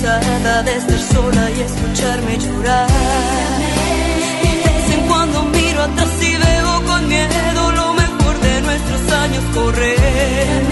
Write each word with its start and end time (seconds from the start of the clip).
de 0.00 0.76
estar 0.76 0.98
sola 0.98 1.50
y 1.50 1.60
escucharme 1.60 2.38
llorar. 2.38 2.88
De 4.42 4.54
vez 4.64 4.94
en 4.94 5.06
cuando 5.06 5.42
miro 5.44 5.82
atrás 5.82 6.08
y 6.22 6.34
veo 6.34 6.84
con 6.86 7.08
miedo 7.08 7.72
lo 7.72 7.92
mejor 7.92 8.40
de 8.40 8.62
nuestros 8.62 9.12
años 9.12 9.44
correr. 9.54 10.62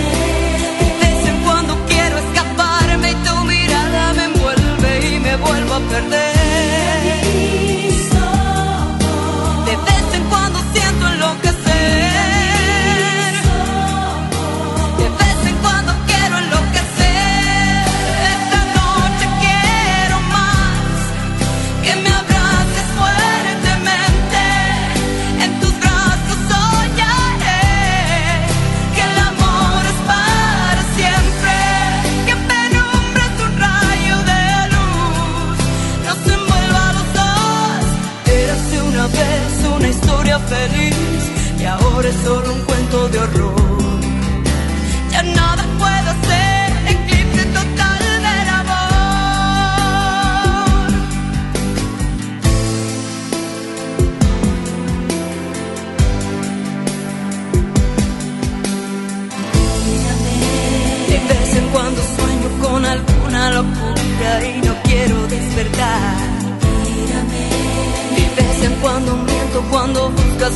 De 0.80 0.90
vez 1.00 1.28
en 1.28 1.36
cuando 1.44 1.76
quiero 1.86 2.16
escaparme 2.16 3.10
y 3.10 3.14
tu 3.14 3.44
mirada 3.44 4.12
me 4.14 4.24
envuelve 4.24 5.14
y 5.14 5.20
me 5.20 5.36
vuelvo 5.36 5.74
a 5.74 5.80
perder. 5.80 6.29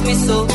Buscas 0.05 0.45
mis 0.45 0.54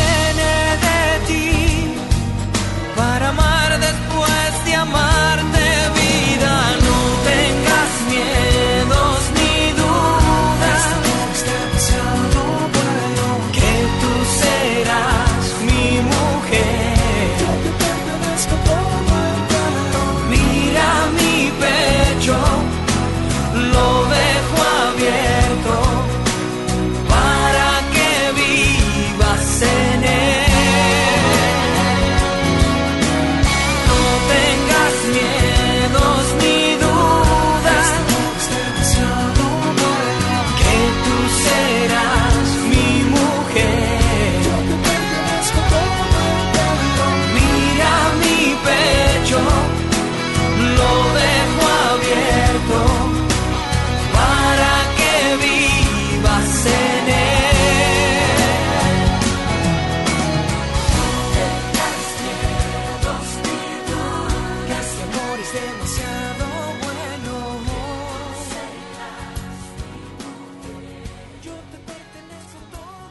viene 0.00 0.52
de 0.84 1.26
ti. 1.26 1.59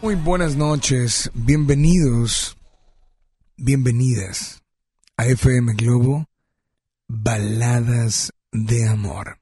Muy 0.09 0.15
buenas 0.15 0.55
noches, 0.55 1.29
bienvenidos, 1.35 2.57
bienvenidas 3.57 4.63
a 5.17 5.27
FM 5.27 5.75
Globo, 5.75 6.25
Baladas 7.07 8.33
de 8.51 8.87
Amor. 8.87 9.37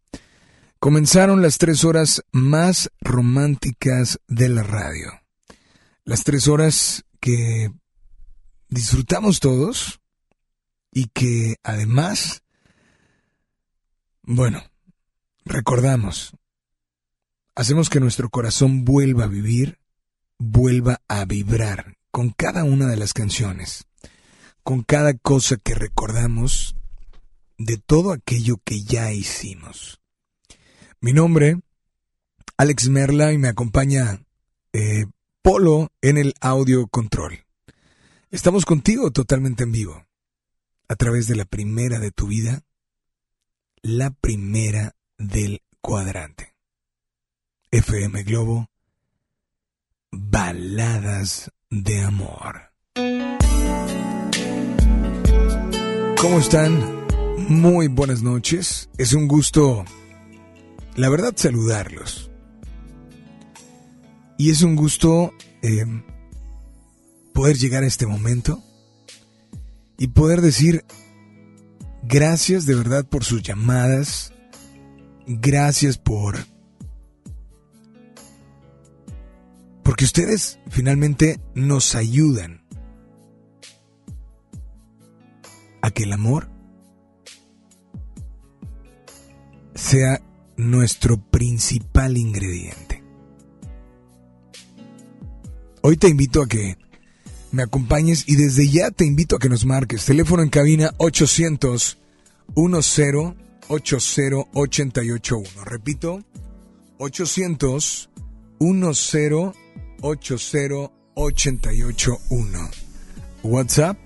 Comenzaron 0.77 1.41
las 1.41 1.57
tres 1.57 1.85
horas 1.85 2.21
más 2.33 2.91
románticas 2.99 4.19
de 4.27 4.49
la 4.49 4.61
radio. 4.61 5.09
Las 6.03 6.25
tres 6.25 6.49
horas 6.49 7.05
que 7.21 7.71
disfrutamos 8.67 9.39
todos 9.39 10.01
y 10.91 11.05
que 11.13 11.55
además, 11.63 12.43
bueno, 14.21 14.61
recordamos, 15.45 16.33
hacemos 17.55 17.89
que 17.89 18.01
nuestro 18.01 18.29
corazón 18.29 18.83
vuelva 18.83 19.23
a 19.23 19.27
vivir 19.27 19.76
vuelva 20.39 21.01
a 21.07 21.25
vibrar 21.25 21.97
con 22.11 22.29
cada 22.31 22.63
una 22.63 22.87
de 22.87 22.97
las 22.97 23.13
canciones, 23.13 23.85
con 24.63 24.83
cada 24.83 25.13
cosa 25.13 25.57
que 25.57 25.75
recordamos 25.75 26.75
de 27.57 27.77
todo 27.77 28.11
aquello 28.11 28.57
que 28.63 28.83
ya 28.83 29.11
hicimos. 29.11 29.99
Mi 30.99 31.13
nombre, 31.13 31.59
Alex 32.57 32.89
Merla, 32.89 33.33
y 33.33 33.37
me 33.37 33.47
acompaña 33.47 34.21
eh, 34.73 35.05
Polo 35.41 35.91
en 36.01 36.17
el 36.17 36.33
audio 36.41 36.87
control. 36.87 37.45
Estamos 38.31 38.65
contigo 38.65 39.11
totalmente 39.11 39.63
en 39.63 39.71
vivo, 39.71 40.05
a 40.87 40.95
través 40.95 41.27
de 41.27 41.35
la 41.35 41.45
primera 41.45 41.99
de 41.99 42.11
tu 42.11 42.27
vida, 42.27 42.63
la 43.81 44.11
primera 44.11 44.95
del 45.17 45.61
cuadrante. 45.81 46.53
FM 47.71 48.23
Globo 48.23 48.69
Baladas 50.19 51.51
de 51.69 52.01
Amor. 52.01 52.71
¿Cómo 56.19 56.39
están? 56.39 57.05
Muy 57.49 57.87
buenas 57.87 58.23
noches. 58.23 58.89
Es 58.97 59.13
un 59.13 59.27
gusto, 59.27 59.85
la 60.95 61.09
verdad, 61.09 61.33
saludarlos. 61.35 62.31
Y 64.39 64.49
es 64.49 64.63
un 64.63 64.75
gusto 64.75 65.33
em, 65.61 66.03
poder 67.33 67.57
llegar 67.57 67.83
a 67.83 67.87
este 67.87 68.07
momento 68.07 68.63
y 69.99 70.07
poder 70.07 70.41
decir 70.41 70.83
gracias 72.01 72.65
de 72.65 72.73
verdad 72.73 73.05
por 73.05 73.23
sus 73.23 73.43
llamadas, 73.43 74.33
gracias 75.27 75.99
por 75.99 76.56
Porque 79.87 80.03
ustedes 80.03 80.59
finalmente 80.69 81.39
nos 81.55 81.95
ayudan 81.95 82.61
a 85.81 85.91
que 85.91 86.03
el 86.03 86.11
amor 86.11 86.49
sea 89.75 90.21
nuestro 90.57 91.15
principal 91.15 92.17
ingrediente. 92.17 93.01
Hoy 95.83 95.95
te 95.95 96.09
invito 96.09 96.41
a 96.41 96.49
que 96.49 96.77
me 97.53 97.63
acompañes 97.63 98.25
y 98.27 98.35
desde 98.35 98.67
ya 98.67 98.91
te 98.91 99.05
invito 99.05 99.37
a 99.37 99.39
que 99.39 99.47
nos 99.47 99.65
marques. 99.65 100.03
Teléfono 100.03 100.43
en 100.43 100.49
cabina 100.49 100.93
800 100.97 101.97
10 102.53 102.99
80 103.69 104.19
881. 104.53 105.63
Repito, 105.63 106.25
800 106.97 108.09
10 108.59 109.66
80 110.01 110.91
881. 111.15 112.69
WhatsApp. 113.43 113.97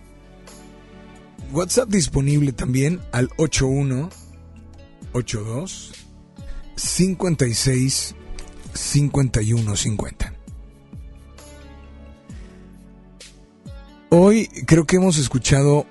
WhatsApp 1.52 1.90
disponible 1.90 2.54
también 2.54 3.02
al 3.12 3.30
81 3.38 4.10
82 5.14 5.92
56 6.76 8.16
51 8.74 9.76
50. 9.76 10.34
Hoy 14.10 14.48
creo 14.66 14.86
que 14.86 14.96
hemos 14.98 15.18
escuchado, 15.18 15.86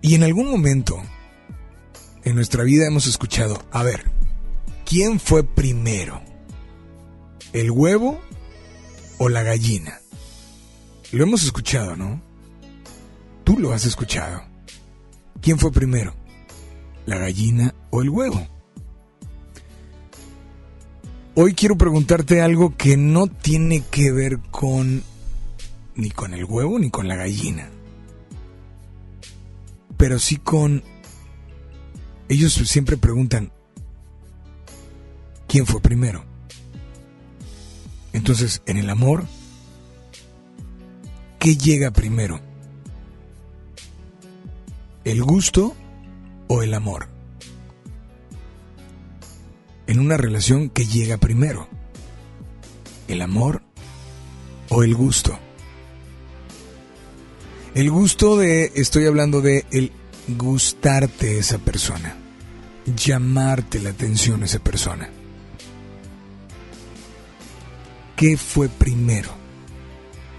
y 0.00 0.14
en 0.14 0.22
algún 0.22 0.50
momento 0.50 1.02
en 2.24 2.34
nuestra 2.34 2.64
vida 2.64 2.86
hemos 2.86 3.06
escuchado, 3.06 3.62
a 3.70 3.82
ver, 3.82 4.10
¿quién 4.86 5.20
fue 5.20 5.44
primero? 5.44 6.22
¿El 7.52 7.70
huevo 7.70 8.20
o 9.20 9.28
la 9.28 9.42
gallina? 9.42 10.00
Lo 11.12 11.24
hemos 11.24 11.44
escuchado, 11.44 11.94
¿no? 11.94 12.22
Tú 13.44 13.58
lo 13.58 13.72
has 13.72 13.84
escuchado. 13.84 14.42
¿Quién 15.42 15.58
fue 15.58 15.70
primero? 15.70 16.14
¿La 17.04 17.18
gallina 17.18 17.74
o 17.90 18.00
el 18.00 18.08
huevo? 18.08 18.48
Hoy 21.34 21.52
quiero 21.54 21.76
preguntarte 21.76 22.40
algo 22.40 22.74
que 22.78 22.96
no 22.96 23.26
tiene 23.26 23.84
que 23.90 24.10
ver 24.10 24.38
con 24.50 25.02
ni 25.96 26.10
con 26.10 26.32
el 26.32 26.44
huevo 26.44 26.78
ni 26.78 26.90
con 26.90 27.06
la 27.06 27.16
gallina. 27.16 27.68
Pero 29.98 30.18
sí 30.18 30.36
con... 30.36 30.82
Ellos 32.30 32.54
siempre 32.54 32.96
preguntan, 32.96 33.52
¿quién 35.46 35.66
fue 35.66 35.82
primero? 35.82 36.29
Entonces, 38.12 38.62
en 38.66 38.76
el 38.76 38.90
amor, 38.90 39.26
¿qué 41.38 41.56
llega 41.56 41.90
primero? 41.90 42.40
¿El 45.04 45.22
gusto 45.22 45.74
o 46.48 46.62
el 46.62 46.74
amor? 46.74 47.08
En 49.86 49.98
una 49.98 50.16
relación, 50.16 50.70
¿qué 50.70 50.84
llega 50.86 51.16
primero? 51.16 51.68
¿El 53.08 53.22
amor 53.22 53.62
o 54.68 54.82
el 54.82 54.94
gusto? 54.94 55.38
El 57.74 57.90
gusto 57.90 58.36
de, 58.36 58.72
estoy 58.74 59.06
hablando 59.06 59.40
de 59.40 59.64
el 59.70 59.92
gustarte 60.36 61.38
esa 61.38 61.58
persona, 61.58 62.16
llamarte 62.96 63.80
la 63.80 63.90
atención 63.90 64.42
a 64.42 64.46
esa 64.46 64.58
persona. 64.58 65.08
¿Qué 68.20 68.36
fue 68.36 68.68
primero? 68.68 69.30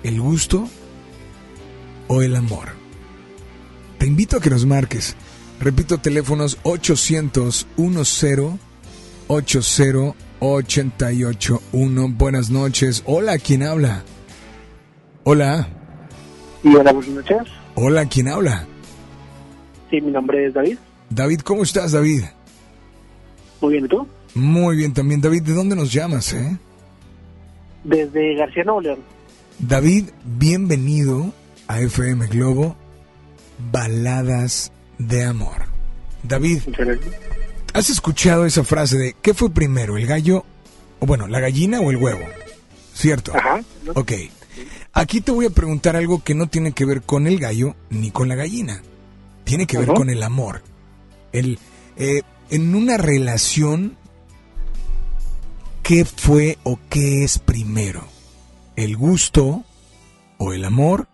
¿El 0.03 0.21
gusto 0.21 0.69
o 2.07 2.21
el 2.21 2.35
amor? 2.35 2.67
Te 3.97 4.05
invito 4.05 4.37
a 4.37 4.39
que 4.39 4.51
nos 4.51 4.67
marques. 4.67 5.15
Repito, 5.59 5.97
teléfonos 5.97 6.59
800 6.61 7.65
10 7.77 8.33
80 9.27 9.75
881. 10.39 12.09
Buenas 12.09 12.51
noches. 12.51 13.01
Hola, 13.07 13.39
¿quién 13.39 13.63
habla? 13.63 14.03
Hola. 15.23 15.67
Y 16.63 16.75
hola, 16.75 16.93
buenas 16.93 17.15
noches. 17.15 17.47
Hola, 17.73 18.05
¿quién 18.05 18.27
habla? 18.27 18.67
Sí, 19.89 19.99
mi 20.01 20.11
nombre 20.11 20.45
es 20.45 20.53
David. 20.53 20.77
David, 21.09 21.39
¿cómo 21.39 21.63
estás, 21.63 21.93
David? 21.93 22.25
Muy 23.59 23.71
bien, 23.71 23.85
¿y 23.85 23.87
tú? 23.87 24.07
Muy 24.35 24.75
bien 24.75 24.93
también, 24.93 25.19
David. 25.19 25.41
¿De 25.41 25.55
dónde 25.55 25.75
nos 25.75 25.91
llamas, 25.91 26.31
eh? 26.33 26.59
Desde 27.83 28.35
García 28.35 28.63
Nuevo 28.63 28.81
León. 28.81 28.99
David, 29.59 30.09
bienvenido 30.23 31.33
a 31.67 31.79
FM 31.79 32.27
Globo, 32.27 32.75
Baladas 33.71 34.71
de 34.97 35.23
Amor. 35.23 35.65
David, 36.23 36.61
¿has 37.73 37.89
escuchado 37.89 38.45
esa 38.45 38.63
frase 38.63 38.97
de 38.97 39.15
¿qué 39.21 39.33
fue 39.33 39.49
primero, 39.49 39.97
el 39.97 40.05
gallo, 40.05 40.45
o 40.99 41.05
bueno, 41.05 41.27
la 41.27 41.39
gallina 41.39 41.79
o 41.79 41.91
el 41.91 41.97
huevo? 41.97 42.25
¿Cierto? 42.93 43.33
Ajá. 43.35 43.61
Ok. 43.95 44.11
Aquí 44.93 45.21
te 45.21 45.31
voy 45.31 45.45
a 45.45 45.49
preguntar 45.49 45.95
algo 45.95 46.23
que 46.23 46.35
no 46.35 46.47
tiene 46.47 46.73
que 46.73 46.85
ver 46.85 47.01
con 47.01 47.25
el 47.25 47.39
gallo 47.39 47.75
ni 47.89 48.11
con 48.11 48.27
la 48.27 48.35
gallina. 48.35 48.81
Tiene 49.43 49.65
que 49.65 49.77
ver 49.77 49.89
Ajá. 49.89 49.95
con 49.95 50.09
el 50.09 50.21
amor. 50.21 50.61
El, 51.31 51.57
eh, 51.97 52.21
en 52.49 52.75
una 52.75 52.97
relación, 52.97 53.97
¿qué 55.91 56.05
fue 56.05 56.55
o 56.63 56.79
qué 56.89 57.25
es 57.25 57.37
primero? 57.37 57.99
¿El 58.77 58.95
gusto 58.95 59.65
o 60.37 60.53
el 60.53 60.63
amor? 60.63 61.07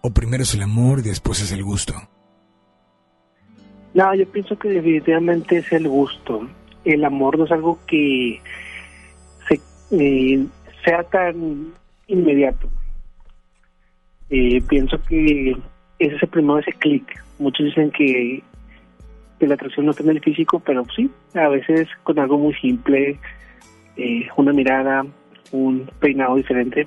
¿O 0.00 0.10
primero 0.10 0.42
es 0.42 0.54
el 0.54 0.62
amor 0.62 0.98
y 0.98 1.02
después 1.02 1.40
es 1.40 1.52
el 1.52 1.62
gusto? 1.62 1.94
No, 3.94 4.12
yo 4.16 4.26
pienso 4.26 4.58
que 4.58 4.70
definitivamente 4.70 5.58
es 5.58 5.70
el 5.70 5.86
gusto. 5.86 6.48
El 6.84 7.04
amor 7.04 7.38
no 7.38 7.44
es 7.44 7.52
algo 7.52 7.78
que 7.86 8.40
eh, 9.92 10.46
sea 10.84 11.04
tan 11.04 11.72
inmediato. 12.08 12.68
Eh, 14.30 14.60
pienso 14.62 15.00
que 15.04 15.52
es 16.00 16.12
ese 16.12 16.26
primero, 16.26 16.58
ese 16.58 16.72
clic. 16.72 17.22
Muchos 17.38 17.66
dicen 17.66 17.92
que 17.92 18.42
la 19.38 19.54
atracción 19.54 19.86
no 19.86 19.94
tiene 19.94 20.10
el 20.10 20.20
físico, 20.20 20.58
pero 20.58 20.84
sí, 20.96 21.08
a 21.34 21.46
veces 21.46 21.86
con 22.02 22.18
algo 22.18 22.36
muy 22.36 22.54
simple, 22.54 23.20
eh, 24.02 24.28
una 24.36 24.52
mirada, 24.52 25.04
un 25.52 25.88
peinado 26.00 26.34
diferente. 26.34 26.86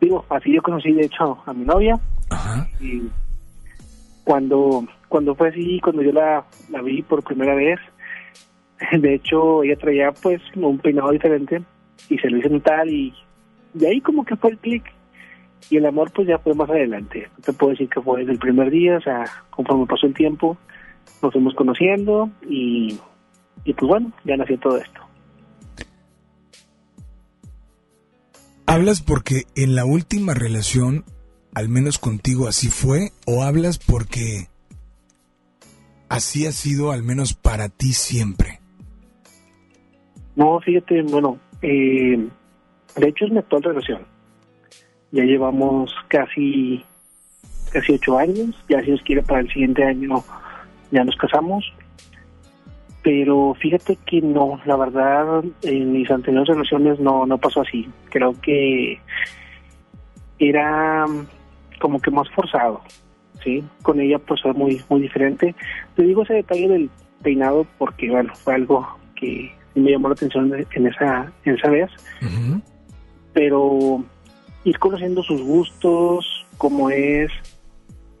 Digo, 0.00 0.24
así 0.30 0.52
yo 0.52 0.62
conocí 0.62 0.92
de 0.92 1.04
hecho 1.06 1.42
a 1.44 1.52
mi 1.52 1.64
novia 1.64 1.98
Ajá. 2.30 2.68
y 2.80 3.02
cuando 4.24 4.86
cuando 5.08 5.34
fue 5.34 5.48
así 5.48 5.80
cuando 5.80 6.02
yo 6.02 6.12
la, 6.12 6.44
la 6.70 6.82
vi 6.82 7.02
por 7.02 7.24
primera 7.24 7.54
vez 7.54 7.80
de 8.92 9.14
hecho 9.14 9.62
ella 9.64 9.76
traía 9.76 10.12
pues 10.12 10.40
un 10.54 10.78
peinado 10.78 11.10
diferente 11.10 11.60
y 12.08 12.16
se 12.18 12.30
lo 12.30 12.38
hice 12.38 12.48
notar 12.48 12.88
y 12.88 13.12
de 13.74 13.88
ahí 13.88 14.00
como 14.00 14.24
que 14.24 14.36
fue 14.36 14.50
el 14.50 14.58
clic 14.58 14.84
y 15.68 15.76
el 15.76 15.86
amor 15.86 16.12
pues 16.12 16.28
ya 16.28 16.38
fue 16.38 16.54
más 16.54 16.70
adelante 16.70 17.28
no 17.36 17.42
te 17.44 17.52
puedo 17.52 17.72
decir 17.72 17.88
que 17.88 18.00
fue 18.00 18.20
desde 18.20 18.32
el 18.32 18.38
primer 18.38 18.70
día 18.70 18.96
o 18.96 19.00
sea 19.00 19.24
conforme 19.50 19.86
pasó 19.86 20.06
el 20.06 20.14
tiempo 20.14 20.56
nos 21.20 21.32
fuimos 21.32 21.54
conociendo 21.54 22.30
y 22.48 22.98
y 23.64 23.74
pues 23.74 23.88
bueno 23.88 24.12
ya 24.24 24.36
nació 24.36 24.58
todo 24.58 24.78
esto 24.78 25.09
¿Hablas 28.70 29.02
porque 29.02 29.46
en 29.56 29.74
la 29.74 29.84
última 29.84 30.32
relación, 30.32 31.04
al 31.56 31.68
menos 31.68 31.98
contigo, 31.98 32.46
así 32.46 32.68
fue? 32.68 33.10
¿O 33.26 33.42
hablas 33.42 33.80
porque 33.80 34.46
así 36.08 36.46
ha 36.46 36.52
sido, 36.52 36.92
al 36.92 37.02
menos 37.02 37.34
para 37.34 37.68
ti 37.68 37.92
siempre? 37.92 38.60
No, 40.36 40.60
fíjate, 40.60 41.02
bueno, 41.02 41.40
eh, 41.62 42.28
de 42.94 43.08
hecho 43.08 43.24
es 43.24 43.32
mi 43.32 43.38
actual 43.38 43.64
relación. 43.64 44.02
Ya 45.10 45.24
llevamos 45.24 45.92
casi 46.06 46.84
casi 47.72 47.94
ocho 47.94 48.18
años, 48.18 48.54
ya 48.68 48.80
si 48.84 48.92
nos 48.92 49.02
quiere 49.02 49.22
para 49.24 49.40
el 49.40 49.48
siguiente 49.52 49.82
año 49.82 50.22
ya 50.92 51.02
nos 51.02 51.16
casamos. 51.16 51.64
Pero 53.02 53.54
fíjate 53.54 53.96
que 54.04 54.20
no, 54.20 54.60
la 54.66 54.76
verdad, 54.76 55.42
en 55.62 55.92
mis 55.92 56.10
anteriores 56.10 56.48
relaciones 56.48 57.00
no, 57.00 57.24
no 57.24 57.38
pasó 57.38 57.62
así. 57.62 57.88
Creo 58.10 58.38
que 58.40 59.00
era 60.38 61.06
como 61.80 62.00
que 62.00 62.10
más 62.10 62.28
forzado. 62.30 62.82
sí, 63.42 63.64
con 63.82 64.00
ella 64.00 64.18
pues 64.18 64.42
fue 64.42 64.52
muy, 64.52 64.82
muy 64.88 65.00
diferente. 65.00 65.54
Te 65.96 66.02
digo 66.02 66.22
ese 66.22 66.34
detalle 66.34 66.68
del 66.68 66.90
peinado 67.22 67.66
porque, 67.78 68.10
bueno, 68.10 68.34
fue 68.34 68.54
algo 68.54 68.86
que 69.14 69.50
me 69.74 69.90
llamó 69.90 70.08
la 70.08 70.14
atención 70.14 70.52
en 70.52 70.86
esa, 70.86 71.32
en 71.44 71.54
esa 71.54 71.70
vez. 71.70 71.90
Pero 73.32 74.04
ir 74.64 74.78
conociendo 74.78 75.22
sus 75.22 75.40
gustos, 75.40 76.46
cómo 76.58 76.90
es, 76.90 77.30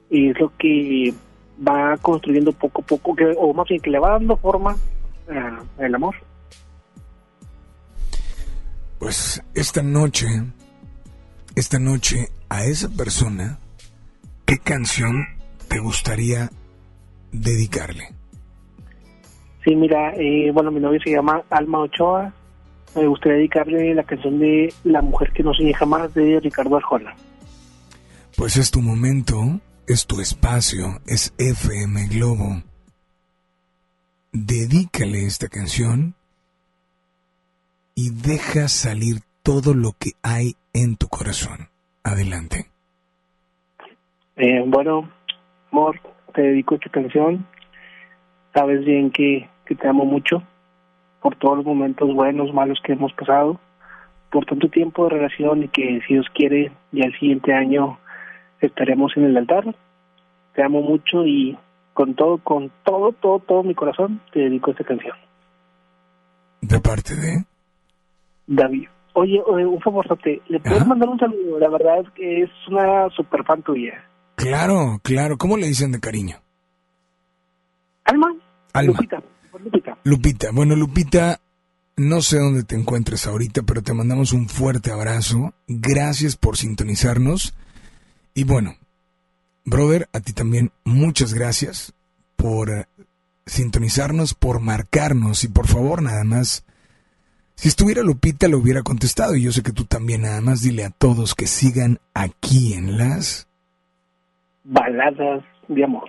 y 0.08 0.30
es 0.30 0.40
lo 0.40 0.52
que 0.56 1.12
va 1.66 1.96
construyendo 1.98 2.52
poco 2.52 2.82
a 2.82 2.86
poco, 2.86 3.14
que, 3.14 3.34
o 3.36 3.52
más 3.52 3.68
bien 3.68 3.80
que 3.80 3.90
le 3.90 3.98
va 3.98 4.10
dando 4.10 4.36
forma 4.36 4.76
al 5.78 5.94
amor. 5.94 6.14
Pues 8.98 9.42
esta 9.54 9.82
noche, 9.82 10.26
esta 11.54 11.78
noche 11.78 12.28
a 12.48 12.64
esa 12.64 12.88
persona, 12.88 13.58
¿qué 14.44 14.58
canción 14.58 15.26
te 15.68 15.78
gustaría 15.78 16.50
dedicarle? 17.32 18.14
Sí, 19.64 19.74
mira, 19.76 20.12
eh, 20.16 20.50
bueno, 20.52 20.70
mi 20.70 20.80
novio 20.80 21.00
se 21.02 21.12
llama 21.12 21.42
Alma 21.50 21.80
Ochoa. 21.80 22.32
Me 22.96 23.06
gustaría 23.06 23.38
dedicarle 23.38 23.94
la 23.94 24.02
canción 24.02 24.38
de 24.38 24.72
La 24.84 25.00
mujer 25.00 25.32
que 25.32 25.42
no 25.42 25.54
soñé 25.54 25.72
jamás 25.74 26.12
de 26.14 26.40
Ricardo 26.40 26.76
Arjona. 26.76 27.14
Pues 28.36 28.56
es 28.56 28.70
tu 28.70 28.80
momento, 28.80 29.60
es 29.92 30.06
tu 30.06 30.20
espacio, 30.20 31.00
es 31.06 31.34
FM 31.38 32.08
Globo. 32.08 32.62
Dedícale 34.32 35.26
esta 35.26 35.48
canción 35.48 36.14
y 37.94 38.10
deja 38.10 38.68
salir 38.68 39.16
todo 39.42 39.74
lo 39.74 39.92
que 39.98 40.12
hay 40.22 40.54
en 40.72 40.96
tu 40.96 41.08
corazón. 41.08 41.68
Adelante. 42.04 42.66
Eh, 44.36 44.62
bueno, 44.66 45.10
amor, 45.70 46.00
te 46.34 46.42
dedico 46.42 46.76
esta 46.76 46.90
canción 46.90 47.46
sabes 48.54 48.84
bien 48.84 49.10
que, 49.10 49.48
te 49.64 49.88
amo 49.88 50.04
mucho 50.04 50.42
por 51.22 51.36
todos 51.36 51.58
los 51.58 51.66
momentos 51.66 52.12
buenos, 52.12 52.52
malos 52.52 52.80
que 52.82 52.92
hemos 52.94 53.12
pasado, 53.12 53.60
por 54.32 54.44
tanto 54.46 54.68
tiempo 54.68 55.04
de 55.04 55.10
relación 55.10 55.62
y 55.62 55.68
que 55.68 56.00
si 56.06 56.14
Dios 56.14 56.26
quiere, 56.34 56.72
ya 56.90 57.04
el 57.04 57.18
siguiente 57.20 57.52
año 57.52 57.98
estaremos 58.60 59.12
en 59.16 59.24
el 59.24 59.36
altar. 59.36 59.74
Te 60.54 60.62
amo 60.62 60.82
mucho 60.82 61.26
y 61.26 61.56
con 61.94 62.14
todo, 62.14 62.38
con 62.38 62.70
todo, 62.84 63.12
todo, 63.12 63.40
todo 63.40 63.62
mi 63.62 63.74
corazón 63.74 64.20
te 64.32 64.40
dedico 64.40 64.70
esta 64.70 64.84
canción. 64.84 65.16
¿De 66.60 66.80
parte 66.80 67.14
de? 67.16 67.44
David. 68.46 68.88
Oye, 69.12 69.42
un 69.42 69.80
favor, 69.80 70.06
¿le 70.48 70.60
puedes 70.60 70.86
mandar 70.86 71.08
un 71.08 71.18
saludo? 71.18 71.58
La 71.58 71.68
verdad 71.68 72.00
es 72.00 72.10
que 72.10 72.42
es 72.42 72.50
una 72.68 73.08
super 73.10 73.44
fan 73.44 73.62
tuya. 73.62 74.04
Claro, 74.36 75.00
claro. 75.02 75.36
¿Cómo 75.36 75.56
le 75.56 75.66
dicen 75.66 75.92
de 75.92 76.00
cariño? 76.00 76.36
Alma. 78.04 78.28
Alma. 78.72 78.92
Lupita. 78.92 79.22
Lupita. 79.62 79.98
Lupita. 80.04 80.48
Bueno, 80.52 80.76
Lupita, 80.76 81.40
no 81.96 82.22
sé 82.22 82.38
dónde 82.38 82.64
te 82.64 82.76
encuentres 82.76 83.26
ahorita, 83.26 83.62
pero 83.62 83.82
te 83.82 83.92
mandamos 83.92 84.32
un 84.32 84.48
fuerte 84.48 84.92
abrazo. 84.92 85.52
Gracias 85.66 86.36
por 86.36 86.56
sintonizarnos. 86.56 87.54
Y 88.34 88.44
bueno, 88.44 88.76
brother, 89.64 90.08
a 90.12 90.20
ti 90.20 90.32
también 90.32 90.70
muchas 90.84 91.34
gracias 91.34 91.92
por 92.36 92.70
eh, 92.70 92.86
sintonizarnos, 93.46 94.34
por 94.34 94.60
marcarnos 94.60 95.44
y 95.44 95.48
por 95.48 95.66
favor 95.66 96.02
nada 96.02 96.24
más, 96.24 96.64
si 97.54 97.68
estuviera 97.68 98.02
Lupita 98.02 98.48
lo 98.48 98.58
hubiera 98.58 98.82
contestado 98.82 99.34
y 99.36 99.42
yo 99.42 99.52
sé 99.52 99.62
que 99.62 99.72
tú 99.72 99.84
también 99.84 100.22
nada 100.22 100.40
más 100.40 100.62
dile 100.62 100.84
a 100.84 100.90
todos 100.90 101.34
que 101.34 101.46
sigan 101.46 101.98
aquí 102.14 102.74
en 102.74 102.96
las 102.96 103.48
baladas 104.64 105.44
de 105.68 105.84
amor. 105.84 106.08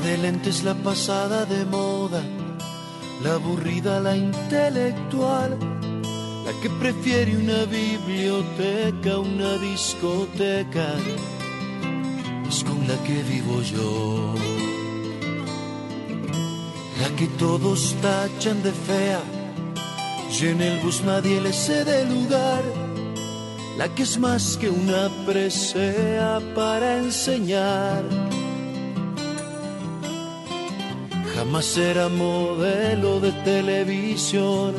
De 0.00 0.18
lentes 0.18 0.64
la 0.64 0.74
pasada 0.74 1.44
de 1.44 1.64
moda, 1.64 2.22
la 3.22 3.34
aburrida, 3.34 4.00
la 4.00 4.16
intelectual, 4.16 5.58
la 6.44 6.52
que 6.60 6.70
prefiere 6.70 7.36
una 7.36 7.64
biblioteca, 7.64 9.18
una 9.18 9.56
discoteca, 9.58 10.88
es 12.48 12.64
con 12.64 12.86
la 12.88 12.96
que 13.04 13.22
vivo 13.22 13.62
yo. 13.62 14.34
La 17.00 17.08
que 17.16 17.26
todos 17.38 17.94
tachan 18.02 18.62
de 18.62 18.72
fea, 18.72 19.20
y 20.30 20.46
en 20.46 20.60
el 20.60 20.80
bus 20.80 21.02
nadie 21.04 21.40
le 21.40 21.52
cede 21.52 22.04
lugar. 22.06 22.62
La 23.78 23.88
que 23.94 24.04
es 24.04 24.18
más 24.18 24.56
que 24.56 24.70
una 24.70 25.08
presea 25.26 26.40
para 26.54 26.98
enseñar 26.98 28.04
jamás 31.34 31.76
era 31.76 32.08
modelo 32.08 33.20
de 33.20 33.32
televisión. 33.44 34.74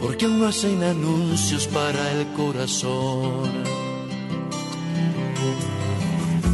Porque 0.00 0.24
aún 0.24 0.40
no 0.40 0.46
hacen 0.46 0.82
anuncios 0.82 1.66
para 1.66 2.12
el 2.12 2.26
corazón. 2.32 3.50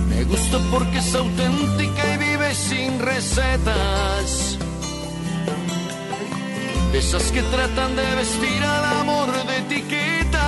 Me 0.09 0.24
gusta 0.24 0.59
porque 0.70 0.98
es 0.98 1.14
auténtica 1.14 2.14
y 2.14 2.18
vive 2.18 2.55
sin 2.55 2.98
recetas. 2.98 4.59
De 6.90 6.98
esas 6.98 7.31
que 7.31 7.42
tratan 7.42 7.96
de 7.96 8.14
vestir 8.16 8.62
al 8.62 8.85
amor 9.00 9.28
de 9.46 9.59
etiqueta. 9.59 10.41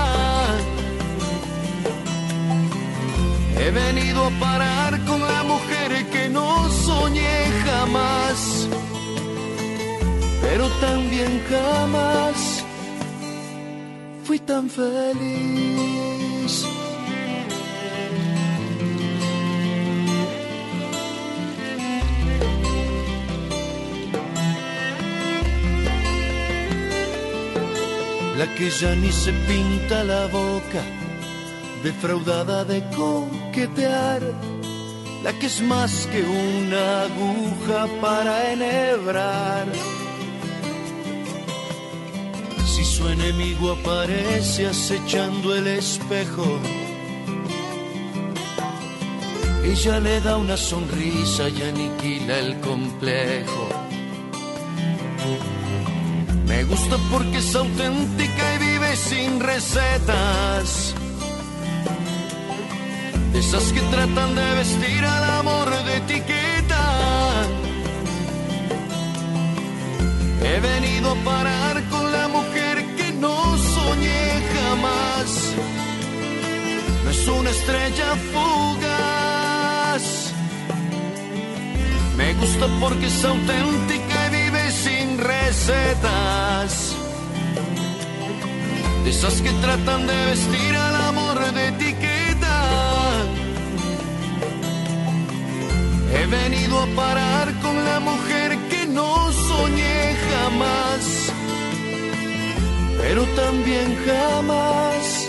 He 3.58 3.70
venido 3.70 4.26
a 4.26 4.30
parar 4.40 5.04
con 5.04 5.20
la 5.20 5.42
mujer 5.44 5.74
no 6.34 6.68
soñé 6.70 7.36
jamás, 7.64 8.68
pero 10.42 10.68
también 10.80 11.42
jamás 11.48 12.64
fui 14.24 14.38
tan 14.38 14.68
feliz. 14.68 16.52
La 28.38 28.46
que 28.56 28.68
ya 28.68 28.94
ni 28.96 29.12
se 29.12 29.32
pinta 29.48 30.02
la 30.02 30.26
boca, 30.26 30.82
defraudada 31.84 32.64
de 32.64 32.82
coquetear 32.96 34.22
la 35.22 35.32
que 35.38 35.46
es 35.46 35.60
más 35.60 36.08
que 36.10 36.22
una 36.22 37.02
aguja 37.02 37.86
para 38.00 38.52
enhebrar. 38.52 39.66
Si 42.66 42.84
su 42.84 43.06
enemigo 43.08 43.72
aparece 43.72 44.66
acechando 44.66 45.54
el 45.54 45.66
espejo, 45.66 46.58
ella 49.62 50.00
le 50.00 50.20
da 50.22 50.38
una 50.38 50.56
sonrisa 50.56 51.50
y 51.50 51.62
aniquila 51.62 52.38
el 52.38 52.60
complejo. 52.60 53.68
Me 56.46 56.64
gusta 56.64 56.96
porque 57.10 57.38
es 57.38 57.54
auténtica 57.54 58.54
y 58.54 58.58
vive 58.58 58.96
sin 58.96 59.40
recetas 59.40 60.94
esas 63.34 63.72
que 63.72 63.80
tratan 63.80 64.34
de 64.34 64.54
vestir 64.54 65.04
al 65.04 65.24
amor 65.40 65.68
de 65.84 65.96
etiqueta. 65.96 66.84
He 70.42 70.60
venido 70.60 71.12
a 71.12 71.16
parar 71.24 71.82
con 71.88 72.12
la 72.12 72.28
mujer 72.28 72.84
que 72.96 73.12
no 73.12 73.56
soñé 73.58 74.42
jamás. 74.54 75.52
No 77.04 77.10
es 77.10 77.28
una 77.28 77.50
estrella 77.50 78.14
fugaz. 78.32 80.04
Me 82.16 82.34
gusta 82.34 82.66
porque 82.80 83.06
es 83.06 83.24
auténtica 83.24 84.26
y 84.26 84.30
vive 84.30 84.70
sin 84.70 85.18
recetas. 85.18 86.94
De 89.02 89.10
esas 89.10 89.42
que 89.42 89.50
tratan 89.50 90.06
de 90.06 90.26
vestir 90.26 90.76
al 90.76 90.94
amor 91.08 91.52
de 91.52 91.68
etiqueta. 91.68 92.03
He 96.16 96.26
venido 96.26 96.78
a 96.80 96.86
parar 96.94 97.46
con 97.60 97.76
la 97.84 98.00
mujer 98.00 98.56
que 98.70 98.86
no 98.86 99.32
soñé 99.32 100.16
jamás, 100.30 101.32
pero 102.98 103.24
también 103.42 103.96
jamás 104.06 105.28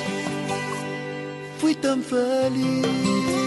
fui 1.60 1.76
tan 1.76 2.02
feliz. 2.04 3.45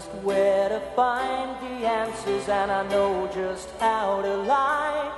Just 0.00 0.12
where 0.24 0.66
to 0.70 0.80
find 0.96 1.50
the 1.60 1.86
answers, 1.86 2.48
and 2.48 2.70
I 2.72 2.88
know 2.88 3.28
just 3.34 3.68
how 3.78 4.22
to 4.22 4.34
lie. 4.54 5.12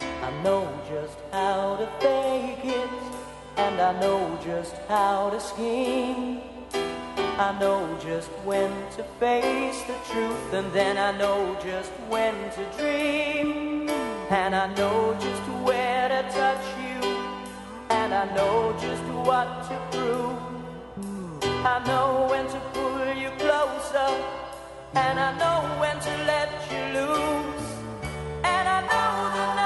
I 0.00 0.42
know 0.42 0.66
just 0.88 1.18
how 1.32 1.76
to 1.76 1.86
fake 2.00 2.64
it, 2.64 2.90
and 3.58 3.78
I 3.78 3.92
know 4.00 4.38
just 4.42 4.74
how 4.88 5.28
to 5.28 5.38
scheme. 5.38 6.40
I 7.46 7.54
know 7.60 7.98
just 8.02 8.30
when 8.48 8.70
to 8.96 9.02
face 9.20 9.82
the 9.82 9.98
truth, 10.10 10.54
and 10.54 10.72
then 10.72 10.96
I 10.96 11.12
know 11.18 11.58
just 11.62 11.92
when 12.08 12.34
to 12.56 12.64
dream. 12.78 13.90
And 14.30 14.54
I 14.54 14.72
know 14.76 15.14
just 15.20 15.42
where 15.66 16.08
to 16.08 16.22
touch 16.30 16.66
you, 16.86 17.00
and 17.90 18.14
I 18.14 18.24
know 18.34 18.74
just 18.80 19.04
what 19.28 19.48
to 19.68 19.76
prove. 19.90 20.38
I 21.74 21.84
know 21.86 22.28
when 22.30 22.46
to 22.46 22.60
pull 22.72 23.14
you 23.22 23.30
closer, 23.90 24.24
and 24.94 25.18
I 25.18 25.30
know 25.38 25.80
when 25.80 25.98
to 25.98 26.10
let 26.26 26.48
you 26.70 26.80
loose. 26.94 27.68
And 28.44 28.68
I 28.68 28.80
know 28.90 29.14
the 29.36 29.59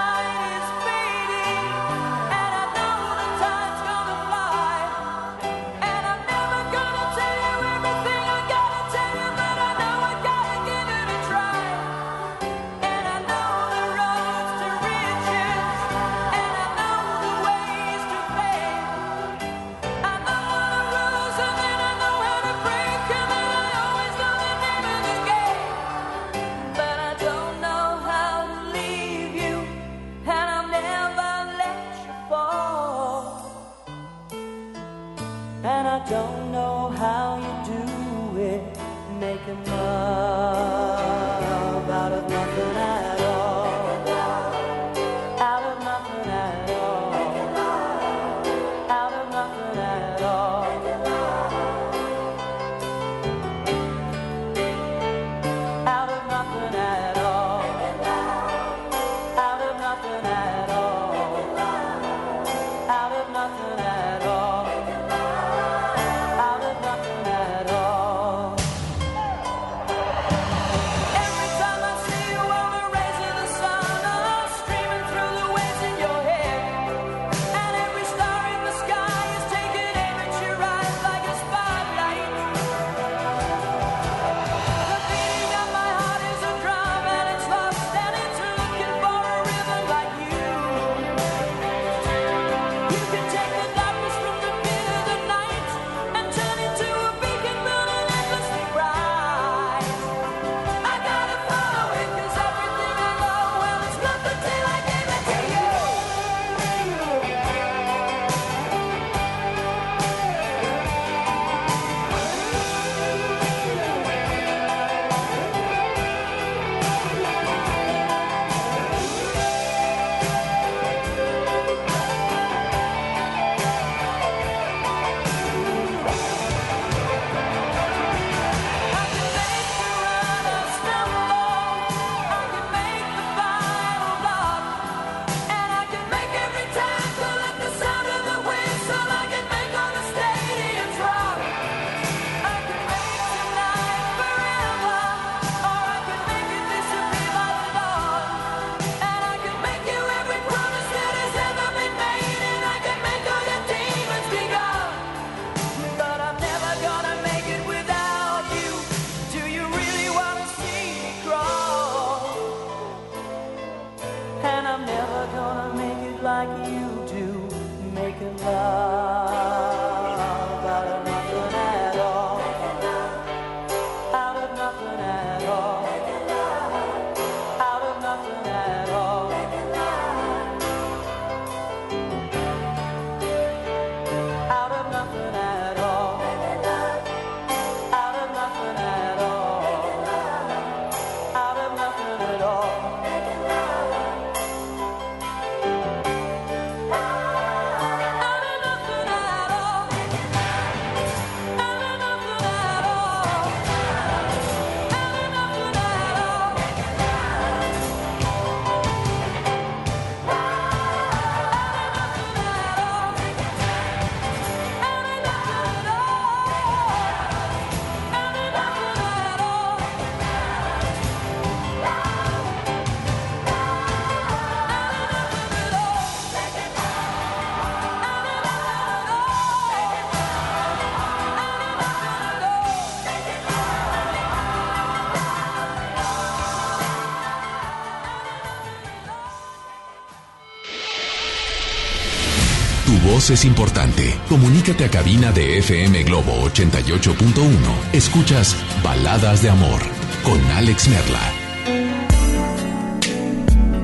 es 243.14 243.44
importante. 243.44 244.12
Comunícate 244.28 244.84
a 244.84 244.90
cabina 244.90 245.30
de 245.30 245.58
FM 245.58 246.02
Globo 246.02 246.32
88.1. 246.50 247.54
Escuchas 247.92 248.56
Baladas 248.82 249.40
de 249.40 249.50
Amor 249.50 249.80
con 250.24 250.40
Alex 250.50 250.88
Merla. 250.88 251.20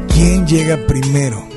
¿Quién 0.09 0.49
llega 0.49 0.85
primero? 0.85 1.49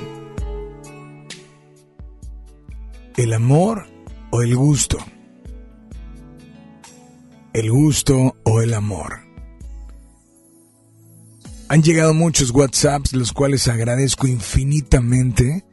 ¿El 3.18 3.34
amor 3.34 3.88
o 4.30 4.44
el 4.44 4.56
gusto? 4.56 5.00
¿El 7.54 7.72
gusto 7.72 8.36
o 8.44 8.62
el 8.62 8.76
amor? 8.76 9.22
Han 11.70 11.82
llegado 11.82 12.14
muchos 12.14 12.52
WhatsApps, 12.52 13.14
los 13.14 13.34
cuales 13.34 13.68
agradezco 13.68 14.28
infinitamente 14.28 15.66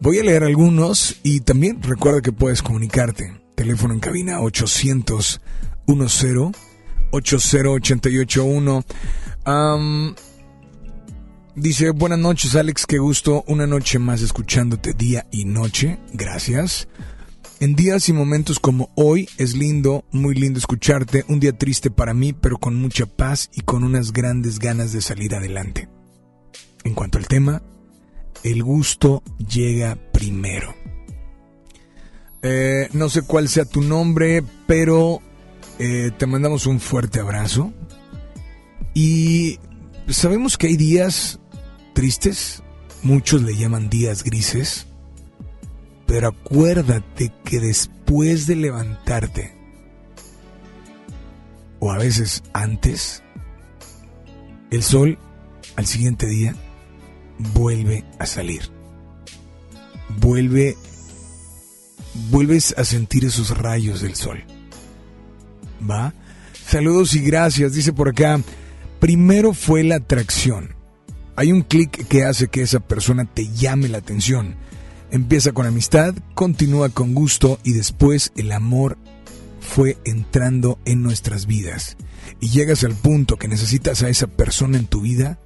Voy 0.00 0.18
a 0.18 0.22
leer 0.22 0.44
algunos 0.44 1.16
y 1.22 1.40
también 1.40 1.82
recuerda 1.82 2.22
que 2.22 2.32
puedes 2.32 2.62
comunicarte. 2.62 3.38
Teléfono 3.54 3.92
en 3.92 4.00
cabina 4.00 4.40
800 4.40 5.42
10 5.86 6.24
80881. 7.10 8.84
dice, 11.54 11.90
buenas 11.90 12.18
noches 12.18 12.56
Alex, 12.56 12.86
qué 12.86 12.96
gusto, 12.96 13.44
una 13.46 13.66
noche 13.66 13.98
más 13.98 14.22
escuchándote 14.22 14.94
día 14.94 15.26
y 15.32 15.44
noche, 15.44 15.98
gracias. 16.14 16.88
En 17.60 17.76
días 17.76 18.08
y 18.08 18.12
momentos 18.12 18.58
como 18.58 18.90
hoy 18.96 19.28
es 19.38 19.56
lindo, 19.56 20.04
muy 20.10 20.34
lindo 20.34 20.58
escucharte, 20.58 21.24
un 21.28 21.38
día 21.38 21.56
triste 21.56 21.88
para 21.88 22.12
mí, 22.12 22.32
pero 22.32 22.58
con 22.58 22.74
mucha 22.74 23.06
paz 23.06 23.48
y 23.54 23.60
con 23.60 23.84
unas 23.84 24.12
grandes 24.12 24.58
ganas 24.58 24.92
de 24.92 25.00
salir 25.00 25.34
adelante. 25.34 25.88
En 26.82 26.94
cuanto 26.94 27.18
al 27.18 27.28
tema, 27.28 27.62
el 28.42 28.62
gusto 28.62 29.22
llega 29.38 29.96
primero. 30.12 30.74
Eh, 32.42 32.88
no 32.92 33.08
sé 33.08 33.22
cuál 33.22 33.48
sea 33.48 33.64
tu 33.64 33.82
nombre, 33.82 34.42
pero 34.66 35.22
eh, 35.78 36.10
te 36.18 36.26
mandamos 36.26 36.66
un 36.66 36.80
fuerte 36.80 37.20
abrazo. 37.20 37.72
Y 38.94 39.60
sabemos 40.08 40.58
que 40.58 40.66
hay 40.66 40.76
días 40.76 41.38
tristes, 41.94 42.64
muchos 43.02 43.42
le 43.42 43.56
llaman 43.56 43.88
días 43.88 44.24
grises 44.24 44.88
pero 46.06 46.28
acuérdate 46.28 47.32
que 47.44 47.60
después 47.60 48.46
de 48.46 48.56
levantarte, 48.56 49.54
o 51.78 51.90
a 51.90 51.98
veces 51.98 52.42
antes, 52.52 53.22
el 54.70 54.82
sol 54.82 55.18
al 55.76 55.86
siguiente 55.86 56.26
día 56.26 56.54
vuelve 57.38 58.04
a 58.18 58.26
salir. 58.26 58.70
Vuelve, 60.20 60.76
vuelves 62.30 62.74
a 62.76 62.84
sentir 62.84 63.24
esos 63.24 63.56
rayos 63.56 64.00
del 64.00 64.14
sol. 64.14 64.44
¿Va? 65.88 66.14
Saludos 66.66 67.14
y 67.14 67.20
gracias, 67.20 67.74
dice 67.74 67.92
por 67.92 68.08
acá. 68.08 68.40
Primero 69.00 69.52
fue 69.52 69.84
la 69.84 69.96
atracción. 69.96 70.74
Hay 71.36 71.52
un 71.52 71.62
clic 71.62 72.06
que 72.08 72.24
hace 72.24 72.48
que 72.48 72.62
esa 72.62 72.80
persona 72.80 73.24
te 73.24 73.48
llame 73.52 73.88
la 73.88 73.98
atención. 73.98 74.56
Empieza 75.10 75.52
con 75.52 75.66
amistad, 75.66 76.14
continúa 76.34 76.88
con 76.88 77.14
gusto 77.14 77.58
y 77.62 77.72
después 77.72 78.32
el 78.36 78.52
amor 78.52 78.98
fue 79.60 79.98
entrando 80.04 80.78
en 80.84 81.02
nuestras 81.02 81.46
vidas. 81.46 81.96
Y 82.40 82.50
llegas 82.50 82.84
al 82.84 82.94
punto 82.94 83.36
que 83.36 83.48
necesitas 83.48 84.02
a 84.02 84.08
esa 84.08 84.26
persona 84.26 84.78
en 84.78 84.86
tu 84.86 85.00
vida 85.00 85.38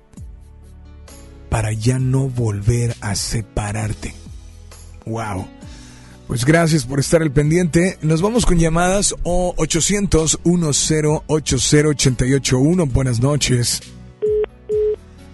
para 1.48 1.72
ya 1.72 1.98
no 1.98 2.28
volver 2.28 2.94
a 3.00 3.14
separarte. 3.14 4.14
¡Wow! 5.06 5.46
Pues 6.26 6.44
gracias 6.44 6.84
por 6.84 7.00
estar 7.00 7.22
al 7.22 7.32
pendiente. 7.32 7.98
Nos 8.02 8.20
vamos 8.20 8.44
con 8.44 8.58
llamadas 8.58 9.14
o 9.22 9.54
800 9.56 10.40
1080 10.44 12.24
Buenas 12.92 13.20
noches. 13.20 13.80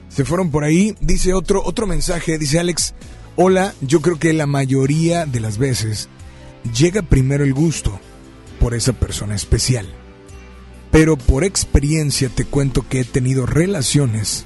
Se 0.08 0.24
fueron 0.24 0.52
por 0.52 0.62
ahí. 0.62 0.94
Dice 1.00 1.34
otro 1.34 1.60
otro 1.64 1.88
mensaje, 1.88 2.38
dice 2.38 2.60
Alex, 2.60 2.94
Hola, 3.36 3.74
yo 3.80 4.00
creo 4.00 4.16
que 4.16 4.32
la 4.32 4.46
mayoría 4.46 5.26
de 5.26 5.40
las 5.40 5.58
veces 5.58 6.08
llega 6.72 7.02
primero 7.02 7.42
el 7.42 7.52
gusto 7.52 7.98
por 8.60 8.74
esa 8.74 8.92
persona 8.92 9.34
especial. 9.34 9.88
Pero 10.92 11.16
por 11.16 11.42
experiencia 11.42 12.28
te 12.28 12.44
cuento 12.44 12.86
que 12.88 13.00
he 13.00 13.04
tenido 13.04 13.44
relaciones 13.44 14.44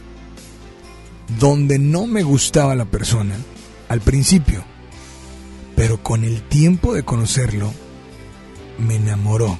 donde 1.39 1.79
no 1.79 2.07
me 2.07 2.23
gustaba 2.23 2.75
la 2.75 2.87
persona 2.87 3.35
al 3.91 4.01
principio, 4.01 4.65
pero 5.77 6.03
con 6.03 6.25
el 6.25 6.41
tiempo 6.41 6.95
de 6.95 7.03
conocerlo, 7.03 7.75
me 8.79 8.97
enamoró. 8.97 9.59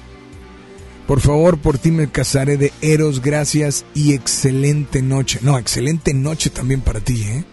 Por 1.05 1.21
favor, 1.21 1.59
por 1.59 1.77
ti 1.77 1.91
me 1.91 2.09
casaré 2.09 2.57
de 2.57 2.73
Eros, 2.81 3.21
gracias 3.21 3.85
y 3.93 4.13
excelente 4.13 5.03
noche. 5.03 5.37
No, 5.43 5.59
excelente 5.59 6.15
noche 6.15 6.49
también 6.49 6.81
para 6.81 6.99
ti, 6.99 7.21
¿eh? 7.21 7.45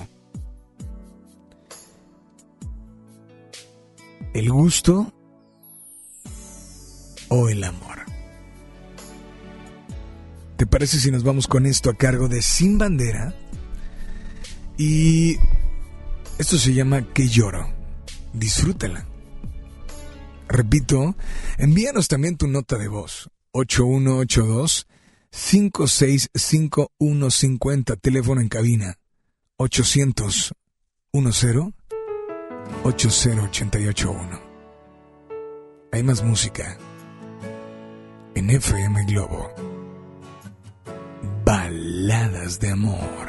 ¿El 4.35 4.51
gusto 4.51 5.13
o 7.29 7.49
el 7.49 7.65
amor? 7.65 7.99
¿Te 10.57 10.67
parece 10.67 10.99
si 10.99 11.11
nos 11.11 11.23
vamos 11.23 11.47
con 11.47 11.67
esto 11.67 11.91
a 11.91 11.95
cargo 11.95 12.29
de 12.29 12.43
Sin 12.43 12.79
Bandera? 12.79 13.35
Y 14.77 15.37
Esto 16.39 16.57
se 16.57 16.73
llama 16.73 17.03
Que 17.13 17.29
lloro. 17.29 17.69
Disfrútala. 18.33 19.07
Repito, 20.49 21.17
envíanos 21.59 22.09
también 22.09 22.37
tu 22.37 22.47
nota 22.47 22.79
de 22.79 22.89
voz. 22.89 23.29
8182 23.53 24.87
565150, 25.31 27.97
teléfono 27.97 28.41
en 28.41 28.49
cabina. 28.49 28.99
800 29.57 30.53
10 31.13 31.47
80881. 32.85 34.41
Hay 35.91 36.03
más 36.03 36.23
música 36.23 36.77
en 38.35 38.51
FM 38.51 39.05
Globo. 39.07 39.51
Baladas 41.45 42.61
de 42.61 42.71
amor. 42.71 43.29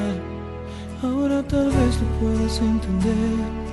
Ahora 1.03 1.41
tal 1.41 1.65
vez 1.65 1.99
lo 1.99 2.07
puedas 2.19 2.59
entender 2.59 3.71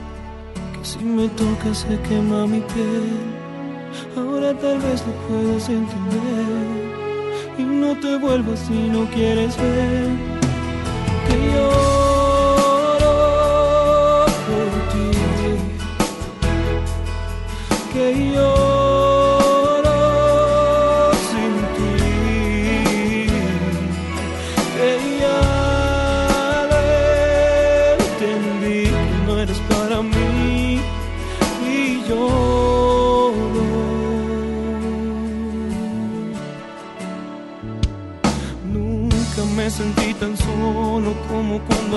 si 0.82 0.98
me 1.00 1.28
toca 1.28 1.74
se 1.74 2.00
quema 2.00 2.46
mi 2.46 2.60
piel. 2.60 3.10
Ahora 4.16 4.54
tal 4.54 4.78
vez 4.78 5.04
lo 5.06 5.12
puedas 5.28 5.68
entender. 5.68 6.56
Y 7.58 7.62
no 7.62 7.94
te 8.00 8.16
vuelvas 8.16 8.60
si 8.60 8.72
no 8.72 9.04
quieres 9.10 9.56
ver. 9.58 10.08
Que 11.26 11.36
lloro 11.52 13.14
por 14.46 14.70
ti. 14.92 15.10
Que 17.92 18.32
yo 18.32 18.67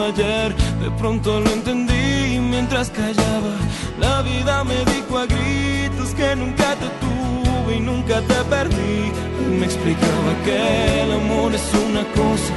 ayer 0.03 0.55
de 0.81 0.91
pronto 0.97 1.39
lo 1.39 1.49
entendí 1.51 2.39
mientras 2.39 2.89
callaba. 2.89 3.55
La 3.99 4.21
vida 4.21 4.63
me 4.63 4.79
dijo 4.93 5.17
a 5.17 5.25
gritos 5.25 6.09
que 6.15 6.35
nunca 6.35 6.75
te 6.75 6.87
tuve 7.03 7.77
y 7.77 7.79
nunca 7.79 8.21
te 8.21 8.35
perdí. 8.49 9.11
me 9.59 9.65
explicaba 9.65 10.31
que 10.45 11.01
el 11.03 11.11
amor 11.11 11.53
es 11.53 11.67
una 11.87 12.03
cosa 12.21 12.53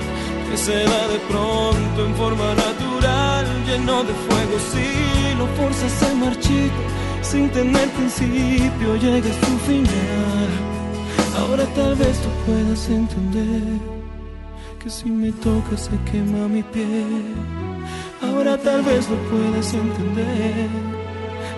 que 0.51 0.57
se 0.57 0.85
da 0.85 1.09
de 1.09 1.19
pronto 1.31 2.07
en 2.07 2.15
forma 2.15 2.55
natural, 2.55 3.47
lleno 3.67 4.05
de 4.05 4.15
fuego. 4.27 4.57
Si 4.73 5.35
lo 5.39 5.47
fuerzas 5.57 5.93
se 5.93 6.15
marchita, 6.15 6.83
sin 7.23 7.51
tener 7.51 7.89
principio, 7.91 8.97
llega 8.97 9.31
a 9.31 9.47
su 9.47 9.59
final. 9.69 10.51
Ahora 11.39 11.65
tal 11.75 11.95
vez 11.97 12.17
tú 12.23 12.29
puedas 12.47 12.89
entender 12.89 14.04
que 14.85 14.91
si 14.91 15.09
me 15.09 15.33
tocas 15.33 15.81
se 15.87 15.97
quema 16.11 16.47
mi 16.47 16.63
piel. 16.63 17.35
Ahora 18.21 18.59
tal 18.59 18.83
vez 18.83 19.09
lo 19.09 19.17
puedas 19.31 19.73
entender 19.73 20.69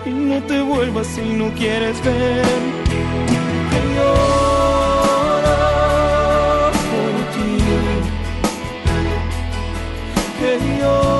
y 0.05 0.09
no 0.11 0.41
te 0.43 0.61
vuelvas 0.61 1.07
si 1.07 1.21
no 1.33 1.53
quieres 1.55 2.01
ver 2.05 2.45
que 3.69 3.79
lloro 3.95 5.57
por 6.89 7.15
ti, 7.33 7.51
que 10.39 10.51
lloro. 10.79 11.16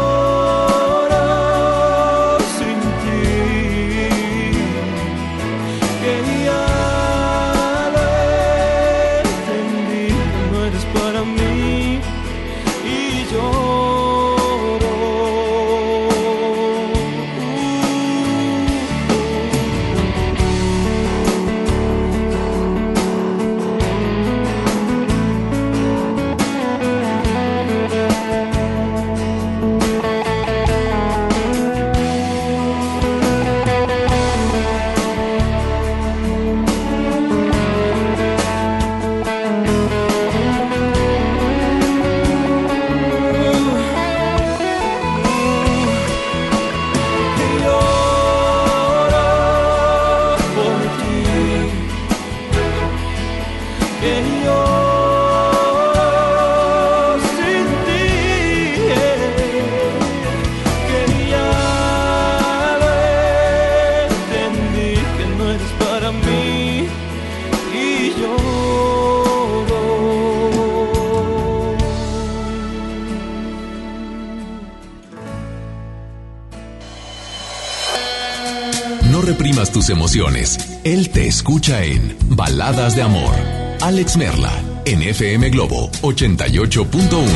Tus 79.88 79.90
emociones. 79.90 80.58
Él 80.84 81.10
te 81.10 81.28
escucha 81.28 81.84
en 81.84 82.16
Baladas 82.30 82.96
de 82.96 83.02
Amor. 83.02 83.34
Alex 83.82 84.18
Merla, 84.18 84.52
en 84.86 85.02
FM 85.02 85.50
Globo 85.50 85.90
88.1. 86.02 87.28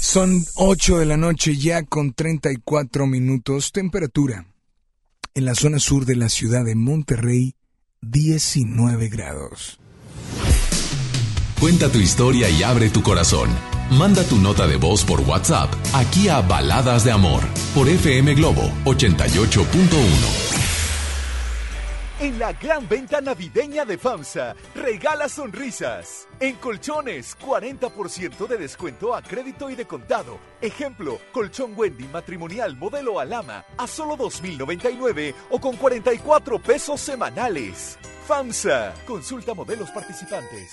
Son 0.00 0.44
8 0.54 0.98
de 0.98 1.06
la 1.06 1.16
noche 1.16 1.56
ya 1.56 1.82
con 1.82 2.12
34 2.12 3.06
minutos. 3.06 3.72
Temperatura. 3.72 4.46
En 5.34 5.44
la 5.44 5.54
zona 5.54 5.78
sur 5.78 6.06
de 6.06 6.16
la 6.16 6.28
ciudad 6.28 6.64
de 6.64 6.74
Monterrey, 6.74 7.54
19 8.00 9.08
grados. 9.08 9.78
Cuenta 11.60 11.90
tu 11.90 11.98
historia 11.98 12.48
y 12.48 12.62
abre 12.62 12.88
tu 12.88 13.02
corazón. 13.02 13.50
Manda 13.90 14.24
tu 14.24 14.38
nota 14.38 14.66
de 14.66 14.76
voz 14.76 15.04
por 15.04 15.20
WhatsApp 15.20 15.72
aquí 15.92 16.28
a 16.28 16.40
Baladas 16.40 17.04
de 17.04 17.12
Amor 17.12 17.42
por 17.74 17.88
FM 17.88 18.34
Globo 18.34 18.72
88.1. 18.84 20.69
En 22.20 22.38
la 22.38 22.52
gran 22.52 22.86
venta 22.86 23.22
navideña 23.22 23.86
de 23.86 23.96
FAMSA, 23.96 24.54
regala 24.74 25.26
sonrisas. 25.26 26.28
En 26.38 26.56
colchones, 26.56 27.34
40% 27.38 28.46
de 28.46 28.58
descuento 28.58 29.14
a 29.14 29.22
crédito 29.22 29.70
y 29.70 29.74
de 29.74 29.86
contado. 29.86 30.38
Ejemplo, 30.60 31.18
colchón 31.32 31.72
Wendy 31.74 32.06
matrimonial 32.08 32.76
modelo 32.76 33.20
Alama 33.20 33.64
a 33.78 33.86
solo 33.86 34.18
2.099 34.18 35.34
o 35.48 35.58
con 35.58 35.76
44 35.78 36.58
pesos 36.58 37.00
semanales. 37.00 37.98
FAMSA, 38.26 38.92
consulta 39.06 39.54
modelos 39.54 39.90
participantes. 39.90 40.72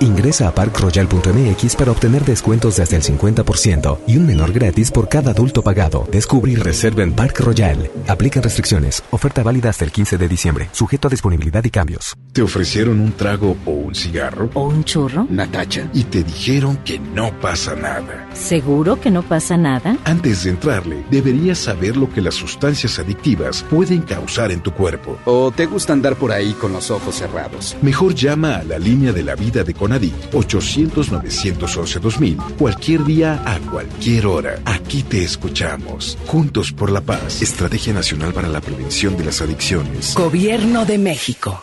Ingresa 0.00 0.48
a 0.48 0.54
parkroyal.mx 0.54 1.76
para 1.76 1.90
obtener 1.90 2.24
descuentos 2.24 2.76
de 2.76 2.84
hasta 2.84 2.96
el 2.96 3.02
50% 3.02 3.98
y 4.06 4.16
un 4.16 4.26
menor 4.26 4.52
gratis 4.52 4.90
por 4.90 5.08
cada 5.08 5.32
adulto 5.32 5.62
pagado. 5.62 6.06
Descubre 6.12 6.52
y 6.52 6.56
reserva 6.56 7.02
en 7.02 7.12
Park 7.12 7.40
Royal. 7.40 7.90
Aplican 8.06 8.42
restricciones. 8.42 9.02
Oferta 9.10 9.42
válida 9.42 9.70
hasta 9.70 9.84
el 9.84 9.90
15 9.90 10.18
de 10.18 10.28
diciembre. 10.28 10.68
Sujeto 10.72 11.08
a 11.08 11.10
disponibilidad 11.10 11.64
y 11.64 11.70
cambios. 11.70 12.16
¿Te 12.32 12.42
ofrecieron 12.42 13.00
un 13.00 13.12
trago 13.12 13.56
o 13.64 13.70
un 13.72 13.94
cigarro? 13.94 14.50
¿O 14.54 14.68
un 14.68 14.84
churro? 14.84 15.26
Natacha. 15.28 15.90
Y 15.92 16.04
te 16.04 16.22
dijeron 16.22 16.76
que 16.84 17.00
no 17.00 17.32
pasa 17.40 17.74
nada. 17.74 18.28
¿Seguro 18.34 19.00
que 19.00 19.10
no 19.10 19.22
pasa 19.22 19.56
nada? 19.56 19.96
Antes 20.04 20.44
de 20.44 20.50
entrarle, 20.50 21.04
deberías 21.10 21.58
saber 21.58 21.96
lo 21.96 22.08
que 22.08 22.20
las 22.20 22.34
sustancias 22.34 23.00
adictivas 23.00 23.64
pueden 23.68 24.02
causar 24.02 24.52
en 24.52 24.60
tu 24.60 24.72
cuerpo. 24.72 25.18
¿O 25.24 25.50
te 25.50 25.66
gusta 25.66 25.92
andar 25.92 26.14
por 26.14 26.30
ahí 26.30 26.52
con 26.52 26.72
los 26.72 26.92
ojos 26.92 27.16
cerrados? 27.16 27.76
Mejor 27.82 28.14
llama 28.14 28.56
a 28.56 28.62
la 28.62 28.78
línea 28.78 29.12
de 29.12 29.24
la 29.24 29.34
vida 29.34 29.64
de 29.64 29.74
Conadic 29.88 30.12
800-911-2000 30.32 32.56
cualquier 32.58 33.04
día 33.04 33.42
a 33.46 33.58
cualquier 33.70 34.26
hora. 34.26 34.60
Aquí 34.66 35.02
te 35.02 35.24
escuchamos. 35.24 36.18
Juntos 36.26 36.72
por 36.72 36.90
la 36.90 37.00
paz. 37.00 37.40
Estrategia 37.40 37.94
Nacional 37.94 38.34
para 38.34 38.48
la 38.48 38.60
Prevención 38.60 39.16
de 39.16 39.24
las 39.24 39.40
Adicciones. 39.40 40.14
Gobierno 40.14 40.84
de 40.84 40.98
México. 40.98 41.62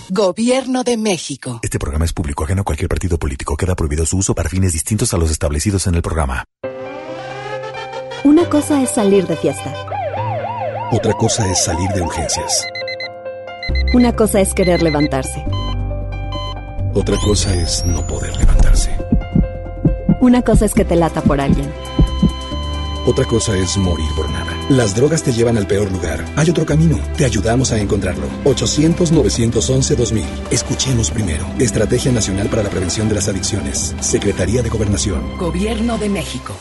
Gobierno 0.13 0.83
de 0.83 0.97
México. 0.97 1.61
Este 1.63 1.79
programa 1.79 2.03
es 2.03 2.11
público 2.11 2.43
ajeno 2.43 2.63
a 2.63 2.65
cualquier 2.65 2.89
partido 2.89 3.17
político. 3.17 3.55
Queda 3.55 3.75
prohibido 3.75 4.05
su 4.05 4.17
uso 4.17 4.35
para 4.35 4.49
fines 4.49 4.73
distintos 4.73 5.13
a 5.13 5.17
los 5.17 5.31
establecidos 5.31 5.87
en 5.87 5.95
el 5.95 6.01
programa. 6.01 6.43
Una 8.25 8.49
cosa 8.49 8.83
es 8.83 8.89
salir 8.89 9.25
de 9.25 9.37
fiesta. 9.37 9.73
Otra 10.91 11.13
cosa 11.13 11.49
es 11.49 11.63
salir 11.63 11.89
de 11.91 12.01
urgencias. 12.01 12.67
Una 13.93 14.13
cosa 14.13 14.41
es 14.41 14.53
querer 14.53 14.83
levantarse. 14.83 15.45
Otra 16.93 17.15
cosa 17.23 17.55
es 17.55 17.85
no 17.85 18.05
poder 18.05 18.35
levantarse. 18.35 18.93
Una 20.19 20.41
cosa 20.41 20.65
es 20.65 20.73
que 20.73 20.83
te 20.83 20.97
lata 20.97 21.21
por 21.21 21.39
alguien. 21.39 21.71
Otra 23.05 23.23
cosa 23.23 23.55
es 23.55 23.77
morir 23.77 24.09
por 24.17 24.29
nada. 24.29 24.50
Las 24.71 24.95
drogas 24.95 25.21
te 25.21 25.33
llevan 25.33 25.57
al 25.57 25.67
peor 25.67 25.91
lugar. 25.91 26.23
Hay 26.37 26.49
otro 26.49 26.65
camino. 26.65 26.97
Te 27.17 27.25
ayudamos 27.25 27.73
a 27.73 27.77
encontrarlo. 27.77 28.25
800-911-2000. 28.45 30.23
Escuchemos 30.49 31.11
primero. 31.11 31.45
Estrategia 31.59 32.09
Nacional 32.13 32.47
para 32.47 32.63
la 32.63 32.69
Prevención 32.69 33.09
de 33.09 33.15
las 33.15 33.27
Adicciones. 33.27 33.93
Secretaría 33.99 34.63
de 34.63 34.69
Gobernación. 34.69 35.37
Gobierno 35.37 35.97
de 35.97 36.07
México. 36.07 36.55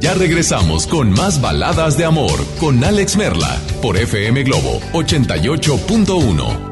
Ya 0.00 0.12
regresamos 0.12 0.86
con 0.86 1.10
más 1.12 1.40
baladas 1.40 1.96
de 1.96 2.04
amor 2.04 2.38
con 2.60 2.84
Alex 2.84 3.16
Merla 3.16 3.58
por 3.80 3.96
FM 3.96 4.42
Globo 4.42 4.78
88.1. 4.92 6.71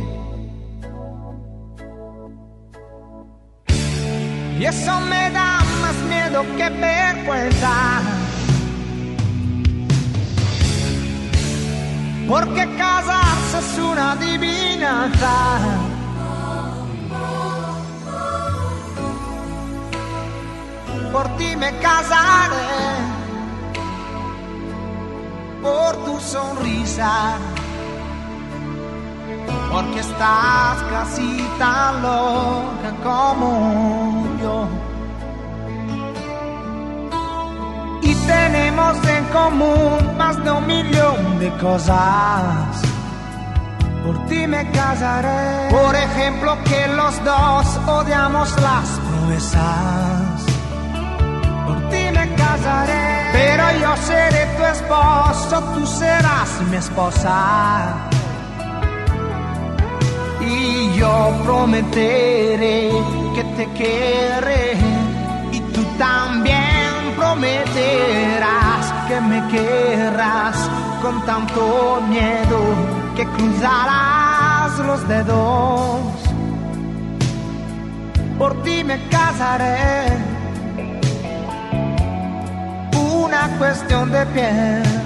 Y 4.61 4.65
eso 4.65 4.99
me 5.09 5.31
da 5.31 5.57
más 5.81 5.95
miedo 6.07 6.45
que 6.55 6.69
vergüenza. 6.69 7.99
Porque 12.29 12.75
casarse 12.77 13.57
es 13.57 13.79
una 13.79 14.11
adivinanza. 14.11 15.33
Por 21.11 21.27
ti 21.37 21.55
me 21.55 21.71
casaré. 21.79 22.67
Por 25.63 26.05
tu 26.05 26.19
sonrisa 26.19 27.39
porque 29.71 29.99
estás 29.99 30.77
casi 30.91 31.47
tan 31.57 32.01
loca 32.01 32.91
como 33.03 34.27
yo. 34.41 34.67
Y 38.01 38.15
tenemos 38.15 38.97
en 39.07 39.25
común 39.25 40.17
más 40.17 40.43
de 40.43 40.51
un 40.51 40.67
millón 40.67 41.39
de 41.39 41.49
cosas. 41.57 42.81
Por 44.05 44.25
ti 44.25 44.47
me 44.47 44.69
casaré. 44.71 45.69
Por 45.69 45.95
ejemplo, 45.95 46.57
que 46.65 46.87
los 46.87 47.23
dos 47.23 47.79
odiamos 47.87 48.49
las 48.61 48.89
promesas. 49.07 50.45
Por 51.65 51.89
ti 51.89 52.03
me 52.11 52.35
casaré. 52.35 53.29
Pero 53.31 53.63
yo 53.79 53.95
seré 53.97 54.45
tu 54.57 54.63
esposo, 54.65 55.63
tú 55.73 55.85
serás 55.85 56.49
mi 56.69 56.77
esposa 56.77 58.10
y 60.45 60.93
yo 60.97 61.33
prometeré 61.43 62.91
que 63.35 63.43
te 63.55 63.65
querré 63.73 64.77
y 65.51 65.59
tú 65.73 65.83
también 65.97 67.13
prometerás 67.17 68.93
que 69.07 69.21
me 69.21 69.47
querrás 69.47 70.69
con 71.01 71.25
tanto 71.25 72.01
miedo 72.09 72.59
que 73.15 73.25
cruzarás 73.25 74.79
los 74.79 75.07
dedos. 75.07 75.99
Por 78.37 78.63
ti 78.63 78.83
me 78.83 78.97
casaré, 79.09 80.07
una 82.91 83.47
cuestión 83.59 84.11
de 84.11 84.25
piel 84.27 85.01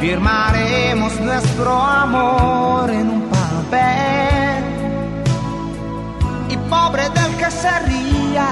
firmaremos 0.00 1.20
nuestro 1.20 1.72
amor 1.82 2.90
en 2.90 3.10
un 3.10 3.22
papel. 3.22 4.64
Y 6.50 6.56
pobre 6.70 7.02
del 7.10 7.36
que 7.36 7.50
se 7.50 7.78
ría, 7.80 8.48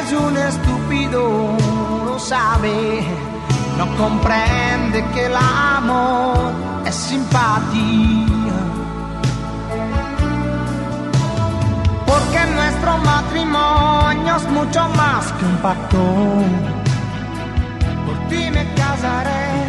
es 0.00 0.12
un 0.12 0.36
estúpido, 0.36 1.56
lo 2.04 2.18
sabe, 2.18 3.02
no 3.78 3.86
comprende 3.96 5.04
que 5.14 5.26
el 5.26 5.36
amor 5.36 6.52
es 6.84 6.94
simpatía. 6.94 8.58
Porque 12.06 12.40
nuestro 12.54 12.98
matrimonio 12.98 14.36
es 14.36 14.48
mucho 14.48 14.88
más 14.90 15.32
que 15.32 15.44
un 15.44 15.56
pacto 15.58 16.77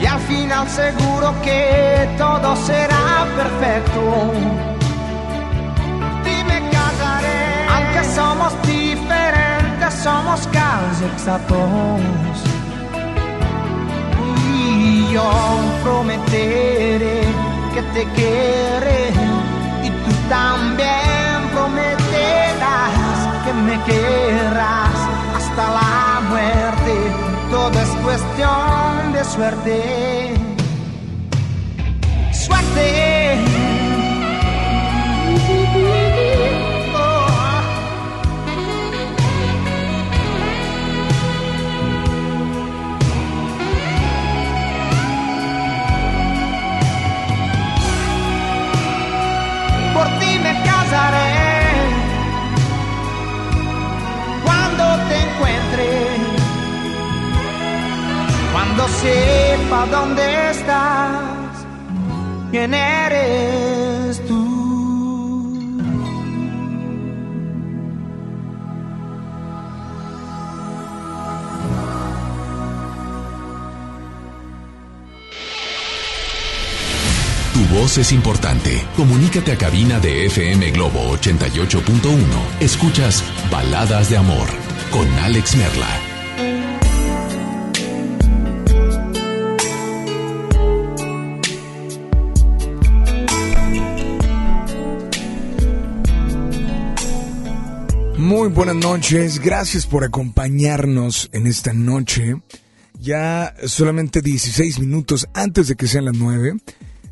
y 0.02 0.06
al 0.06 0.20
final 0.22 0.68
seguro 0.68 1.34
que 1.44 2.10
todo 2.18 2.56
será 2.56 3.28
perfecto. 3.36 4.02
Por 6.00 6.24
ti 6.24 6.44
me 6.48 6.60
casaré, 6.72 7.68
aunque 7.70 8.04
somos 8.16 8.54
diferentes, 8.64 9.94
somos 9.94 10.48
casi 10.48 11.06
exactos. 11.14 12.42
Y 14.52 15.14
yo 15.14 15.30
prometeré 15.84 17.22
que 17.74 17.82
te 17.94 18.04
querré 18.14 19.10
y 19.84 19.90
tú 19.90 20.12
también 20.28 21.50
prometerás 21.54 22.96
que 23.46 23.54
me 23.54 23.84
querrás 23.84 25.00
hasta 25.36 25.64
la 25.70 26.22
muerte 26.30 27.29
todo 27.50 27.72
es 27.80 27.90
cuestión 28.04 29.14
de 29.14 29.24
suerte. 29.26 30.34
Suerte. 32.32 33.19
Sepa 59.02 59.86
dónde 59.92 60.50
estás, 60.52 61.66
quién 62.52 62.74
eres 62.74 64.26
tú. 64.28 64.40
Tu 77.54 77.66
voz 77.76 77.98
es 77.98 78.12
importante. 78.12 78.86
Comunícate 78.96 79.52
a 79.54 79.58
cabina 79.58 80.00
de 80.00 80.26
FM 80.26 80.72
Globo 80.72 81.16
88.1. 81.18 82.16
Escuchas 82.60 83.24
Baladas 83.52 84.10
de 84.10 84.18
Amor 84.18 84.50
con 84.92 85.08
Alex 85.20 85.56
Merla. 85.56 86.09
Muy 98.30 98.50
buenas 98.50 98.76
noches, 98.76 99.40
gracias 99.40 99.88
por 99.88 100.04
acompañarnos 100.04 101.32
en 101.34 101.48
esta 101.48 101.74
noche. 101.74 102.40
Ya 103.00 103.56
solamente 103.66 104.22
16 104.22 104.80
minutos 104.80 105.28
antes 105.34 105.68
de 105.68 105.76
que 105.76 105.88
sean 105.88 106.06
las 106.06 106.16
9. 106.16 106.54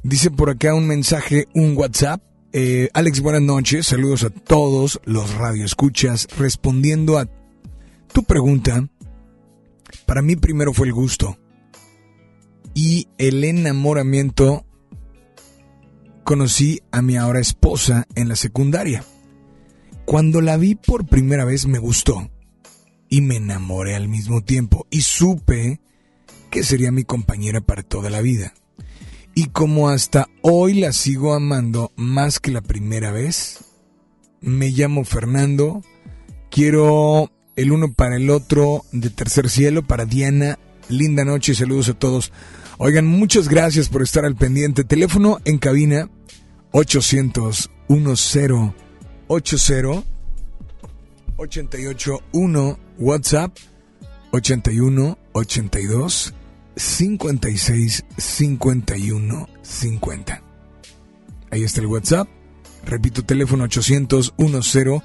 Dice 0.04 0.30
por 0.30 0.52
acá 0.52 0.76
un 0.76 0.86
mensaje, 0.86 1.48
un 1.56 1.76
WhatsApp. 1.76 2.22
Eh, 2.54 2.90
Alex, 2.94 3.22
buenas 3.22 3.42
noches, 3.42 3.88
saludos 3.88 4.26
a 4.26 4.30
todos 4.30 5.02
los 5.06 5.34
radioescuchas. 5.34 6.28
Respondiendo 6.38 7.18
a 7.18 7.28
tu 8.14 8.22
pregunta, 8.22 8.88
para 10.06 10.22
mí 10.22 10.36
primero 10.36 10.72
fue 10.72 10.86
el 10.86 10.94
gusto 10.94 11.36
y 12.76 13.08
el 13.18 13.44
enamoramiento. 13.44 14.68
Conocí 16.24 16.80
a 16.92 17.02
mi 17.02 17.18
ahora 17.18 17.40
esposa 17.40 18.06
en 18.14 18.30
la 18.30 18.36
secundaria. 18.36 19.04
Cuando 20.08 20.40
la 20.40 20.56
vi 20.56 20.76
por 20.76 21.06
primera 21.06 21.44
vez 21.44 21.68
me 21.68 21.80
gustó 21.80 22.32
y 23.10 23.20
me 23.20 23.36
enamoré 23.36 23.94
al 23.94 24.08
mismo 24.08 24.40
tiempo 24.40 24.88
y 24.90 25.02
supe 25.02 25.82
que 26.50 26.64
sería 26.64 26.94
mi 26.94 27.04
compañera 27.04 27.60
para 27.60 27.84
toda 27.84 28.10
la 28.10 28.22
vida. 28.22 28.54
Y 29.36 29.48
como 29.48 29.90
hasta 29.90 30.30
hoy 30.42 30.76
la 30.76 30.94
sigo 30.94 31.34
amando 31.34 31.92
más 31.98 32.40
que 32.40 32.52
la 32.52 32.62
primera 32.62 33.12
vez, 33.12 33.66
me 34.40 34.70
llamo 34.70 35.04
Fernando, 35.04 35.84
quiero 36.50 37.30
el 37.58 37.74
uno 37.74 37.92
para 37.92 38.16
el 38.16 38.30
otro 38.30 38.86
de 38.94 39.10
Tercer 39.10 39.50
Cielo, 39.50 39.86
para 39.86 40.06
Diana, 40.06 40.58
linda 40.88 41.26
noche 41.26 41.52
y 41.52 41.56
saludos 41.56 41.90
a 41.90 41.96
todos. 41.96 42.32
Oigan, 42.78 43.06
muchas 43.06 43.50
gracias 43.50 43.90
por 43.90 44.04
estar 44.04 44.24
al 44.24 44.38
pendiente. 44.38 44.86
Teléfono 44.86 45.40
en 45.44 45.58
cabina 45.58 46.10
800 46.72 47.72
1080 49.30 50.04
881 51.38 52.78
WhatsApp 53.00 53.58
81 54.32 55.18
82 55.34 56.34
56 56.76 58.06
51 58.18 59.50
50. 59.62 60.42
Ahí 61.52 61.64
está 61.64 61.82
el 61.82 61.88
WhatsApp. 61.88 62.28
Repito, 62.86 63.24
teléfono 63.24 63.66
800 63.66 64.34
10 64.38 65.02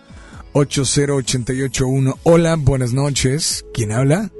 80881. 0.52 2.18
Hola, 2.24 2.56
buenas 2.56 2.92
noches. 2.92 3.64
¿Quién 3.72 3.92
habla? 3.92 4.30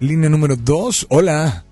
Línea 0.00 0.30
número 0.30 0.56
2. 0.56 1.06
Hola. 1.10 1.64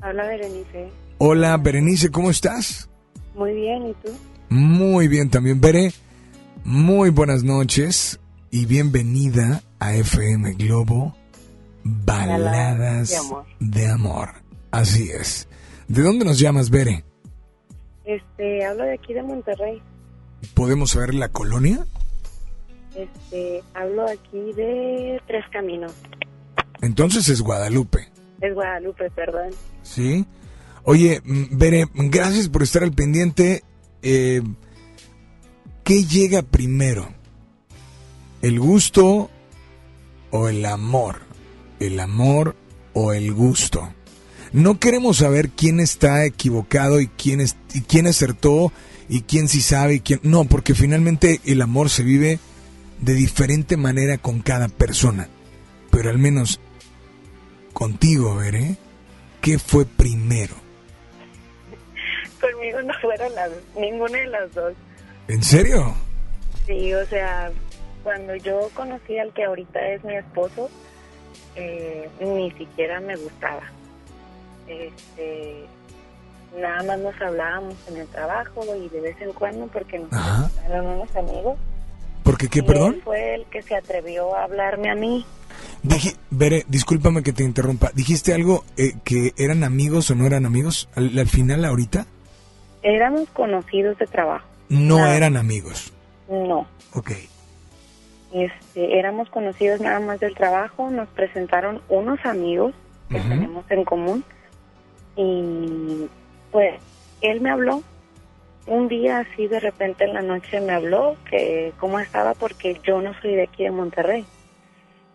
Habla 0.00 0.26
Berenice. 0.26 0.90
Hola, 1.18 1.56
Berenice, 1.56 2.10
¿cómo 2.10 2.30
estás? 2.30 2.88
Muy 3.34 3.54
bien, 3.54 3.86
¿y 3.86 3.94
tú? 3.94 4.10
Muy 4.54 5.08
bien 5.08 5.30
también, 5.30 5.60
Bere. 5.60 5.90
Muy 6.62 7.10
buenas 7.10 7.42
noches 7.42 8.20
y 8.52 8.66
bienvenida 8.66 9.62
a 9.80 9.96
FM 9.96 10.52
Globo 10.52 11.16
Baladas 11.82 13.10
de 13.10 13.16
amor. 13.16 13.44
de 13.58 13.88
amor. 13.88 14.28
Así 14.70 15.10
es. 15.10 15.48
¿De 15.88 16.02
dónde 16.02 16.24
nos 16.24 16.38
llamas, 16.38 16.70
Bere? 16.70 17.04
Este, 18.04 18.64
hablo 18.64 18.84
de 18.84 18.94
aquí 18.94 19.12
de 19.12 19.24
Monterrey. 19.24 19.82
¿Podemos 20.54 20.92
saber 20.92 21.14
la 21.14 21.30
colonia? 21.30 21.84
Este, 22.94 23.60
hablo 23.74 24.06
aquí 24.08 24.52
de 24.52 25.20
Tres 25.26 25.44
Caminos. 25.52 25.94
Entonces 26.80 27.28
es 27.28 27.40
Guadalupe. 27.42 28.08
Es 28.40 28.54
Guadalupe, 28.54 29.10
perdón. 29.10 29.50
¿Sí? 29.82 30.24
Oye, 30.84 31.20
mm, 31.24 31.58
Bere, 31.58 31.86
gracias 31.92 32.48
por 32.48 32.62
estar 32.62 32.84
al 32.84 32.92
pendiente. 32.92 33.64
Eh, 34.04 34.42
¿Qué 35.82 36.04
llega 36.04 36.42
primero? 36.42 37.08
¿El 38.42 38.60
gusto 38.60 39.30
o 40.30 40.48
el 40.48 40.64
amor? 40.66 41.22
¿El 41.80 41.98
amor 41.98 42.54
o 42.92 43.14
el 43.14 43.32
gusto? 43.32 43.92
No 44.52 44.78
queremos 44.78 45.16
saber 45.18 45.50
quién 45.50 45.80
está 45.80 46.24
equivocado 46.26 47.00
y 47.00 47.08
quién, 47.08 47.40
es, 47.40 47.56
y 47.72 47.80
quién 47.80 48.06
acertó 48.06 48.72
y 49.08 49.22
quién 49.22 49.48
sí 49.48 49.60
sabe 49.60 49.94
y 49.94 50.00
quién... 50.00 50.20
No, 50.22 50.44
porque 50.44 50.74
finalmente 50.74 51.40
el 51.44 51.60
amor 51.62 51.88
se 51.88 52.02
vive 52.02 52.38
de 53.00 53.14
diferente 53.14 53.76
manera 53.76 54.18
con 54.18 54.40
cada 54.40 54.68
persona. 54.68 55.28
Pero 55.90 56.10
al 56.10 56.18
menos 56.18 56.60
contigo, 57.72 58.36
Bere, 58.36 58.76
¿qué 59.40 59.58
fue 59.58 59.86
primero? 59.86 60.63
Conmigo 62.52 62.82
no 62.82 62.94
fueron 63.00 63.34
las, 63.34 63.50
ninguna 63.76 64.18
de 64.18 64.26
las 64.26 64.52
dos. 64.54 64.72
¿En 65.28 65.42
serio? 65.42 65.94
Sí, 66.66 66.92
o 66.94 67.06
sea, 67.06 67.50
cuando 68.02 68.34
yo 68.36 68.68
conocí 68.74 69.18
al 69.18 69.32
que 69.32 69.44
ahorita 69.44 69.80
es 69.88 70.04
mi 70.04 70.14
esposo, 70.16 70.68
eh, 71.56 72.08
ni 72.20 72.50
siquiera 72.52 73.00
me 73.00 73.16
gustaba. 73.16 73.62
Este, 74.68 75.66
nada 76.58 76.82
más 76.82 76.98
nos 76.98 77.20
hablábamos 77.20 77.74
en 77.88 77.98
el 77.98 78.06
trabajo 78.08 78.62
y 78.76 78.88
de 78.88 79.00
vez 79.00 79.20
en 79.20 79.32
cuando 79.32 79.66
porque 79.68 79.98
nos 79.98 80.10
eran 80.66 80.86
unos 80.86 81.14
amigos. 81.16 81.58
¿Porque 82.22 82.48
qué, 82.48 82.60
Y 82.60 82.62
perdón? 82.62 82.94
él 82.94 83.02
fue 83.04 83.34
el 83.34 83.44
que 83.46 83.62
se 83.62 83.76
atrevió 83.76 84.34
a 84.34 84.44
hablarme 84.44 84.90
a 84.90 84.94
mí. 84.94 85.26
Dije, 85.82 86.14
Bere, 86.30 86.64
discúlpame 86.68 87.22
que 87.22 87.32
te 87.34 87.44
interrumpa. 87.44 87.90
¿Dijiste 87.94 88.32
algo 88.32 88.64
eh, 88.78 88.94
que 89.04 89.34
eran 89.36 89.62
amigos 89.64 90.10
o 90.10 90.14
no 90.14 90.26
eran 90.26 90.46
amigos? 90.46 90.88
Al, 90.94 91.16
al 91.18 91.28
final, 91.28 91.64
ahorita, 91.66 92.06
Éramos 92.84 93.28
conocidos 93.30 93.98
de 93.98 94.06
trabajo. 94.06 94.46
no 94.68 95.06
eran 95.06 95.36
amigos. 95.36 95.92
No, 96.28 96.66
Ok. 96.94 97.10
este, 98.32 98.98
éramos 98.98 99.28
conocidos 99.30 99.80
nada 99.80 100.00
más 100.00 100.20
del 100.20 100.34
trabajo. 100.34 100.90
Nos 100.90 101.08
presentaron 101.08 101.80
unos 101.88 102.18
amigos 102.24 102.72
que 103.08 103.20
tenemos 103.20 103.64
en 103.70 103.84
común. 103.84 104.24
Y 105.16 106.06
pues 106.50 106.80
él 107.20 107.40
me 107.40 107.50
habló. 107.50 107.82
Un 108.66 108.88
día 108.88 109.18
así 109.18 109.46
de 109.46 109.60
repente 109.60 110.04
en 110.04 110.14
la 110.14 110.22
noche 110.22 110.60
me 110.60 110.72
habló 110.72 111.16
que 111.30 111.72
cómo 111.78 112.00
estaba 112.00 112.32
porque 112.34 112.80
yo 112.82 113.00
no 113.02 113.12
soy 113.20 113.34
de 113.34 113.42
aquí 113.44 113.64
de 113.64 113.70
Monterrey. 113.70 114.24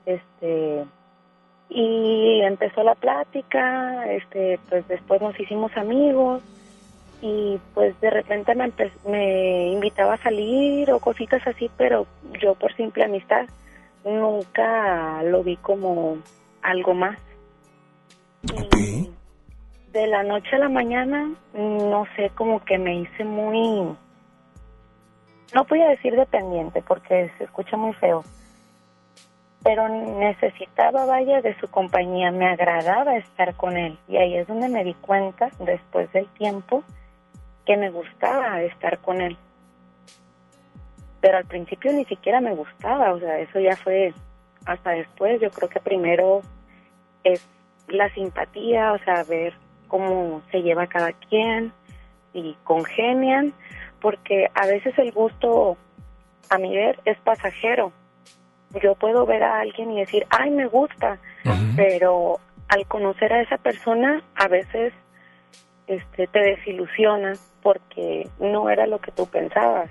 Este 0.06 0.84
y 1.72 2.42
empezó 2.42 2.84
la 2.84 2.96
plática, 2.96 4.12
este 4.12 4.60
pues 4.70 4.88
después 4.88 5.22
nos 5.22 5.40
hicimos 5.40 5.72
amigos 5.78 6.42
y 7.22 7.60
pues 7.74 8.00
de 8.02 8.10
repente 8.10 8.56
me, 8.56 8.72
me 9.06 9.68
invitaba 9.70 10.14
a 10.14 10.24
salir 10.24 10.92
o 10.92 11.00
cositas 11.00 11.46
así, 11.46 11.70
pero 11.78 12.08
yo 12.42 12.56
por 12.56 12.74
simple 12.76 13.04
amistad 13.04 13.46
nunca 14.06 15.22
lo 15.24 15.44
vi 15.44 15.58
como 15.58 16.18
algo 16.62 16.94
más. 16.94 17.18
Y 18.44 19.12
de 19.92 20.08
la 20.08 20.24
noche 20.24 20.56
a 20.56 20.60
la 20.60 20.70
mañana, 20.70 21.32
no 21.54 22.06
sé, 22.16 22.32
como 22.36 22.64
que 22.64 22.78
me 22.78 23.02
hice 23.02 23.26
muy, 23.26 23.96
no 25.54 25.64
voy 25.68 25.82
a 25.82 25.90
decir 25.90 26.16
dependiente 26.16 26.82
porque 26.88 27.32
se 27.38 27.44
escucha 27.44 27.76
muy 27.76 27.94
feo, 27.94 28.24
pero 29.64 29.90
necesitaba, 29.90 31.06
vaya, 31.06 31.42
de 31.42 31.58
su 31.60 31.68
compañía, 31.68 32.32
me 32.32 32.48
agradaba 32.48 33.18
estar 33.18 33.56
con 33.56 33.76
él. 33.76 33.98
Y 34.08 34.18
ahí 34.18 34.38
es 34.38 34.48
donde 34.48 34.70
me 34.70 34.84
di 34.84 34.94
cuenta, 34.94 35.50
después 35.60 36.12
del 36.14 36.28
tiempo, 36.30 36.84
que 37.70 37.78
me 37.78 37.92
gustaba 37.92 38.64
estar 38.64 38.98
con 38.98 39.22
él. 39.22 39.38
Pero 41.22 41.38
al 41.38 41.46
principio 41.46 41.94
ni 41.94 42.04
siquiera 42.06 42.42
me 42.42 42.56
gustaba, 42.56 43.14
o 43.14 43.20
sea, 43.20 43.38
eso 43.38 43.60
ya 43.60 43.76
fue 43.76 44.12
hasta 44.66 44.90
después. 44.90 45.40
Yo 45.40 45.52
creo 45.52 45.70
que 45.70 45.80
primero 45.80 46.42
es 47.24 47.48
la 47.88 48.12
simpatía, 48.16 48.94
o 48.94 48.98
sea, 49.04 49.24
ver 49.24 49.54
cómo 49.88 50.42
se 50.50 50.64
lleva 50.64 50.88
cada 50.88 51.12
quien 51.14 51.72
y 52.34 52.58
congenian, 52.64 53.54
porque 54.02 54.50
a 54.56 54.66
veces 54.66 54.98
el 54.98 55.12
gusto, 55.12 55.78
a 56.50 56.58
mi 56.58 56.76
ver, 56.76 57.00
es 57.06 57.20
pasajero. 57.20 57.92
Yo 58.82 58.96
puedo 58.96 59.28
ver 59.28 59.44
a 59.44 59.60
alguien 59.60 59.92
y 59.92 60.00
decir, 60.00 60.26
ay, 60.32 60.50
me 60.50 60.66
gusta, 60.66 61.20
pero 61.76 62.40
al 62.68 62.88
conocer 62.88 63.32
a 63.32 63.42
esa 63.42 63.60
persona, 63.60 64.24
a 64.34 64.48
veces 64.48 64.92
este, 65.90 66.28
te 66.28 66.40
desilusionas 66.40 67.40
porque 67.64 68.30
no 68.40 68.70
era 68.70 68.86
lo 68.86 69.00
que 69.00 69.12
tú 69.12 69.26
pensabas. 69.26 69.90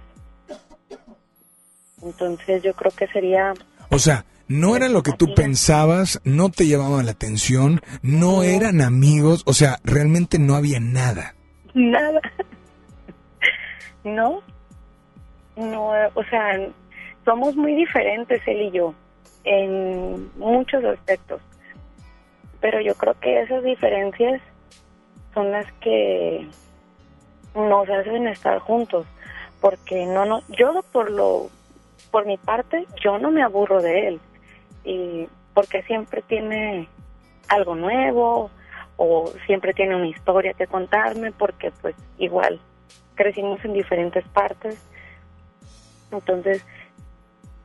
Entonces 2.03 2.63
yo 2.63 2.73
creo 2.75 2.93
que 2.93 3.09
sería 3.09 3.53
O 3.91 3.99
sea, 3.99 4.25
no 4.47 4.77
era 4.77 4.89
lo 4.89 5.03
que 5.03 5.13
tú 5.13 5.35
pensabas, 5.35 6.21
no 6.25 6.51
te 6.51 6.69
llamaban 6.69 7.07
la 7.07 7.13
atención, 7.13 7.81
no 8.03 8.45
eran 8.45 8.81
amigos, 8.81 9.43
o 9.45 9.53
sea, 9.53 9.79
realmente 9.83 10.39
no 10.39 10.55
había 10.55 10.81
nada. 10.81 11.35
Nada. 11.75 12.21
No. 14.05 14.41
No, 15.55 15.91
o 16.15 16.25
sea, 16.31 16.67
somos 17.27 17.57
muy 17.57 17.75
diferentes 17.75 18.41
él 18.47 18.63
y 18.63 18.71
yo 18.71 18.95
en 19.45 20.31
muchos 20.39 20.83
aspectos. 20.85 21.43
Pero 22.61 22.81
yo 22.81 22.95
creo 22.95 23.19
que 23.21 23.43
esas 23.43 23.63
diferencias 23.65 24.41
son 25.35 25.53
las 25.53 25.71
que 25.81 26.49
nos 27.55 27.89
hacen 27.89 28.27
estar 28.29 28.59
juntos, 28.59 29.07
porque 29.61 30.07
no 30.07 30.25
no 30.25 30.43
yo 30.49 30.83
por 30.93 31.11
lo 31.11 31.51
por 32.11 32.27
mi 32.27 32.37
parte 32.37 32.87
yo 33.03 33.19
no 33.19 33.31
me 33.31 33.43
aburro 33.43 33.83
de 33.83 34.09
él 34.09 34.21
y 34.85 35.29
porque 35.55 35.83
siempre 35.83 36.23
tiene 36.23 36.89
algo 37.49 37.75
nuevo 37.75 38.51
o 38.97 39.33
siempre 39.47 39.75
tiene 39.75 39.97
una 39.97 40.09
historia 40.09 40.55
que 40.55 40.67
contarme 40.67 41.33
porque 41.33 41.71
pues 41.83 41.95
igual 42.19 42.61
crecimos 43.15 43.65
en 43.65 43.73
diferentes 43.73 44.27
partes. 44.29 44.79
Entonces 46.11 46.65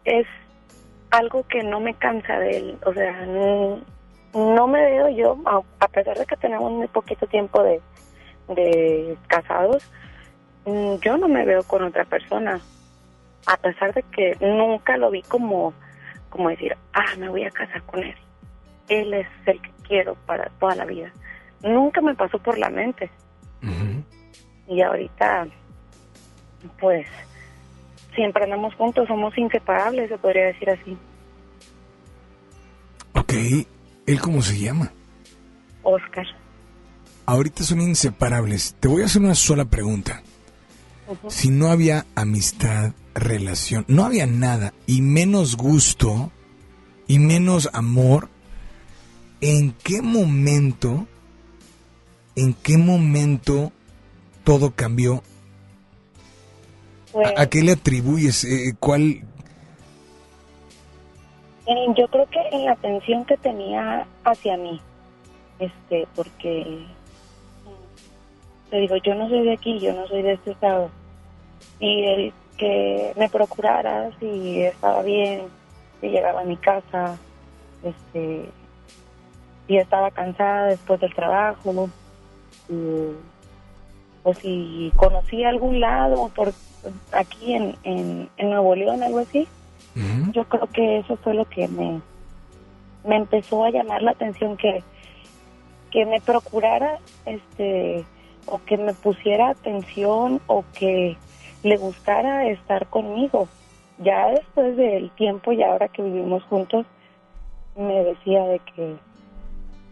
es 0.05 0.28
algo 1.11 1.43
que 1.47 1.64
no 1.64 1.80
me 1.80 1.93
cansa 1.93 2.39
de 2.39 2.57
él 2.57 2.78
o 2.86 2.93
sea 2.93 3.26
no, 3.26 3.80
no 4.34 4.67
me 4.67 4.81
veo 4.81 5.09
yo 5.09 5.38
a, 5.79 5.88
pesar 5.88 6.17
de 6.17 6.25
que 6.25 6.36
tenemos 6.38 6.71
muy 6.71 6.88
poquito 6.88 7.27
tiempo 7.27 7.61
de, 7.61 7.81
de 8.49 9.17
casados 9.27 9.84
mm, 10.65 10.95
yo 11.01 11.17
no 11.17 11.27
me 11.27 11.45
veo 11.45 11.63
con 11.63 11.84
otra 11.84 12.05
persona. 12.05 12.59
A 13.45 13.57
pesar 13.57 13.93
de 13.93 14.03
que 14.03 14.38
nunca 14.39 14.97
lo 14.97 15.11
vi 15.11 15.21
como 15.23 15.73
como 16.29 16.49
decir 16.49 16.75
ah 16.93 17.15
me 17.17 17.29
voy 17.29 17.43
a 17.43 17.51
casar 17.51 17.84
con 17.84 18.03
él. 18.03 18.15
Él 18.88 19.13
es 19.13 19.27
el 19.45 19.61
que 19.61 19.71
quiero 19.88 20.15
para 20.25 20.49
toda 20.59 20.75
la 20.75 20.86
vida. 20.86 21.11
Nunca 21.61 22.01
me 22.01 22.15
pasó 22.15 22.39
por 22.39 22.57
la 22.57 22.69
mente. 22.69 23.09
Y 24.67 24.81
ahorita 24.81 25.47
pues 26.79 27.05
siempre 28.15 28.45
andamos 28.45 28.73
juntos 28.75 29.07
somos 29.07 29.38
inseparables 29.38 30.09
se 30.09 30.17
podría 30.17 30.45
decir 30.45 30.69
así. 30.69 30.97
Ok, 33.15 33.34
¿él 34.06 34.20
cómo 34.22 34.41
se 34.41 34.60
llama? 34.60 34.91
Oscar 35.84 36.26
ahorita 37.26 37.64
son 37.64 37.82
inseparables. 37.82 38.76
Te 38.80 38.88
voy 38.88 39.01
a 39.01 39.06
hacer 39.06 39.22
una 39.22 39.36
sola 39.36 39.66
pregunta. 39.66 40.24
Si 41.28 41.49
no 41.49 41.68
había 41.68 42.06
amistad, 42.16 42.93
relación, 43.14 43.86
no 43.88 44.06
había 44.06 44.26
nada, 44.26 44.74
y 44.88 45.01
menos 45.01 45.58
gusto, 45.58 46.32
y 47.08 47.20
menos 47.20 47.70
amor, 47.74 48.30
¿en 49.41 49.74
qué 49.84 50.01
momento, 50.01 51.06
en 52.36 52.54
qué 52.54 52.78
momento 52.78 53.74
todo 54.43 54.72
cambió? 54.72 55.24
Pues, 57.12 57.28
¿A, 57.38 57.41
a 57.41 57.49
qué 57.49 57.62
le 57.62 57.74
atribuyes? 57.74 58.45
Eh, 58.45 58.74
¿Cuál? 58.80 59.28
Eh, 61.66 61.88
yo 61.95 62.07
creo 62.07 62.26
que 62.28 62.39
en 62.51 62.66
la 62.66 62.74
atención 62.74 63.26
que 63.26 63.38
tenía 63.38 64.07
hacia 64.24 64.57
mí, 64.57 64.82
este, 65.59 66.07
porque 66.16 66.86
mm, 67.66 68.70
te 68.70 68.78
digo, 68.78 68.95
yo 68.97 69.16
no 69.16 69.30
soy 69.30 69.43
de 69.43 69.53
aquí, 69.53 69.80
yo 69.80 69.93
no 69.93 70.07
soy 70.07 70.22
de 70.22 70.34
este 70.34 70.51
estado, 70.51 70.89
y 71.80 72.03
el 72.03 72.34
que 72.57 73.14
me 73.16 73.30
procurara 73.30 74.11
si 74.20 74.61
estaba 74.61 75.01
bien, 75.01 75.47
si 76.01 76.09
llegaba 76.09 76.41
a 76.41 76.45
mi 76.45 76.57
casa, 76.57 77.18
este, 77.84 78.49
si 79.68 79.78
estaba 79.78 80.11
cansada 80.11 80.68
después 80.68 80.99
del 80.99 81.14
trabajo, 81.14 81.89
o 84.24 84.34
si 84.36 84.91
conocía 84.95 85.49
algún 85.49 85.80
lado 85.80 86.30
por 86.36 86.53
aquí 87.11 87.53
en, 87.53 87.76
en, 87.84 88.30
en 88.38 88.49
Nuevo 88.49 88.76
León, 88.76 89.03
algo 89.03 89.20
así. 89.20 89.47
Yo 90.31 90.43
creo 90.45 90.67
que 90.67 90.99
eso 90.99 91.17
fue 91.17 91.33
lo 91.33 91.45
que 91.45 91.67
me, 91.67 92.01
me 93.05 93.17
empezó 93.17 93.63
a 93.63 93.69
llamar 93.69 94.01
la 94.01 94.11
atención, 94.11 94.57
que, 94.57 94.83
que 95.91 96.05
me 96.05 96.19
procurara 96.21 96.99
este 97.25 98.05
o 98.45 98.59
que 98.65 98.77
me 98.77 98.93
pusiera 98.93 99.49
atención 99.49 100.41
o 100.47 100.65
que 100.73 101.15
le 101.63 101.77
gustara 101.77 102.47
estar 102.47 102.87
conmigo. 102.87 103.47
Ya 103.99 104.27
después 104.29 104.75
del 104.75 105.11
tiempo 105.11 105.51
y 105.51 105.63
ahora 105.63 105.87
que 105.87 106.01
vivimos 106.01 106.43
juntos, 106.43 106.85
me 107.75 108.03
decía 108.03 108.43
de 108.43 108.59
que 108.59 108.95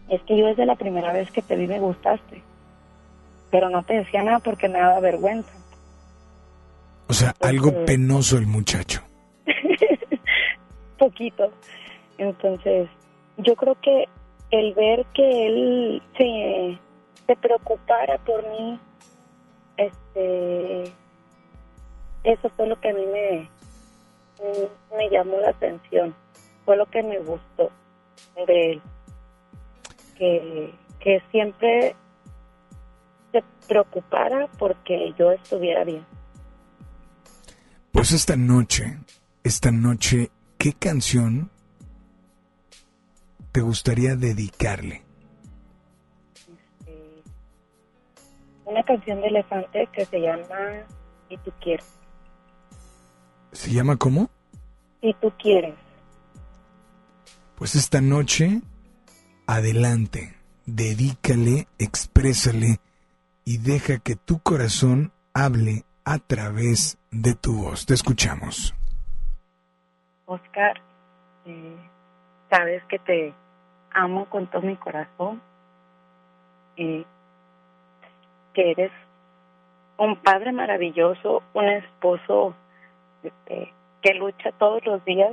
es 0.08 0.20
que 0.22 0.36
yo 0.36 0.46
desde 0.46 0.66
la 0.66 0.76
primera 0.76 1.12
vez 1.12 1.30
que 1.30 1.42
te 1.42 1.56
vi 1.56 1.66
me 1.66 1.78
gustaste, 1.78 2.42
pero 3.50 3.70
no 3.70 3.82
te 3.82 3.94
decía 3.94 4.22
nada 4.22 4.40
porque 4.40 4.68
me 4.68 4.78
daba 4.78 5.00
vergüenza. 5.00 5.52
O 7.08 7.12
sea, 7.14 7.34
algo 7.40 7.84
penoso 7.84 8.38
el 8.38 8.46
muchacho. 8.46 9.02
poquito. 11.02 11.50
Entonces, 12.18 12.88
yo 13.38 13.56
creo 13.56 13.76
que 13.80 14.08
el 14.52 14.72
ver 14.74 15.04
que 15.14 15.46
él 15.46 16.02
se, 16.16 16.78
se 17.26 17.36
preocupara 17.36 18.18
por 18.18 18.48
mí, 18.50 18.78
este, 19.76 20.84
eso 22.22 22.48
fue 22.50 22.68
lo 22.68 22.78
que 22.80 22.90
a 22.90 22.94
mí 22.94 23.04
me, 23.06 23.48
me 24.96 25.10
llamó 25.10 25.38
la 25.38 25.50
atención, 25.50 26.14
fue 26.64 26.76
lo 26.76 26.86
que 26.86 27.02
me 27.02 27.18
gustó 27.18 27.70
de 28.46 28.72
él, 28.72 28.82
que, 30.16 30.74
que 31.00 31.20
siempre 31.32 31.96
se 33.32 33.42
preocupara 33.66 34.48
porque 34.58 35.12
yo 35.18 35.32
estuviera 35.32 35.82
bien. 35.82 36.06
Pues 37.90 38.12
esta 38.12 38.36
noche, 38.36 38.98
esta 39.42 39.72
noche, 39.72 40.30
¿qué 40.62 40.74
canción 40.74 41.50
te 43.50 43.62
gustaría 43.62 44.14
dedicarle? 44.14 45.02
Una 48.64 48.84
canción 48.84 49.20
de 49.22 49.26
elefante 49.26 49.88
que 49.92 50.04
se 50.04 50.20
llama 50.20 50.86
Si 51.28 51.36
tú 51.38 51.50
quieres. 51.60 51.84
¿Se 53.50 53.72
llama 53.72 53.96
cómo? 53.96 54.30
Si 55.00 55.12
tú 55.14 55.32
quieres. 55.36 55.74
Pues 57.56 57.74
esta 57.74 58.00
noche, 58.00 58.62
adelante, 59.48 60.36
dedícale, 60.66 61.66
exprésale 61.78 62.78
y 63.44 63.58
deja 63.58 63.98
que 63.98 64.14
tu 64.14 64.38
corazón 64.38 65.12
hable 65.34 65.84
a 66.04 66.20
través 66.20 66.98
de 67.10 67.34
tu 67.34 67.64
voz. 67.64 67.84
Te 67.84 67.94
escuchamos. 67.94 68.76
Oscar, 70.32 70.80
eh, 71.46 71.76
sabes 72.50 72.82
que 72.84 72.98
te 72.98 73.34
amo 73.92 74.26
con 74.26 74.46
todo 74.46 74.62
mi 74.62 74.76
corazón, 74.76 75.42
eh, 76.76 77.04
que 78.54 78.70
eres 78.70 78.92
un 79.98 80.16
padre 80.16 80.52
maravilloso, 80.52 81.42
un 81.52 81.68
esposo 81.68 82.54
este, 83.22 83.72
que 84.00 84.14
lucha 84.14 84.52
todos 84.52 84.84
los 84.86 85.04
días 85.04 85.32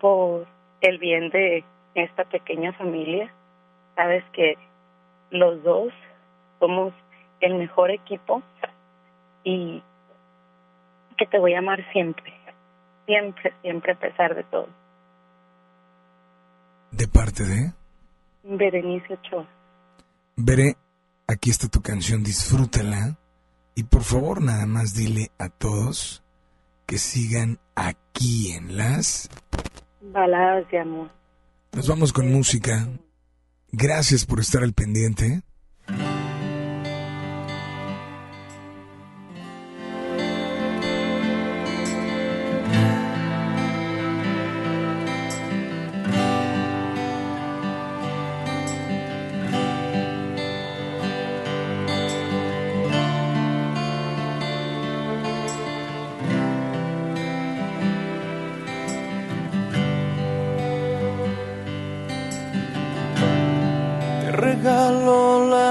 por 0.00 0.46
el 0.80 0.98
bien 0.98 1.30
de 1.30 1.64
esta 1.94 2.24
pequeña 2.24 2.72
familia. 2.72 3.32
Sabes 3.94 4.24
que 4.32 4.56
los 5.30 5.62
dos 5.62 5.92
somos 6.58 6.92
el 7.40 7.54
mejor 7.54 7.90
equipo 7.90 8.42
y 9.44 9.82
que 11.16 11.26
te 11.26 11.38
voy 11.38 11.54
a 11.54 11.58
amar 11.58 11.84
siempre, 11.92 12.32
siempre, 13.08 13.54
siempre 13.62 13.92
a 13.92 13.98
pesar 13.98 14.36
de 14.36 14.44
todo. 14.44 14.68
De 16.92 17.08
parte 17.08 17.44
de... 17.44 17.72
Berenice 18.44 19.14
Ochoa. 19.14 19.48
Veré, 20.36 20.76
aquí 21.26 21.50
está 21.50 21.68
tu 21.68 21.80
canción, 21.80 22.22
disfrútala. 22.22 23.18
Y 23.74 23.84
por 23.84 24.02
favor, 24.02 24.42
nada 24.42 24.66
más 24.66 24.94
dile 24.94 25.30
a 25.38 25.48
todos 25.48 26.22
que 26.86 26.98
sigan 26.98 27.58
aquí 27.74 28.52
en 28.52 28.76
las... 28.76 29.28
Baladas 30.00 30.70
de 30.70 30.78
amor. 30.78 31.10
Nos 31.72 31.88
vamos 31.88 32.12
con 32.12 32.32
música. 32.32 32.88
Gracias 33.72 34.24
por 34.24 34.40
estar 34.40 34.62
al 34.62 34.72
pendiente. 34.72 35.42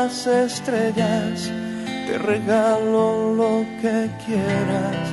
Las 0.07 0.25
estrellas, 0.25 1.51
te 2.05 2.17
regalo 2.17 3.33
lo 3.35 3.65
que 3.81 4.09
quieras, 4.25 5.03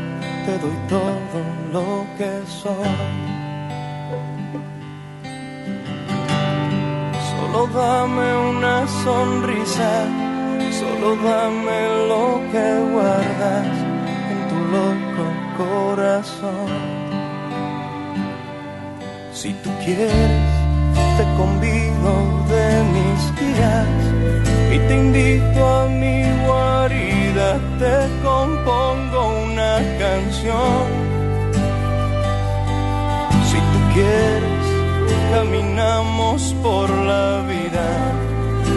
te 0.46 0.52
doy 0.62 0.78
todo 0.88 1.40
lo 1.72 2.06
que 2.16 2.30
soy. 2.62 3.14
Solo 7.30 7.66
dame 7.80 8.28
una 8.50 8.86
sonrisa, 9.02 9.92
solo 10.80 11.16
dame 11.28 11.78
lo 12.10 12.26
que 12.52 12.66
guardas 12.92 13.74
en 14.32 14.40
tu 14.50 14.58
loco 14.76 15.24
corazón. 15.58 16.70
Si 19.32 19.52
tú 19.54 19.70
quieres, 19.84 20.46
te 21.16 21.24
convido 21.36 22.12
de 22.52 22.66
mis 22.94 23.20
días 23.40 24.53
y 24.74 24.78
te 24.88 24.94
invito 24.94 25.60
a 25.64 25.86
mi 25.86 26.24
guarida, 26.46 27.48
te 27.78 27.96
compongo 28.24 29.18
una 29.46 29.74
canción. 30.02 30.86
Si 33.48 33.58
tú 33.70 33.78
quieres, 33.94 34.64
caminamos 35.32 36.54
por 36.60 36.90
la 36.90 37.42
vida, 37.52 37.88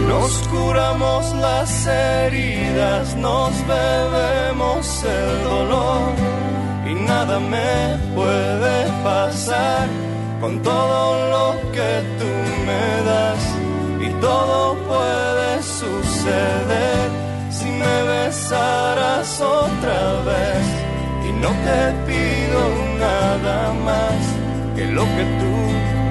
nos 0.08 0.32
curamos 0.50 1.34
las 1.36 1.88
heridas, 1.88 3.16
nos 3.16 3.52
bebemos 3.76 5.04
el 5.04 5.44
dolor. 5.44 6.12
Y 6.92 6.94
nada 6.94 7.40
me 7.40 7.98
puede 8.14 8.78
pasar 9.04 9.88
con 10.40 10.62
todo 10.62 11.00
lo 11.34 11.72
que 11.72 11.92
tú 12.20 12.32
me 12.68 12.86
das. 13.10 13.44
Y 14.00 14.10
todo 14.22 14.76
puede 14.88 15.37
si 17.50 17.66
me 17.66 18.04
besaras 18.04 19.42
otra 19.42 20.00
vez 20.30 20.66
y 21.28 21.32
no 21.44 21.50
te 21.68 21.82
pido 22.08 22.62
nada 23.00 23.74
más 23.88 24.20
que 24.76 24.86
lo 24.86 25.04
que 25.16 25.24
tú 25.40 25.54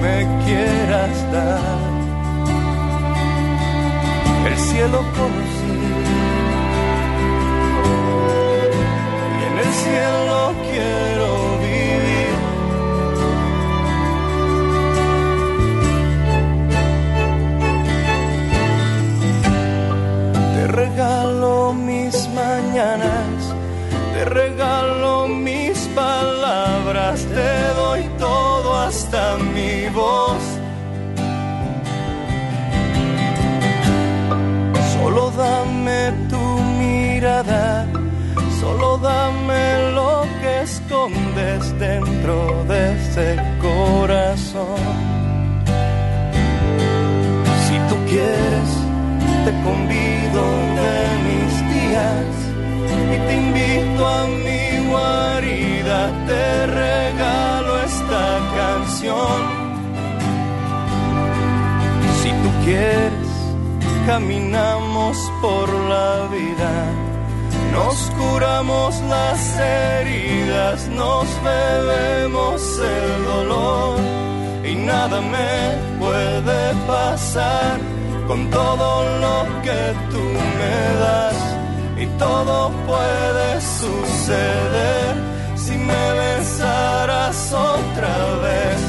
me 0.01 0.17
quieras 0.45 1.31
dar. 1.31 1.87
el 4.47 4.57
cielo 4.57 4.99
conocí. 5.17 5.77
Y 9.39 9.43
en 9.49 9.57
el 9.59 9.73
cielo 9.83 10.53
quiero 10.71 11.46
regalo 20.97 21.73
mis 21.73 22.27
mañanas, 22.29 23.53
te 24.13 24.25
regalo 24.25 25.27
mis 25.27 25.77
palabras, 25.93 27.23
te 27.35 27.73
doy 27.75 28.09
todo 28.17 28.75
hasta 28.75 29.37
mi 29.37 29.89
voz. 29.89 30.41
Solo 34.95 35.31
dame 35.37 36.13
tu 36.31 36.43
mirada, 36.79 37.85
solo 38.59 38.97
dame 38.97 39.91
lo 39.93 40.25
que 40.41 40.61
escondes 40.61 41.77
dentro 41.77 42.65
de 42.67 42.79
ese 42.97 43.35
corazón. 43.61 44.81
Si 47.67 47.77
tú 47.87 47.95
quieres, 48.09 48.69
te 49.45 49.51
convido 49.63 50.06
de 50.33 50.97
mis 51.27 51.53
días 51.73 52.25
y 53.13 53.17
te 53.27 53.33
invito 53.35 54.07
a 54.07 54.27
mi 54.27 54.87
guarida, 54.89 56.11
te 56.27 56.67
regalo 56.67 57.79
esta 57.83 58.39
canción. 58.57 59.39
Si 62.21 62.29
tú 62.29 62.49
quieres, 62.65 63.29
caminamos 64.05 65.17
por 65.41 65.69
la 65.73 66.27
vida, 66.27 66.73
nos 67.71 67.95
curamos 68.17 68.99
las 69.09 69.59
heridas, 69.59 70.87
nos 70.89 71.27
bebemos 71.43 72.61
el 72.79 73.25
dolor 73.25 73.99
y 74.65 74.75
nada 74.75 75.21
me 75.21 75.97
puede 75.99 76.73
pasar 76.85 77.96
con 78.27 78.49
todo 78.49 79.19
lo 79.23 79.61
que 79.63 79.79
tú 80.11 80.21
me 80.59 80.77
das 81.03 81.37
y 81.97 82.05
todo 82.19 82.71
puede 82.85 83.61
suceder 83.61 85.15
si 85.55 85.77
me 85.77 86.05
besaras 86.25 87.53
otra 87.53 88.15
vez. 88.45 88.79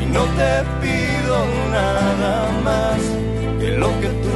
Y 0.00 0.06
no 0.06 0.24
te 0.40 0.52
pido 0.82 1.36
nada 1.70 2.50
más 2.64 3.00
que 3.60 3.68
lo 3.82 3.88
que 4.00 4.08
tú 4.08 4.31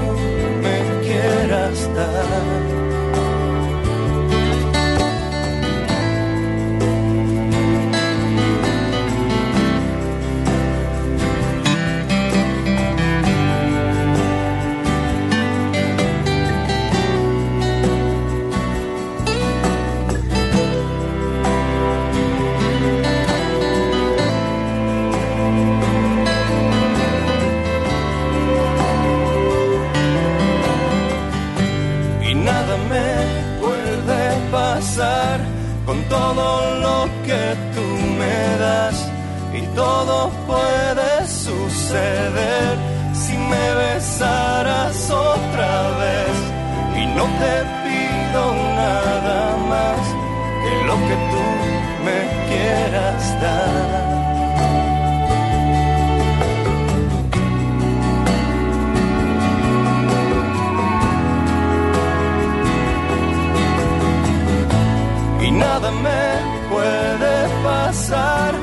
si 43.12 43.36
me 43.36 43.74
besaras 43.74 45.10
otra 45.10 45.72
vez 46.02 46.36
y 47.00 47.06
no 47.16 47.24
te 47.40 47.54
pido 47.84 48.42
nada 48.82 49.56
más 49.70 50.00
que 50.62 50.72
lo 50.88 50.96
que 51.06 51.16
tú 51.32 51.44
me 52.06 52.18
quieras 52.48 53.40
dar. 53.40 54.16
y 65.46 65.50
nada 65.50 65.90
me 65.92 66.24
puede 66.70 67.36
pasar 67.62 68.54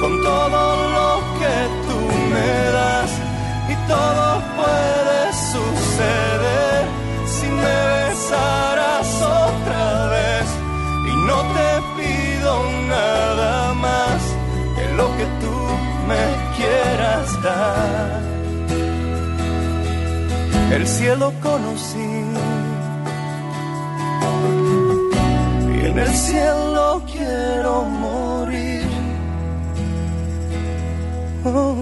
con 0.00 0.22
todo 0.24 0.71
El 20.72 20.86
cielo 20.86 21.34
conocí 21.42 21.98
y 25.76 25.86
en 25.86 25.98
el 25.98 26.08
cielo 26.08 27.02
quiero 27.12 27.82
morir. 27.84 28.88
Oh. 31.44 31.81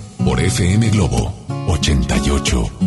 por 0.31 0.39
FM 0.39 0.89
Globo 0.91 1.33
88.1. 1.67 2.80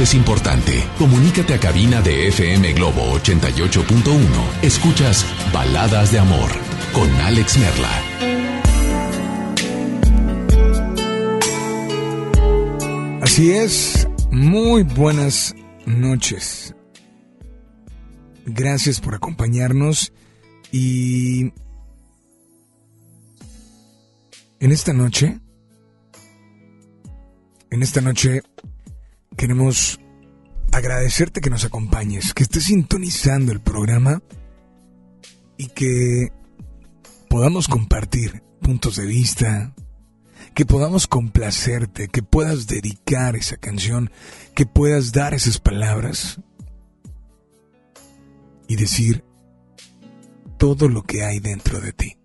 es 0.00 0.14
importante. 0.14 0.84
Comunícate 0.98 1.54
a 1.54 1.60
cabina 1.60 2.02
de 2.02 2.28
FM 2.28 2.74
Globo 2.74 3.18
88.1. 3.18 4.62
Escuchas 4.62 5.24
Baladas 5.52 6.12
de 6.12 6.18
Amor 6.18 6.50
con 6.92 7.10
Alex 7.20 7.58
Merla. 7.58 7.90
Así 13.22 13.52
es, 13.52 14.08
muy 14.30 14.82
buenas 14.82 15.54
noches. 15.86 16.74
Gracias 18.44 19.00
por 19.00 19.14
acompañarnos 19.14 20.12
y 20.72 21.52
en 24.60 24.72
esta 24.72 24.92
noche, 24.92 25.38
en 27.70 27.82
esta 27.82 28.00
noche 28.00 28.42
queremos 29.46 30.00
agradecerte 30.72 31.40
que 31.40 31.50
nos 31.50 31.64
acompañes, 31.64 32.34
que 32.34 32.42
estés 32.42 32.64
sintonizando 32.64 33.52
el 33.52 33.60
programa 33.60 34.20
y 35.56 35.68
que 35.68 36.32
podamos 37.28 37.68
compartir 37.68 38.42
puntos 38.60 38.96
de 38.96 39.06
vista, 39.06 39.72
que 40.52 40.66
podamos 40.66 41.06
complacerte, 41.06 42.08
que 42.08 42.24
puedas 42.24 42.66
dedicar 42.66 43.36
esa 43.36 43.56
canción, 43.56 44.10
que 44.52 44.66
puedas 44.66 45.12
dar 45.12 45.32
esas 45.32 45.60
palabras 45.60 46.40
y 48.66 48.74
decir 48.74 49.22
todo 50.58 50.88
lo 50.88 51.04
que 51.04 51.22
hay 51.22 51.38
dentro 51.38 51.80
de 51.80 51.92
ti. 51.92 52.18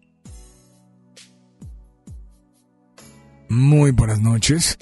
Muy 3.47 3.91
buenas 3.91 4.21
noches. 4.21 4.79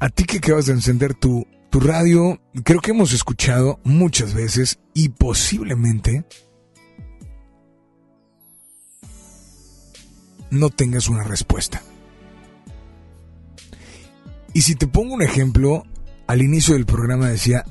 A 0.00 0.08
ti 0.08 0.24
que 0.24 0.38
acabas 0.38 0.66
de 0.66 0.72
encender 0.72 1.14
tu, 1.14 1.46
tu 1.70 1.80
radio, 1.80 2.40
creo 2.64 2.80
que 2.80 2.90
hemos 2.90 3.12
escuchado 3.12 3.80
muchas 3.84 4.34
veces 4.34 4.78
y 4.92 5.10
posiblemente 5.10 6.24
no 10.50 10.70
tengas 10.70 11.08
una 11.08 11.24
respuesta. 11.24 11.82
Y 14.52 14.62
si 14.62 14.76
te 14.76 14.86
pongo 14.86 15.14
un 15.14 15.22
ejemplo, 15.22 15.84
al 16.26 16.42
inicio 16.42 16.74
del 16.74 16.86
programa 16.86 17.28
decía, 17.28 17.64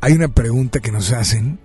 hay 0.00 0.12
una 0.12 0.28
pregunta 0.28 0.80
que 0.80 0.92
nos 0.92 1.12
hacen 1.12 1.58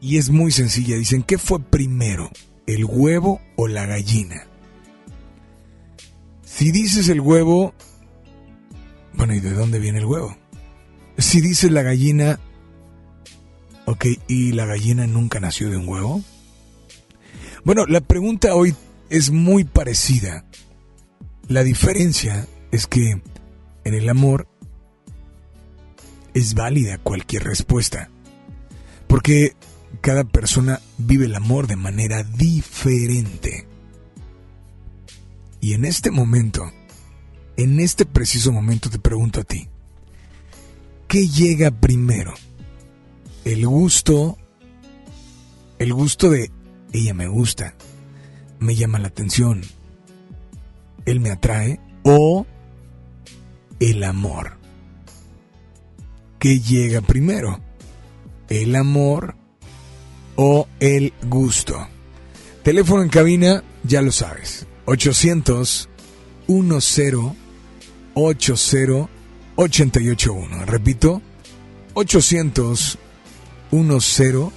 y 0.00 0.16
es 0.16 0.30
muy 0.30 0.50
sencilla. 0.50 0.96
Dicen, 0.96 1.22
¿qué 1.22 1.36
fue 1.36 1.60
primero, 1.60 2.30
el 2.66 2.84
huevo 2.86 3.40
o 3.56 3.68
la 3.68 3.84
gallina? 3.84 4.49
Si 6.52 6.72
dices 6.72 7.08
el 7.08 7.20
huevo, 7.20 7.72
bueno, 9.14 9.34
¿y 9.34 9.40
de 9.40 9.52
dónde 9.52 9.78
viene 9.78 10.00
el 10.00 10.04
huevo? 10.04 10.36
Si 11.16 11.40
dices 11.40 11.70
la 11.70 11.82
gallina, 11.82 12.38
ok, 13.86 14.06
¿y 14.28 14.52
la 14.52 14.66
gallina 14.66 15.06
nunca 15.06 15.40
nació 15.40 15.70
de 15.70 15.78
un 15.78 15.88
huevo? 15.88 16.22
Bueno, 17.64 17.86
la 17.86 18.00
pregunta 18.00 18.54
hoy 18.54 18.74
es 19.08 19.30
muy 19.30 19.64
parecida. 19.64 20.44
La 21.48 21.62
diferencia 21.62 22.46
es 22.72 22.86
que 22.86 23.22
en 23.84 23.94
el 23.94 24.08
amor 24.08 24.46
es 26.34 26.54
válida 26.54 26.98
cualquier 26.98 27.44
respuesta. 27.44 28.10
Porque 29.06 29.54
cada 30.02 30.24
persona 30.24 30.80
vive 30.98 31.24
el 31.24 31.36
amor 31.36 31.68
de 31.68 31.76
manera 31.76 32.22
diferente. 32.22 33.69
Y 35.60 35.74
en 35.74 35.84
este 35.84 36.10
momento, 36.10 36.70
en 37.56 37.80
este 37.80 38.06
preciso 38.06 38.50
momento 38.50 38.88
te 38.88 38.98
pregunto 38.98 39.40
a 39.40 39.44
ti, 39.44 39.68
¿qué 41.06 41.28
llega 41.28 41.70
primero? 41.70 42.32
¿El 43.44 43.66
gusto? 43.66 44.38
¿El 45.78 45.92
gusto 45.92 46.30
de 46.30 46.50
ella 46.92 47.12
me 47.14 47.26
gusta? 47.26 47.74
¿Me 48.58 48.74
llama 48.74 48.98
la 48.98 49.08
atención? 49.08 49.62
¿Él 51.04 51.20
me 51.20 51.30
atrae? 51.30 51.78
¿O 52.04 52.46
el 53.80 54.02
amor? 54.04 54.58
¿Qué 56.38 56.60
llega 56.60 57.02
primero? 57.02 57.60
¿El 58.48 58.76
amor 58.76 59.36
o 60.36 60.66
el 60.80 61.12
gusto? 61.28 61.86
Teléfono 62.62 63.02
en 63.02 63.10
cabina, 63.10 63.62
ya 63.84 64.00
lo 64.00 64.10
sabes. 64.10 64.66
800 64.86 65.88
10 66.48 67.36
80 68.14 69.08
881. 69.56 70.66
Repito, 70.66 71.22
800 71.94 72.98
10 73.70 74.52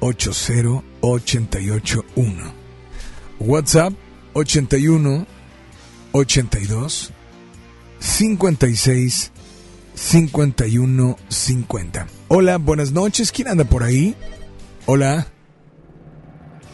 881. 0.00 2.52
WhatsApp 3.40 3.92
81 4.34 5.26
82 6.12 7.12
56 8.00 9.32
51 9.94 11.16
50. 11.28 12.06
Hola, 12.28 12.58
buenas 12.58 12.92
noches. 12.92 13.32
¿Quién 13.32 13.48
anda 13.48 13.64
por 13.64 13.82
ahí? 13.82 14.14
Hola. 14.86 15.26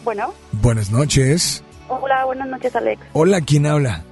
Bueno. 0.03 0.33
Buenas 0.51 0.91
noches. 0.91 1.63
Hola, 1.87 2.25
buenas 2.25 2.47
noches, 2.47 2.75
Alex. 2.75 3.01
Hola, 3.13 3.41
¿quién 3.41 3.65
habla? 3.65 4.03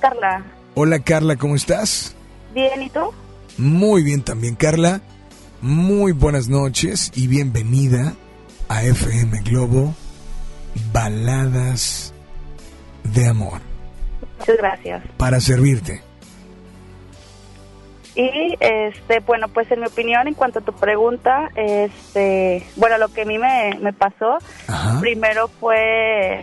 Carla. 0.00 0.44
Hola, 0.74 0.98
Carla, 1.00 1.36
¿cómo 1.36 1.56
estás? 1.56 2.14
Bien, 2.54 2.82
¿y 2.82 2.90
tú? 2.90 3.12
Muy 3.58 4.02
bien 4.02 4.22
también, 4.22 4.54
Carla. 4.54 5.00
Muy 5.60 6.12
buenas 6.12 6.48
noches 6.48 7.10
y 7.14 7.26
bienvenida 7.26 8.14
a 8.68 8.82
FM 8.84 9.40
Globo 9.42 9.94
Baladas 10.92 12.12
de 13.02 13.26
Amor. 13.26 13.60
Muchas 14.38 14.56
gracias. 14.58 15.02
Para 15.16 15.40
servirte. 15.40 16.02
Y 18.14 18.56
este, 18.60 19.20
bueno, 19.20 19.48
pues 19.48 19.70
en 19.70 19.80
mi 19.80 19.86
opinión, 19.86 20.26
en 20.26 20.34
cuanto 20.34 20.60
a 20.60 20.62
tu 20.62 20.72
pregunta, 20.72 21.50
este, 21.54 22.66
bueno, 22.76 22.96
lo 22.96 23.08
que 23.08 23.22
a 23.22 23.24
mí 23.26 23.38
me, 23.38 23.78
me 23.80 23.92
pasó, 23.92 24.38
primero 25.00 25.48
fue, 25.48 26.42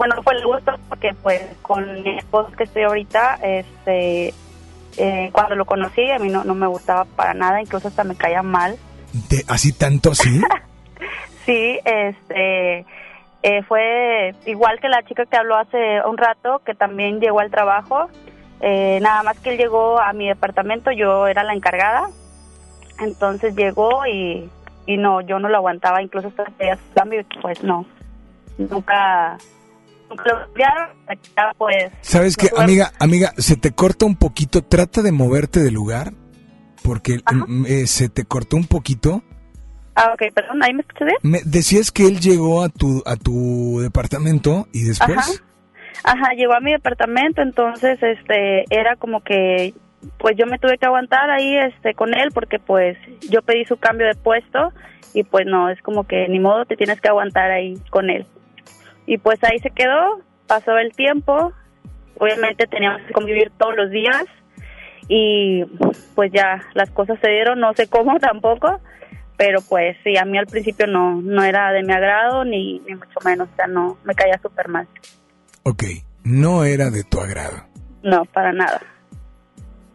bueno, 0.00 0.22
fue 0.22 0.32
el 0.34 0.46
gusto 0.46 0.72
porque 0.88 1.12
pues 1.22 1.42
con 1.60 2.02
mi 2.02 2.16
esposo 2.16 2.50
que 2.52 2.64
estoy 2.64 2.84
ahorita, 2.84 3.34
este, 3.42 4.32
eh, 4.96 5.28
cuando 5.30 5.56
lo 5.56 5.66
conocí 5.66 6.10
a 6.10 6.18
mí 6.18 6.30
no, 6.30 6.42
no 6.42 6.54
me 6.54 6.66
gustaba 6.66 7.04
para 7.04 7.34
nada, 7.34 7.60
incluso 7.60 7.88
hasta 7.88 8.02
me 8.02 8.16
caía 8.16 8.42
mal. 8.42 8.78
¿De, 9.28 9.44
¿Así 9.46 9.74
tanto 9.74 10.12
así? 10.12 10.40
sí, 11.44 11.78
este, 11.84 12.86
eh, 13.42 13.62
fue 13.68 14.34
igual 14.46 14.80
que 14.80 14.88
la 14.88 15.02
chica 15.02 15.26
que 15.26 15.36
habló 15.36 15.58
hace 15.58 16.00
un 16.08 16.16
rato, 16.16 16.62
que 16.64 16.74
también 16.74 17.20
llegó 17.20 17.40
al 17.40 17.50
trabajo, 17.50 18.08
eh, 18.62 19.00
nada 19.02 19.22
más 19.22 19.38
que 19.40 19.50
él 19.50 19.58
llegó 19.58 20.00
a 20.00 20.14
mi 20.14 20.28
departamento, 20.28 20.92
yo 20.92 21.26
era 21.26 21.44
la 21.44 21.52
encargada, 21.52 22.08
entonces 23.00 23.54
llegó 23.54 24.06
y, 24.06 24.48
y 24.86 24.96
no, 24.96 25.20
yo 25.20 25.38
no 25.38 25.50
lo 25.50 25.58
aguantaba, 25.58 26.00
incluso 26.00 26.28
hasta 26.28 26.46
cambio, 26.94 27.22
pues 27.42 27.62
no, 27.62 27.84
nunca, 28.56 29.36
pues... 31.58 31.92
¿Sabes 32.00 32.36
qué, 32.36 32.50
amiga, 32.56 32.92
amiga, 32.98 33.32
se 33.36 33.56
te 33.56 33.72
corta 33.72 34.06
un 34.06 34.16
poquito, 34.16 34.62
trata 34.62 35.02
de 35.02 35.12
moverte 35.12 35.60
del 35.60 35.74
lugar, 35.74 36.12
porque 36.82 37.20
mm, 37.30 37.66
eh, 37.66 37.86
se 37.86 38.08
te 38.08 38.24
cortó 38.24 38.56
un 38.56 38.66
poquito. 38.66 39.22
Ah, 39.94 40.12
ok, 40.14 40.32
perdón, 40.34 40.62
¿ahí 40.62 40.72
me 40.72 40.80
escuchas 40.82 41.06
bien? 41.06 41.18
Me 41.22 41.40
decías 41.44 41.90
que 41.90 42.06
él 42.06 42.20
llegó 42.20 42.62
a 42.62 42.68
tu, 42.68 43.02
a 43.06 43.16
tu 43.16 43.80
departamento 43.80 44.68
y 44.72 44.84
después... 44.84 45.18
Ajá. 45.18 45.30
Ajá, 46.02 46.32
llegó 46.34 46.54
a 46.54 46.60
mi 46.60 46.72
departamento, 46.72 47.42
entonces 47.42 48.02
este 48.02 48.64
era 48.70 48.96
como 48.96 49.20
que 49.20 49.74
pues 50.18 50.36
yo 50.36 50.46
me 50.46 50.58
tuve 50.58 50.78
que 50.78 50.86
aguantar 50.86 51.30
ahí 51.30 51.56
este 51.58 51.94
con 51.94 52.14
él 52.14 52.30
porque 52.32 52.58
pues 52.58 52.96
yo 53.28 53.42
pedí 53.42 53.64
su 53.66 53.76
cambio 53.76 54.06
de 54.06 54.14
puesto 54.14 54.72
y 55.12 55.24
pues 55.24 55.46
no, 55.46 55.68
es 55.68 55.80
como 55.82 56.04
que 56.04 56.26
ni 56.28 56.38
modo 56.38 56.64
te 56.64 56.76
tienes 56.76 57.00
que 57.00 57.08
aguantar 57.08 57.50
ahí 57.50 57.74
con 57.90 58.08
él. 58.08 58.26
Y 59.10 59.18
pues 59.18 59.42
ahí 59.42 59.58
se 59.58 59.70
quedó, 59.70 60.20
pasó 60.46 60.78
el 60.78 60.92
tiempo, 60.92 61.52
obviamente 62.16 62.68
teníamos 62.68 63.02
que 63.02 63.12
convivir 63.12 63.50
todos 63.58 63.74
los 63.74 63.90
días 63.90 64.24
y 65.08 65.64
pues 66.14 66.30
ya 66.32 66.60
las 66.74 66.90
cosas 66.90 67.18
se 67.20 67.28
dieron, 67.28 67.58
no 67.58 67.74
sé 67.74 67.88
cómo 67.88 68.16
tampoco, 68.20 68.78
pero 69.36 69.62
pues 69.68 69.96
sí, 70.04 70.16
a 70.16 70.24
mí 70.24 70.38
al 70.38 70.46
principio 70.46 70.86
no, 70.86 71.20
no 71.20 71.42
era 71.42 71.72
de 71.72 71.82
mi 71.82 71.92
agrado 71.92 72.44
ni, 72.44 72.78
ni 72.86 72.94
mucho 72.94 73.18
menos, 73.24 73.48
o 73.52 73.56
sea, 73.56 73.66
no, 73.66 73.98
me 74.04 74.14
caía 74.14 74.38
súper 74.40 74.68
mal. 74.68 74.86
Ok, 75.64 75.82
no 76.22 76.62
era 76.62 76.88
de 76.90 77.02
tu 77.02 77.18
agrado. 77.18 77.64
No, 78.04 78.24
para 78.26 78.52
nada. 78.52 78.80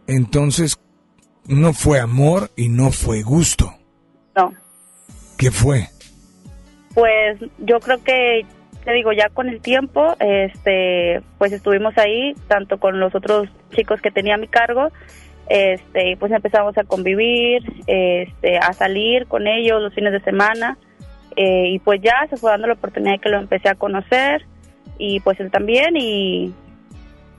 Entonces, 0.06 0.78
no 1.46 1.72
fue 1.72 2.00
amor 2.00 2.50
y 2.54 2.68
no 2.68 2.90
fue 2.90 3.22
gusto. 3.22 3.72
No. 4.36 4.52
¿Qué 5.38 5.50
fue? 5.50 5.88
Pues 6.92 7.40
yo 7.60 7.80
creo 7.80 8.04
que, 8.04 8.44
te 8.86 8.92
digo, 8.92 9.12
ya 9.12 9.28
con 9.30 9.48
el 9.48 9.60
tiempo, 9.60 10.14
este, 10.20 11.20
pues 11.38 11.52
estuvimos 11.52 11.98
ahí, 11.98 12.34
tanto 12.46 12.78
con 12.78 13.00
los 13.00 13.16
otros 13.16 13.48
chicos 13.72 14.00
que 14.00 14.12
tenía 14.12 14.36
a 14.36 14.38
mi 14.38 14.46
cargo, 14.46 14.92
este, 15.48 16.16
pues 16.18 16.30
empezamos 16.30 16.78
a 16.78 16.84
convivir, 16.84 17.64
este, 17.88 18.58
a 18.58 18.72
salir 18.74 19.26
con 19.26 19.48
ellos 19.48 19.82
los 19.82 19.92
fines 19.92 20.12
de 20.12 20.20
semana, 20.20 20.78
eh, 21.34 21.70
y 21.70 21.80
pues 21.80 22.00
ya 22.00 22.14
se 22.30 22.36
fue 22.36 22.52
dando 22.52 22.68
la 22.68 22.74
oportunidad 22.74 23.14
de 23.14 23.18
que 23.18 23.28
lo 23.28 23.38
empecé 23.38 23.68
a 23.68 23.74
conocer, 23.74 24.46
y 24.98 25.18
pues 25.18 25.40
él 25.40 25.50
también 25.50 25.96
y, 25.96 26.54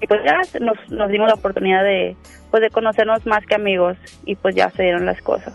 pues 0.05 0.19
ya 0.25 0.41
nos, 0.59 0.77
nos 0.91 1.09
dimos 1.09 1.29
la 1.29 1.35
oportunidad 1.35 1.81
de 1.81 2.17
pues 2.51 2.61
de 2.61 2.69
conocernos 2.69 3.25
más 3.25 3.45
que 3.45 3.55
amigos 3.55 3.97
y 4.25 4.35
pues 4.35 4.53
ya 4.53 4.69
se 4.71 4.83
dieron 4.83 5.05
las 5.05 5.21
cosas. 5.21 5.53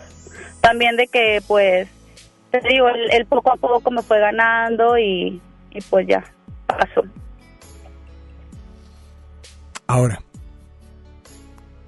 También 0.59 0.97
de 0.97 1.07
que 1.07 1.41
pues 1.47 1.87
te 2.49 2.59
digo 2.67 2.87
él, 2.89 3.25
poco 3.27 3.53
a 3.53 3.57
poco 3.57 3.89
me 3.91 4.01
fue 4.01 4.19
ganando 4.19 4.97
y, 4.97 5.39
y 5.73 5.81
pues 5.81 6.07
ya 6.07 6.23
pasó. 6.67 7.01
Ahora 9.87 10.21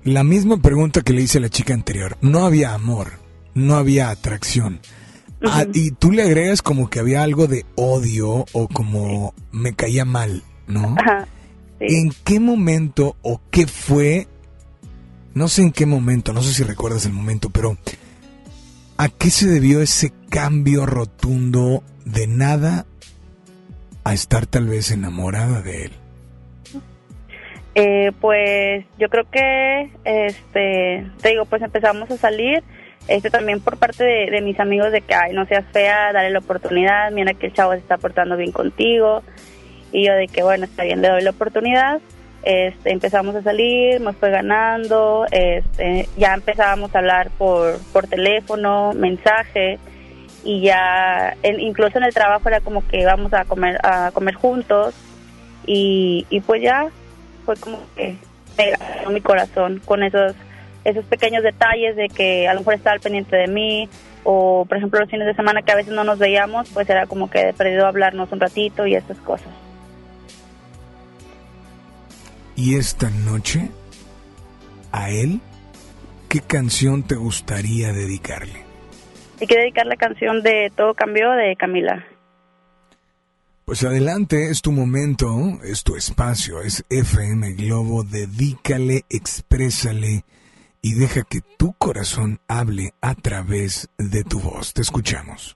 la 0.03 0.23
misma 0.23 0.57
pregunta 0.57 1.01
que 1.01 1.13
le 1.13 1.23
hice 1.23 1.39
a 1.39 1.41
la 1.41 1.49
chica 1.49 1.73
anterior. 1.73 2.15
No 2.21 2.45
había 2.45 2.73
amor 2.73 3.25
no 3.55 3.75
había 3.75 4.11
atracción. 4.11 4.79
Ah, 5.43 5.65
y 5.73 5.91
tú 5.91 6.11
le 6.11 6.21
agregas 6.21 6.61
como 6.61 6.89
que 6.89 6.99
había 6.99 7.23
algo 7.23 7.47
de 7.47 7.65
odio 7.75 8.45
o 8.51 8.67
como 8.67 9.33
me 9.51 9.73
caía 9.73 10.05
mal, 10.05 10.43
¿no? 10.67 10.95
Ajá, 10.99 11.27
¿En 11.79 12.11
qué 12.23 12.39
momento 12.39 13.15
o 13.21 13.41
qué 13.51 13.67
fue? 13.67 14.27
No 15.33 15.47
sé 15.47 15.63
en 15.63 15.71
qué 15.71 15.85
momento, 15.85 16.31
no 16.31 16.41
sé 16.41 16.53
si 16.53 16.63
recuerdas 16.63 17.05
el 17.05 17.13
momento, 17.13 17.49
pero 17.49 17.77
¿a 18.97 19.09
qué 19.09 19.29
se 19.29 19.47
debió 19.47 19.81
ese 19.81 20.13
cambio 20.29 20.85
rotundo 20.85 21.83
de 22.05 22.27
nada 22.27 22.85
a 24.05 24.13
estar 24.13 24.45
tal 24.45 24.67
vez 24.67 24.91
enamorada 24.91 25.61
de 25.61 25.85
él? 25.85 25.91
Eh, 27.73 28.13
pues 28.21 28.85
yo 28.97 29.09
creo 29.09 29.29
que, 29.29 29.91
este, 30.05 31.05
te 31.21 31.29
digo, 31.29 31.43
pues 31.43 31.61
empezamos 31.61 32.09
a 32.09 32.15
salir 32.15 32.63
este 33.07 33.29
también 33.29 33.61
por 33.61 33.77
parte 33.77 34.03
de, 34.03 34.41
mis 34.41 34.59
amigos 34.59 34.91
de 34.91 35.01
que, 35.01 35.13
ay, 35.13 35.33
no 35.33 35.45
seas 35.45 35.65
fea, 35.71 36.11
dale 36.11 36.31
la 36.31 36.39
oportunidad, 36.39 37.11
mira 37.11 37.33
que 37.33 37.47
el 37.47 37.53
chavo 37.53 37.73
se 37.73 37.79
está 37.79 37.97
portando 37.97 38.35
bien 38.35 38.51
contigo. 38.51 39.21
Y 39.91 40.07
yo 40.07 40.13
de 40.13 40.27
que, 40.27 40.41
bueno, 40.41 40.65
está 40.65 40.83
bien, 40.83 41.01
le 41.01 41.09
doy 41.09 41.21
la 41.21 41.29
oportunidad. 41.29 41.99
Este, 42.43 42.91
empezamos 42.91 43.35
a 43.35 43.43
salir, 43.43 44.01
nos 44.01 44.15
fue 44.15 44.29
ganando, 44.29 45.25
este, 45.31 46.07
ya 46.17 46.33
empezábamos 46.33 46.93
a 46.95 46.99
hablar 46.99 47.29
por, 47.37 47.79
por 47.91 48.07
teléfono, 48.07 48.93
mensaje, 48.93 49.79
y 50.45 50.61
ya, 50.61 51.35
incluso 51.43 51.97
en 51.97 52.05
el 52.05 52.13
trabajo 52.13 52.47
era 52.47 52.61
como 52.61 52.87
que 52.87 53.01
íbamos 53.01 53.33
a 53.33 53.43
comer, 53.43 53.77
a 53.83 54.11
comer 54.13 54.35
juntos, 54.35 54.93
y, 55.65 56.25
y 56.29 56.39
pues 56.39 56.61
ya 56.61 56.87
fue 57.45 57.55
como 57.57 57.79
que 57.95 58.15
me 58.57 58.71
ganó 58.71 59.09
mi 59.09 59.21
corazón 59.21 59.81
con 59.83 60.03
esos 60.03 60.33
esos 60.85 61.03
pequeños 61.05 61.43
detalles 61.43 61.95
de 61.95 62.07
que 62.09 62.47
a 62.47 62.53
lo 62.53 62.59
mejor 62.59 62.75
estaba 62.75 62.93
al 62.93 62.99
pendiente 62.99 63.35
de 63.35 63.47
mí 63.47 63.89
o 64.23 64.65
por 64.69 64.77
ejemplo 64.77 64.99
los 64.99 65.09
fines 65.09 65.25
de 65.25 65.33
semana 65.33 65.63
que 65.63 65.71
a 65.71 65.75
veces 65.75 65.93
no 65.93 66.03
nos 66.03 66.19
veíamos, 66.19 66.69
pues 66.69 66.87
era 66.89 67.07
como 67.07 67.29
que 67.29 67.49
he 67.49 67.53
perdido 67.53 67.87
hablarnos 67.87 68.31
un 68.31 68.39
ratito 68.39 68.85
y 68.85 68.95
esas 68.95 69.17
cosas. 69.17 69.49
¿Y 72.55 72.77
esta 72.77 73.09
noche 73.09 73.69
a 74.91 75.09
él 75.09 75.41
qué 76.29 76.39
canción 76.39 77.03
te 77.03 77.15
gustaría 77.15 77.91
dedicarle? 77.91 78.64
Y 79.45 79.47
quiero 79.47 79.61
dedicar 79.61 79.85
la 79.85 79.95
canción 79.95 80.41
de 80.41 80.71
Todo 80.75 80.95
cambió 80.95 81.29
de 81.33 81.55
Camila. 81.55 82.03
Pues 83.63 83.83
adelante, 83.83 84.49
es 84.49 84.63
tu 84.63 84.71
momento, 84.71 85.27
es 85.63 85.83
tu 85.83 85.95
espacio, 85.95 86.61
es 86.61 86.83
FM 86.89 87.53
Globo, 87.53 88.03
dedícale, 88.03 89.03
exprésale 89.07 90.23
y 90.81 90.95
deja 90.95 91.21
que 91.29 91.41
tu 91.59 91.73
corazón 91.73 92.39
hable 92.47 92.93
a 93.01 93.13
través 93.13 93.87
de 93.99 94.23
tu 94.23 94.39
voz. 94.39 94.73
Te 94.73 94.81
escuchamos. 94.81 95.55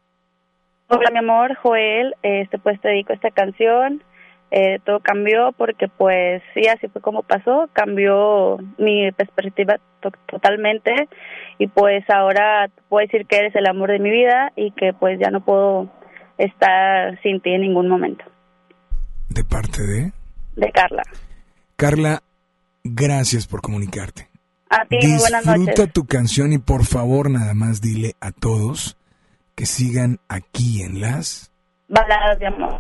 Hola, 0.90 1.10
mi 1.12 1.18
amor, 1.18 1.56
Joel. 1.56 2.14
Este, 2.22 2.60
pues 2.60 2.80
te 2.82 2.90
dedico 2.90 3.14
esta 3.14 3.32
canción. 3.32 4.04
Eh, 4.52 4.80
todo 4.84 5.00
cambió 5.00 5.52
porque, 5.52 5.88
pues, 5.88 6.42
sí, 6.54 6.68
así 6.68 6.88
fue 6.88 7.02
como 7.02 7.24
pasó. 7.24 7.70
Cambió 7.74 8.58
mi 8.78 9.12
perspectiva 9.12 9.80
totalmente. 10.28 10.92
Y, 11.58 11.68
pues, 11.68 12.04
ahora 12.10 12.70
puedo 12.88 13.06
decir 13.06 13.26
que 13.28 13.38
eres 13.38 13.56
el 13.56 13.68
amor 13.68 13.92
de 13.92 14.00
mi 14.00 14.10
vida 14.10 14.52
y 14.56 14.72
que, 14.72 14.94
pues, 14.94 15.20
ya 15.20 15.30
no 15.30 15.42
puedo 15.42 15.90
estar 16.38 17.20
sin 17.22 17.42
ti 17.42 17.52
en 17.52 17.62
ningún 17.62 17.88
momento. 17.88 18.26
¿De 19.30 19.44
parte 19.44 19.84
de? 19.84 20.12
De 20.56 20.72
Carla. 20.72 21.04
Carla, 21.76 22.24
gracias 22.84 23.48
por 23.48 23.62
comunicarte. 23.62 24.28
A 24.70 24.86
ti, 24.86 24.98
buenas 24.98 25.46
noches. 25.46 25.66
Disfruta 25.66 25.92
tu 25.92 26.06
canción 26.06 26.54
y 26.54 26.58
por 26.60 26.86
favor 26.86 27.30
nada 27.30 27.54
más 27.54 27.82
dile 27.82 28.14
a 28.20 28.32
todos 28.32 28.98
que 29.56 29.66
sigan 29.66 30.20
aquí 30.28 30.84
en 30.84 31.02
las... 31.02 31.52
Baladas 31.88 32.40
de 32.40 32.48
amor. 32.48 32.80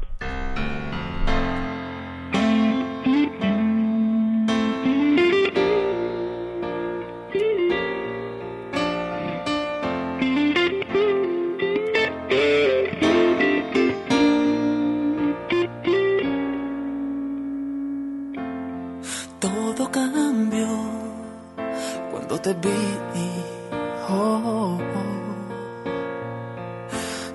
Te 22.42 22.54
vi. 22.54 22.70
Oh. 24.10 24.78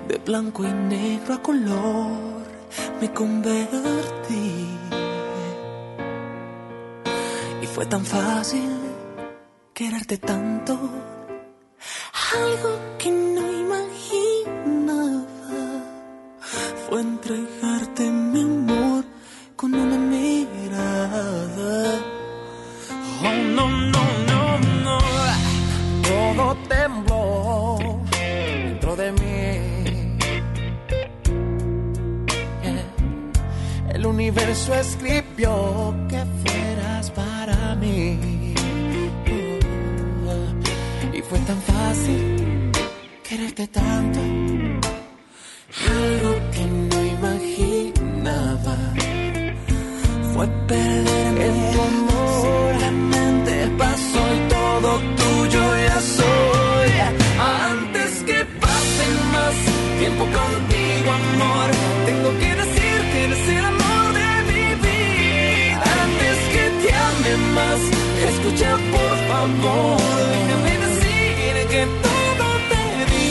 De 0.09 0.17
blanco 0.19 0.65
y 0.65 0.73
negro 0.73 1.35
a 1.35 1.43
color 1.43 2.45
me 3.01 3.13
convertí. 3.13 4.69
Y 7.63 7.67
fue 7.67 7.87
tan 7.87 8.05
fácil 8.05 8.71
quererte 9.73 10.19
tanto. 10.19 10.79
Algo 12.35 12.71
que 12.99 13.11
no 13.11 13.53
imaginaba 13.65 15.25
fue 16.89 17.01
entregarte 17.01 18.11
mi 18.11 18.43
amor 18.43 19.05
con 19.57 19.75
una 19.75 20.04
Universo 34.55 34.75
escribió 34.75 35.95
que 36.09 36.23
fueras 36.45 37.11
para 37.11 37.75
mí. 37.75 38.55
Uh, 39.27 41.17
y 41.17 41.21
fue 41.23 41.39
tan 41.41 41.61
fácil 41.63 42.71
quererte 43.29 43.67
tanto. 43.67 44.21
Algo 45.91 46.33
que 46.53 46.65
no 46.91 46.99
imaginaba 47.17 48.77
fue 50.33 50.47
perderme 50.69 51.47
en 51.47 51.73
tu 51.73 51.81
amor. 51.81 52.75
La 52.81 52.91
mente 52.93 53.55
pasó 53.77 54.23
y 54.37 54.49
todo 54.55 55.01
tuyo 55.21 55.63
ya 55.89 56.01
soy. 56.01 56.91
Antes 57.71 58.23
que 58.23 58.45
pase 58.61 59.05
más 59.33 59.55
tiempo 59.99 60.25
contigo, 60.25 61.09
amor, 61.11 61.69
tengo 62.07 62.39
que 62.39 62.44
favor, 69.45 69.99
déjame 70.41 70.75
decir 70.87 71.55
que 71.73 71.83
todo 72.07 72.47
te 72.71 72.85
di. 73.13 73.29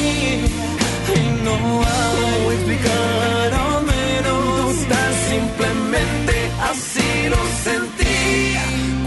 Y 1.15 1.21
no 1.43 1.55
hago 1.81 2.51
explicar, 2.51 3.47
al 3.65 3.77
menos 3.93 4.87
tan 4.91 5.11
simplemente 5.31 6.35
así 6.69 7.09
lo 7.33 7.41
sentí 7.67 8.19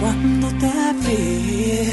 cuando 0.00 0.46
te 0.62 0.76
vi. 1.04 1.90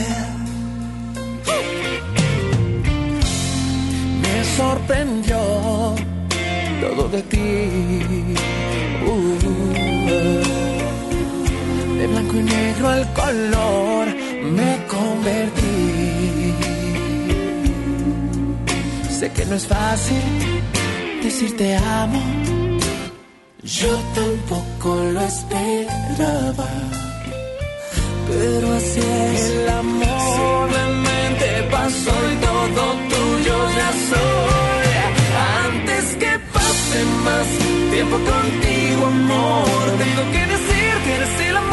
Me 4.22 4.36
sorprendió 4.58 5.40
todo 6.82 7.04
de 7.10 7.22
ti. 7.24 7.48
Uh, 9.06 9.38
de 11.98 12.08
blanco 12.08 12.36
y 12.36 12.44
negro 12.44 12.90
al 12.90 13.14
color 13.14 14.13
Sé 19.24 19.32
que 19.32 19.46
no 19.46 19.56
es 19.56 19.66
fácil 19.66 20.22
decir 21.24 21.56
te 21.56 21.78
amo. 21.78 22.22
Yo 23.64 23.94
tampoco 24.20 24.96
lo 25.14 25.22
esperaba. 25.22 26.70
Pero 28.28 28.74
así 28.74 29.00
es 29.00 29.42
el 29.52 29.70
amor. 29.70 30.68
Simplemente 30.68 31.48
pasó 31.72 32.16
y 32.34 32.36
todo 32.48 32.84
tuyo 33.14 33.56
ya 33.80 33.92
soy. 34.12 34.88
Antes 35.68 36.06
que 36.22 36.32
pase 36.56 37.00
más 37.28 37.48
tiempo 37.94 38.18
contigo, 38.18 39.06
amor. 39.06 39.86
Tengo 40.04 40.24
que 40.34 40.44
decir 40.54 40.92
que 41.06 41.16
eres 41.16 41.40
el 41.48 41.56
amor 41.56 41.73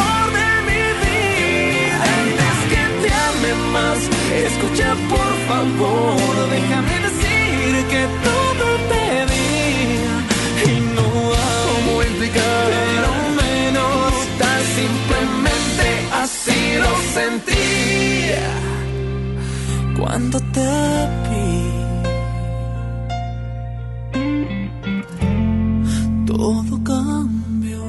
Todo 26.27 26.83
cambió 26.83 27.83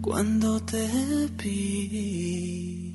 cuando 0.00 0.60
te 0.60 0.86
vi. 1.42 2.92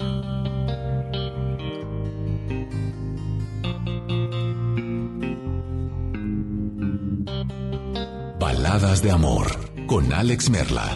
Baladas 8.39 9.01
de 9.01 9.11
amor 9.11 9.47
con 9.87 10.13
Alex 10.13 10.49
Merla 10.49 10.95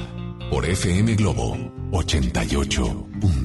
por 0.49 0.66
FM 0.66 1.16
Globo 1.16 1.57
88.1. 1.91 3.44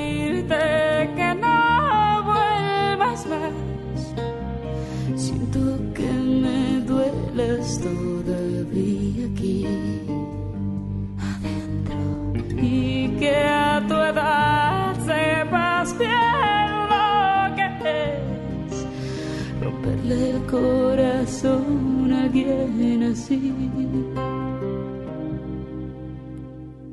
corazón 20.51 22.11
a 22.13 22.23
alguien 22.23 23.03
así. 23.11 23.53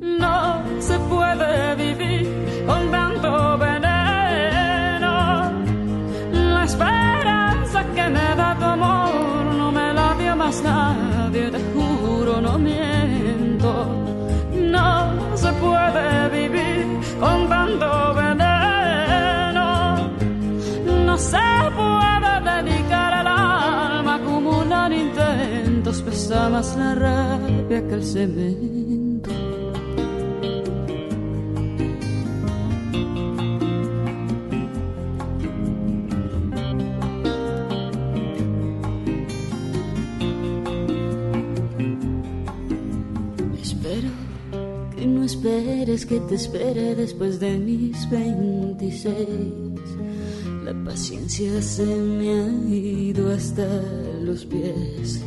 No 0.01 0.63
se 0.79 0.97
puede 1.11 1.75
vivir 1.75 2.27
con 2.65 2.89
tanto 2.89 3.57
veneno. 3.57 5.13
La 6.55 6.63
esperanza 6.63 7.79
que 7.95 8.05
me 8.15 8.27
da 8.41 8.55
tu 8.57 8.65
amor 8.65 9.45
no 9.57 9.71
me 9.71 9.93
la 9.93 10.15
dio 10.17 10.35
más 10.37 10.63
nadie, 10.63 11.08
pesa 26.29 26.49
más 26.49 26.75
la 26.77 26.93
rabia 26.93 27.87
que 27.87 27.93
el 27.95 28.03
cemento. 28.03 29.31
Espero 43.59 44.09
que 44.95 45.07
no 45.07 45.23
esperes 45.23 46.05
que 46.05 46.19
te 46.19 46.35
espere 46.35 46.95
después 46.95 47.39
de 47.39 47.57
mis 47.57 48.07
26. 48.07 49.17
La 50.63 50.73
paciencia 50.85 51.59
se 51.63 51.85
me 51.85 52.29
ha 52.29 52.47
ido 52.69 53.31
hasta 53.31 53.65
los 54.21 54.45
pies. 54.45 55.23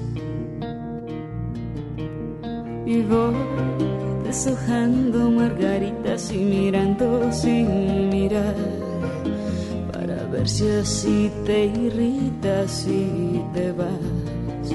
Voy 3.00 3.34
deshojando 4.22 5.30
margaritas 5.30 6.30
y 6.30 6.38
mirando 6.38 7.32
sin 7.32 8.10
mirar. 8.10 8.54
Para 9.90 10.24
ver 10.26 10.46
si 10.46 10.68
así 10.68 11.30
te 11.46 11.66
irritas 11.66 12.86
y 12.86 13.42
te 13.54 13.72
vas. 13.72 14.68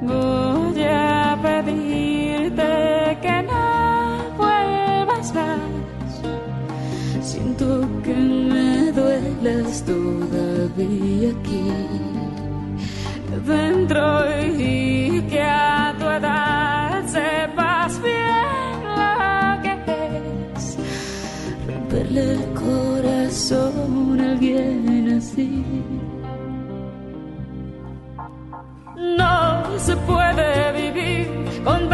Voy 0.00 0.82
a 0.84 1.38
pedirte 1.42 3.18
que 3.20 3.42
no 3.42 4.36
vuelvas 4.38 5.34
más. 5.34 5.60
Siento 7.20 7.86
que 8.02 8.14
me 8.14 8.90
duelas 8.92 9.84
todavía 9.84 11.30
aquí 11.30 12.25
dentro 13.46 14.24
y 14.58 15.22
que 15.30 15.42
a 15.42 15.94
tu 15.98 16.04
edad 16.04 17.06
sepas 17.06 18.02
bien 18.02 18.74
lo 19.00 19.62
que 19.62 19.74
es 20.54 20.78
romperle 21.66 22.32
el 22.32 22.44
corazón 22.54 24.20
a 24.20 24.32
alguien 24.32 25.14
así. 25.18 25.64
No 28.96 29.78
se 29.78 29.96
puede 29.96 30.72
vivir 30.72 31.28
con 31.64 31.88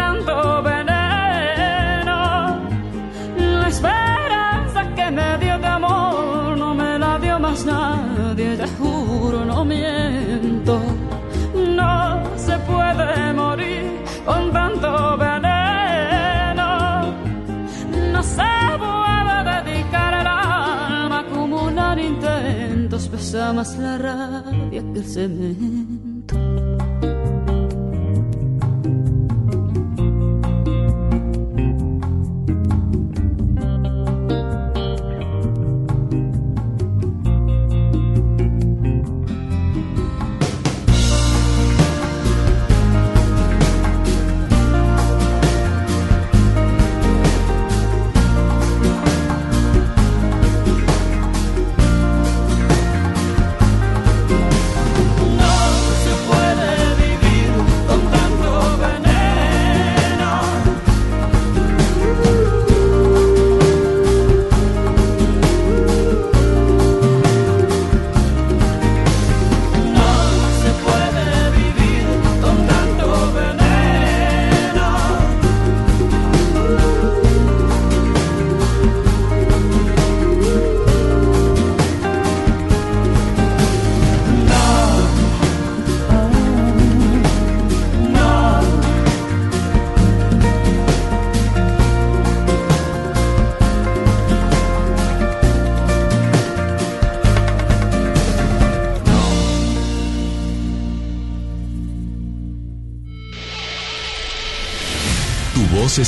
intentos. 23.05 23.33
Pesa 23.33 23.53
más 23.53 23.77
la 23.79 23.99
rabia 23.99 24.83
que 24.93 24.99
el 24.99 25.05
cemento. 25.05 26.11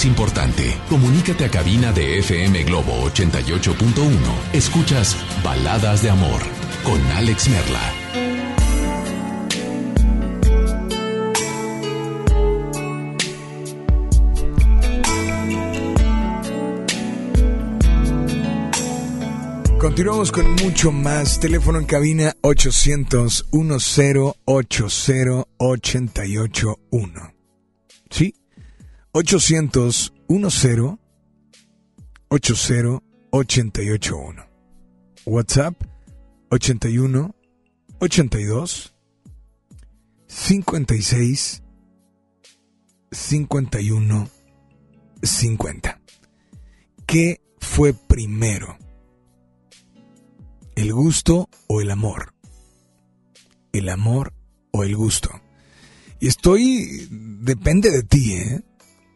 Importante. 0.05 0.77
Comunícate 0.89 1.45
a 1.45 1.51
cabina 1.51 1.93
de 1.93 2.19
FM 2.19 2.65
Globo 2.65 3.09
88.1. 3.11 4.11
Escuchas 4.53 5.17
Baladas 5.43 6.03
de 6.03 6.11
Amor 6.11 6.43
con 6.83 7.01
Alex 7.13 7.49
Merla. 7.49 7.93
Continuamos 19.79 20.33
con 20.33 20.51
mucho 20.55 20.91
más. 20.93 21.39
Teléfono 21.41 21.79
en 21.79 21.85
cabina 21.85 22.33
800 22.41 23.49
1080 23.53 24.39
881. 24.47 27.35
¿Sí? 28.11 28.35
800 29.17 30.13
10 30.29 30.99
80 32.31 33.03
881. 33.31 34.47
WhatsApp 35.25 35.75
81 36.51 37.33
82 38.01 38.93
56 40.27 41.63
51 43.13 44.29
50. 45.23 46.01
¿Qué 47.07 47.41
fue 47.61 47.95
primero? 47.95 48.77
¿El 50.75 50.93
gusto 50.93 51.49
o 51.69 51.81
el 51.81 51.93
amor? 51.93 52.35
¿El 53.73 53.91
amor 53.91 54.35
o 54.73 54.83
el 54.83 54.97
gusto? 54.97 55.31
Y 56.19 56.27
estoy... 56.27 57.07
Depende 57.11 57.91
de 57.93 58.03
ti, 58.03 58.33
¿eh? 58.33 58.65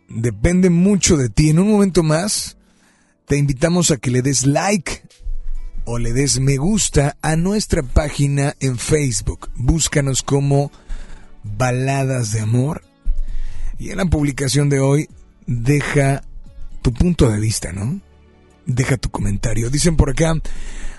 Depende 0.08 0.70
mucho 0.70 1.16
de 1.16 1.28
ti. 1.28 1.50
En 1.50 1.58
un 1.58 1.70
momento 1.70 2.02
más, 2.02 2.56
te 3.26 3.36
invitamos 3.36 3.90
a 3.90 3.98
que 3.98 4.10
le 4.10 4.22
des 4.22 4.46
like 4.46 5.02
o 5.84 5.98
le 5.98 6.12
des 6.12 6.40
me 6.40 6.56
gusta 6.56 7.16
a 7.20 7.36
nuestra 7.36 7.82
página 7.82 8.54
en 8.60 8.78
Facebook. 8.78 9.50
Búscanos 9.54 10.22
como 10.22 10.72
Baladas 11.44 12.32
de 12.32 12.40
Amor. 12.40 12.82
Y 13.78 13.90
en 13.90 13.98
la 13.98 14.06
publicación 14.06 14.68
de 14.68 14.80
hoy, 14.80 15.08
deja 15.46 16.22
tu 16.82 16.92
punto 16.92 17.30
de 17.30 17.38
vista, 17.38 17.72
¿no? 17.72 18.00
Deja 18.66 18.96
tu 18.96 19.10
comentario. 19.10 19.70
Dicen 19.70 19.96
por 19.96 20.10
acá, 20.10 20.34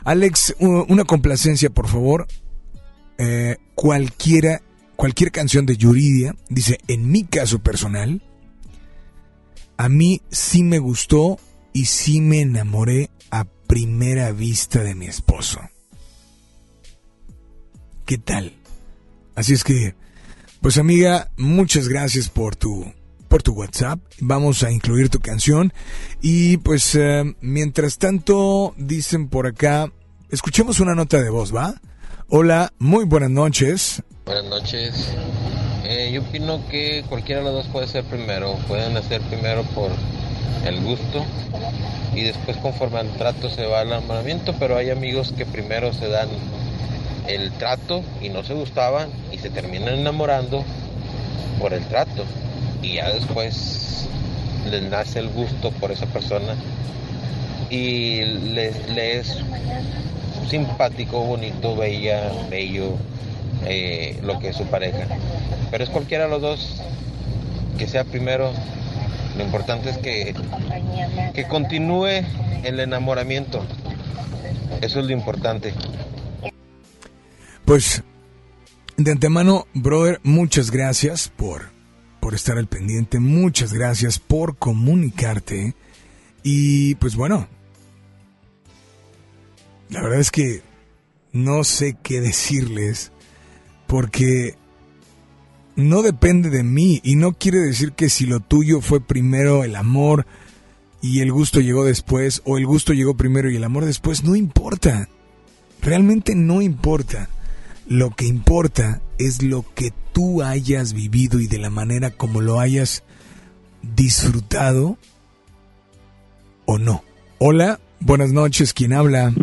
Alex, 0.03 0.55
una 0.59 1.03
complacencia, 1.03 1.69
por 1.69 1.87
favor. 1.87 2.27
Eh, 3.17 3.57
cualquiera, 3.75 4.61
cualquier 4.95 5.31
canción 5.31 5.65
de 5.65 5.77
Yuridia, 5.77 6.35
dice, 6.47 6.77
en 6.87 7.11
mi 7.11 7.25
caso 7.25 7.59
personal, 7.59 8.21
a 9.79 9.87
mí 9.87 10.21
sí 10.29 10.61
me 10.63 10.77
gustó 10.77 11.39
y 11.71 11.85
sí 11.85 12.19
me 12.19 12.41
enamoré 12.41 13.09
a 13.31 13.45
primera 13.45 14.33
vista 14.33 14.83
de 14.83 14.93
mi 14.93 15.05
esposo. 15.05 15.61
¿Qué 18.05 18.17
tal? 18.17 18.51
Así 19.35 19.53
es 19.53 19.63
que, 19.63 19.95
pues 20.59 20.77
amiga, 20.77 21.31
muchas 21.37 21.87
gracias 21.87 22.27
por 22.27 22.57
tu 22.57 22.91
por 23.29 23.41
tu 23.41 23.53
WhatsApp. 23.53 24.01
Vamos 24.19 24.63
a 24.63 24.71
incluir 24.71 25.07
tu 25.07 25.21
canción 25.21 25.71
y 26.21 26.57
pues 26.57 26.93
eh, 26.95 27.33
mientras 27.39 27.99
tanto 27.99 28.73
dicen 28.75 29.29
por 29.29 29.47
acá, 29.47 29.93
escuchemos 30.29 30.81
una 30.81 30.93
nota 30.93 31.21
de 31.21 31.29
voz, 31.29 31.55
¿va? 31.55 31.79
Hola, 32.27 32.73
muy 32.79 33.05
buenas 33.05 33.31
noches. 33.31 34.03
Buenas 34.25 34.45
noches. 34.45 35.15
Eh, 35.91 36.11
yo 36.13 36.21
opino 36.21 36.61
que 36.69 37.03
cualquiera 37.09 37.41
de 37.41 37.47
los 37.47 37.55
dos 37.55 37.67
puede 37.67 37.87
ser 37.87 38.03
primero. 38.03 38.53
Pueden 38.67 38.95
hacer 38.95 39.21
primero 39.21 39.63
por 39.73 39.89
el 40.63 40.83
gusto 40.83 41.25
y 42.13 42.21
después 42.21 42.57
conforme 42.57 42.99
al 42.99 43.09
trato 43.17 43.49
se 43.49 43.65
va 43.65 43.81
al 43.81 43.87
enamoramiento, 43.87 44.53
pero 44.59 44.77
hay 44.77 44.91
amigos 44.91 45.33
que 45.35 45.47
primero 45.47 45.91
se 45.91 46.07
dan 46.07 46.29
el 47.27 47.51
trato 47.53 48.03
y 48.21 48.29
no 48.29 48.43
se 48.43 48.53
gustaban 48.53 49.09
y 49.31 49.39
se 49.39 49.49
terminan 49.49 49.95
enamorando 49.95 50.63
por 51.59 51.73
el 51.73 51.83
trato. 51.85 52.23
y 52.83 52.93
ya 52.95 53.09
después 53.11 54.07
les 54.69 54.83
nace 54.83 55.17
el 55.17 55.29
gusto 55.29 55.71
por 55.71 55.91
esa 55.91 56.05
persona 56.05 56.53
y 57.71 58.21
le, 58.25 59.17
es 59.17 59.37
simpático, 60.47 61.21
bonito, 61.21 61.75
bella, 61.75 62.31
bello 62.47 62.93
eh, 63.65 64.19
lo 64.23 64.39
que 64.39 64.49
es 64.49 64.55
su 64.55 64.65
pareja. 64.65 65.07
Pero 65.71 65.83
es 65.83 65.89
cualquiera 65.89 66.25
de 66.25 66.29
los 66.29 66.41
dos 66.41 66.81
que 67.77 67.87
sea 67.87 68.03
primero. 68.03 68.51
Lo 69.37 69.43
importante 69.43 69.89
es 69.89 69.97
que, 69.97 70.35
que 71.33 71.47
continúe 71.47 72.23
el 72.63 72.79
enamoramiento. 72.79 73.65
Eso 74.81 74.99
es 74.99 75.05
lo 75.05 75.11
importante. 75.11 75.73
Pues 77.65 78.03
de 78.97 79.11
antemano, 79.11 79.67
brother, 79.73 80.19
muchas 80.23 80.71
gracias 80.71 81.29
por, 81.29 81.69
por 82.19 82.33
estar 82.33 82.57
al 82.57 82.67
pendiente, 82.67 83.19
muchas 83.19 83.71
gracias 83.71 84.19
por 84.19 84.57
comunicarte. 84.57 85.75
Y 86.43 86.95
pues 86.95 87.15
bueno, 87.15 87.47
la 89.89 90.01
verdad 90.01 90.19
es 90.19 90.31
que 90.31 90.61
no 91.31 91.63
sé 91.63 91.95
qué 92.01 92.21
decirles 92.21 93.11
porque 93.89 94.53
no 95.75 96.03
depende 96.03 96.51
de 96.51 96.61
mí 96.63 97.01
y 97.03 97.15
no 97.15 97.33
quiere 97.33 97.57
decir 97.57 97.93
que 97.93 98.07
si 98.07 98.27
lo 98.27 98.39
tuyo 98.39 98.81
fue 98.81 99.01
primero 99.01 99.63
el 99.63 99.75
amor 99.75 100.27
y 101.01 101.21
el 101.21 101.31
gusto 101.31 101.59
llegó 101.59 101.83
después 101.83 102.43
o 102.45 102.59
el 102.59 102.67
gusto 102.67 102.93
llegó 102.93 103.17
primero 103.17 103.49
y 103.49 103.55
el 103.55 103.63
amor 103.63 103.85
después, 103.85 104.23
no 104.23 104.35
importa. 104.35 105.09
Realmente 105.81 106.35
no 106.35 106.61
importa. 106.61 107.29
Lo 107.87 108.11
que 108.11 108.27
importa 108.27 109.01
es 109.17 109.41
lo 109.41 109.65
que 109.73 109.91
tú 110.13 110.43
hayas 110.43 110.93
vivido 110.93 111.39
y 111.39 111.47
de 111.47 111.57
la 111.57 111.71
manera 111.71 112.11
como 112.11 112.41
lo 112.41 112.59
hayas 112.59 113.03
disfrutado 113.81 114.99
o 116.65 116.77
no. 116.77 117.03
Hola, 117.39 117.79
buenas 118.01 118.31
noches, 118.33 118.71
¿quién 118.71 118.93
habla? 118.93 119.33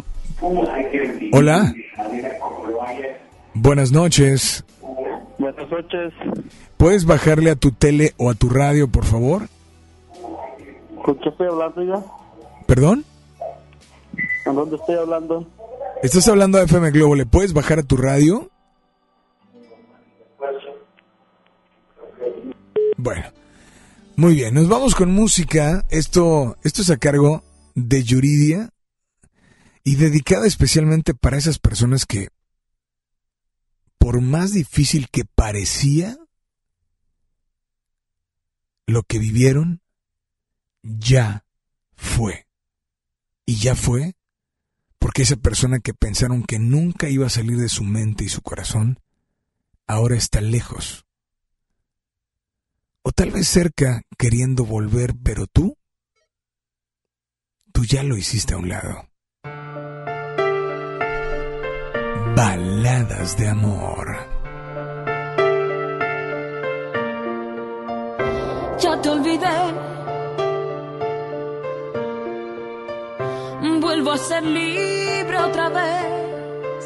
Hola. 1.32 1.74
Buenas 3.58 3.90
noches. 3.90 4.64
Buenas 5.38 5.70
noches. 5.70 6.12
¿Puedes 6.76 7.06
bajarle 7.06 7.50
a 7.50 7.56
tu 7.56 7.72
tele 7.72 8.12
o 8.18 8.28
a 8.28 8.34
tu 8.34 8.50
radio, 8.50 8.86
por 8.86 9.04
favor? 9.04 9.48
¿Con 11.02 11.18
qué 11.18 11.30
estoy 11.30 11.46
hablando 11.46 11.82
ya? 11.82 12.04
¿Perdón? 12.66 13.04
¿A 14.44 14.50
dónde 14.52 14.76
estoy 14.76 14.96
hablando? 14.96 15.46
Estás 16.02 16.28
hablando 16.28 16.58
a 16.58 16.64
FM 16.64 16.90
Globo, 16.90 17.14
¿le 17.16 17.24
puedes 17.24 17.54
bajar 17.54 17.78
a 17.78 17.82
tu 17.82 17.96
radio? 17.96 18.50
Bueno, 22.98 23.24
muy 24.16 24.34
bien, 24.34 24.52
nos 24.54 24.68
vamos 24.68 24.94
con 24.94 25.10
música. 25.12 25.86
Esto, 25.88 26.56
esto 26.62 26.82
es 26.82 26.90
a 26.90 26.98
cargo 26.98 27.42
de 27.74 28.02
Yuridia 28.02 28.68
y 29.82 29.96
dedicada 29.96 30.46
especialmente 30.46 31.14
para 31.14 31.38
esas 31.38 31.58
personas 31.58 32.04
que, 32.04 32.28
por 34.06 34.20
más 34.20 34.52
difícil 34.52 35.08
que 35.10 35.24
parecía, 35.24 36.16
lo 38.86 39.02
que 39.02 39.18
vivieron 39.18 39.80
ya 40.84 41.44
fue. 41.96 42.46
Y 43.46 43.56
ya 43.56 43.74
fue 43.74 44.14
porque 45.00 45.22
esa 45.22 45.34
persona 45.34 45.80
que 45.80 45.92
pensaron 45.92 46.44
que 46.44 46.60
nunca 46.60 47.08
iba 47.08 47.26
a 47.26 47.30
salir 47.30 47.58
de 47.58 47.68
su 47.68 47.82
mente 47.82 48.22
y 48.22 48.28
su 48.28 48.42
corazón, 48.42 49.00
ahora 49.88 50.14
está 50.14 50.40
lejos. 50.40 51.04
O 53.02 53.10
tal 53.10 53.32
vez 53.32 53.48
cerca 53.48 54.02
queriendo 54.16 54.64
volver, 54.64 55.16
pero 55.20 55.48
tú, 55.48 55.76
tú 57.72 57.84
ya 57.84 58.04
lo 58.04 58.16
hiciste 58.16 58.54
a 58.54 58.58
un 58.58 58.68
lado. 58.68 59.08
Baladas 62.36 63.34
de 63.38 63.48
amor. 63.48 64.06
Ya 68.78 69.00
te 69.00 69.08
olvidé 69.08 69.58
Vuelvo 73.80 74.12
a 74.12 74.18
ser 74.18 74.42
libre 74.44 75.38
otra 75.38 75.70
vez. 75.70 76.84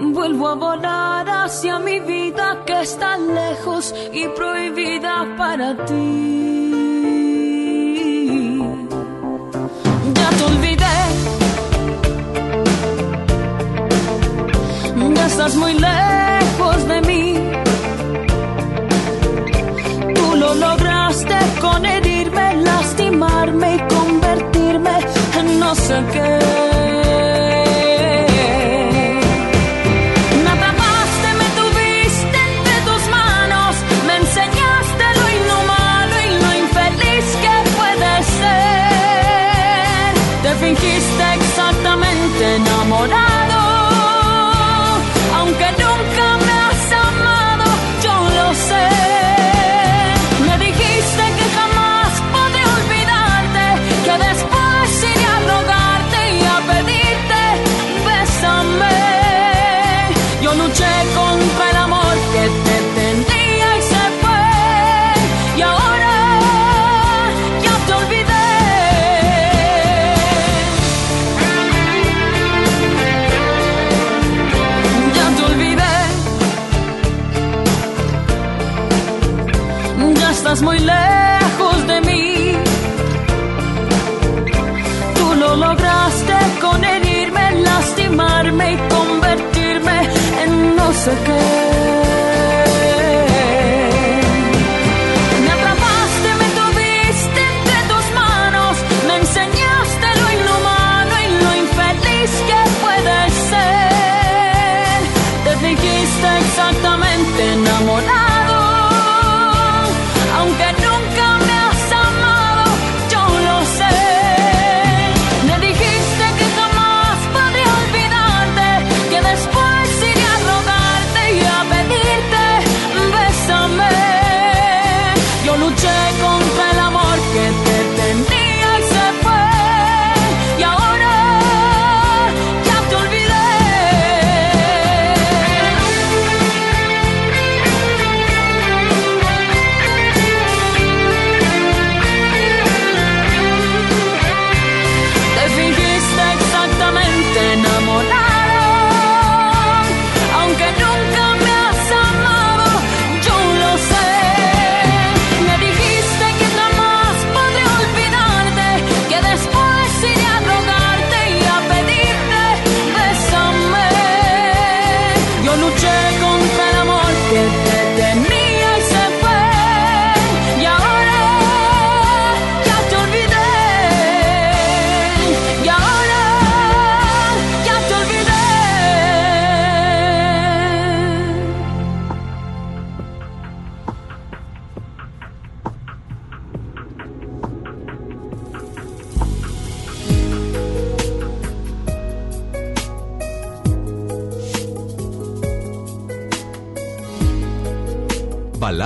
Vuelvo 0.00 0.48
a 0.48 0.54
volar 0.56 1.28
hacia 1.28 1.78
mi 1.78 2.00
vida 2.00 2.64
que 2.66 2.80
está 2.80 3.16
lejos 3.16 3.94
y 4.12 4.26
prohibida 4.28 5.36
para 5.38 5.76
ti. 5.86 6.69
Estás 15.40 15.56
muy 15.56 15.72
lejos 15.72 16.88
de 16.88 17.00
mí. 17.00 17.34
Tú 20.14 20.36
lo 20.36 20.54
lograste 20.54 21.38
con 21.62 21.86
herirme, 21.86 22.56
lastimarme 22.56 23.76
y 23.76 23.94
convertirme 23.94 24.98
en 25.38 25.58
no 25.58 25.74
sé 25.74 26.04
qué. 26.12 26.69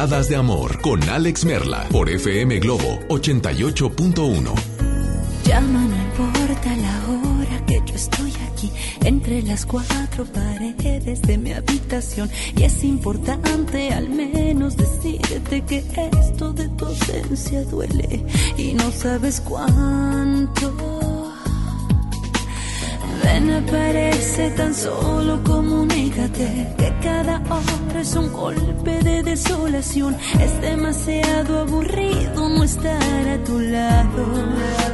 De 0.04 0.36
Amor 0.36 0.82
con 0.82 1.02
Alex 1.08 1.46
Merla 1.46 1.86
por 1.90 2.10
FM 2.10 2.58
Globo 2.58 3.00
88.1. 3.08 4.52
Llama, 5.46 5.86
no 5.86 5.96
importa 5.96 6.76
la 6.76 7.00
hora 7.08 7.64
que 7.64 7.80
yo 7.86 7.94
estoy 7.94 8.30
aquí, 8.52 8.70
entre 9.02 9.40
las 9.40 9.64
cuatro 9.64 10.26
paredes 10.26 11.22
de 11.22 11.38
mi 11.38 11.52
habitación. 11.52 12.30
Y 12.54 12.64
es 12.64 12.84
importante 12.84 13.94
al 13.94 14.10
menos 14.10 14.76
decirte 14.76 15.62
que 15.62 15.82
esto 16.20 16.52
de 16.52 16.68
tu 16.68 16.84
ausencia 16.84 17.64
duele 17.64 18.26
y 18.58 18.74
no 18.74 18.90
sabes 18.90 19.40
cuánto. 19.40 20.74
Ven, 23.22 23.50
aparece 23.52 24.50
tan 24.50 24.74
solo 24.74 25.42
comunícate 25.44 26.74
que 26.76 26.93
cada 27.04 27.36
hora 27.50 28.00
es 28.00 28.16
un 28.16 28.32
golpe 28.32 28.98
de 29.00 29.22
desolación. 29.22 30.16
Es 30.40 30.60
demasiado 30.62 31.60
aburrido 31.60 32.48
no 32.48 32.64
estar 32.64 33.28
a 33.28 33.44
tu 33.44 33.60
lado. 33.60 34.93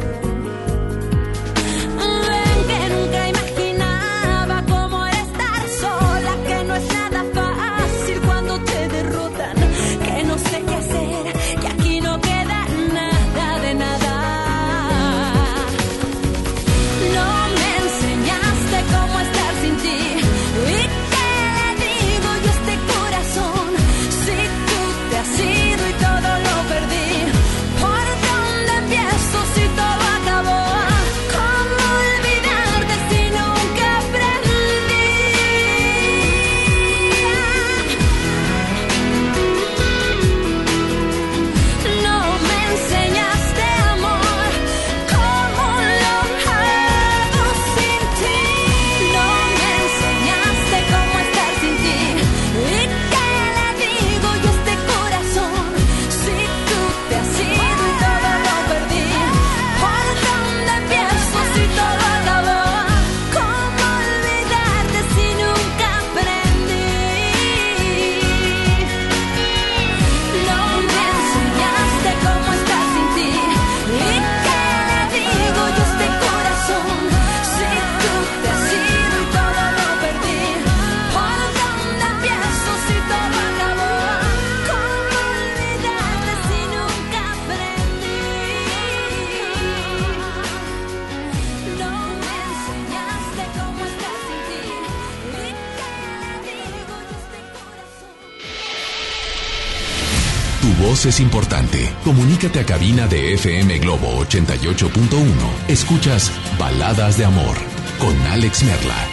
Es 101.05 101.19
importante. 101.19 101.89
Comunícate 102.03 102.59
a 102.59 102.65
cabina 102.65 103.07
de 103.07 103.33
FM 103.33 103.79
Globo 103.79 104.23
88.1. 104.25 105.25
Escuchas 105.67 106.31
Baladas 106.59 107.17
de 107.17 107.25
Amor 107.25 107.57
con 107.99 108.15
Alex 108.27 108.63
Merla. 108.63 109.07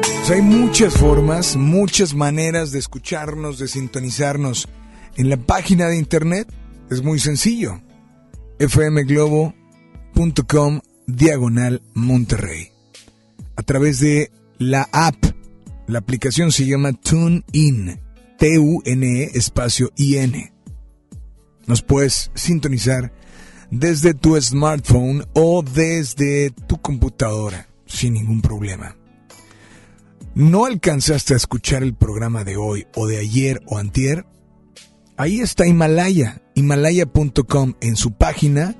Pues 0.00 0.30
hay 0.30 0.42
muchas 0.42 0.94
formas, 0.94 1.56
muchas 1.56 2.14
maneras 2.14 2.72
de 2.72 2.78
escucharnos, 2.78 3.58
de 3.58 3.68
sintonizarnos. 3.68 4.68
En 5.16 5.30
la 5.30 5.36
página 5.36 5.88
de 5.88 5.96
internet 5.96 6.46
es 6.90 7.02
muy 7.02 7.18
sencillo. 7.18 7.80
fmglobo.com 8.58 9.54
diagonal 11.06 11.82
Monterrey. 11.94 12.68
A 13.56 13.62
través 13.62 14.00
de 14.00 14.30
la 14.58 14.88
app, 14.92 15.16
la 15.86 16.00
aplicación 16.00 16.52
se 16.52 16.66
llama 16.66 16.92
TuneIn. 16.92 18.05
T-U-N-E 18.38 19.30
espacio 19.34 19.92
I-N. 19.96 20.52
Nos 21.66 21.82
puedes 21.82 22.30
sintonizar 22.34 23.12
desde 23.70 24.14
tu 24.14 24.40
smartphone 24.40 25.24
o 25.34 25.62
desde 25.62 26.50
tu 26.50 26.80
computadora 26.80 27.68
sin 27.86 28.14
ningún 28.14 28.42
problema. 28.42 28.96
¿No 30.34 30.66
alcanzaste 30.66 31.32
a 31.34 31.38
escuchar 31.38 31.82
el 31.82 31.94
programa 31.94 32.44
de 32.44 32.56
hoy 32.56 32.86
o 32.94 33.06
de 33.06 33.18
ayer 33.18 33.62
o 33.66 33.78
antier? 33.78 34.26
Ahí 35.16 35.40
está 35.40 35.66
Himalaya, 35.66 36.42
himalaya.com 36.54 37.74
en 37.80 37.96
su 37.96 38.12
página. 38.12 38.76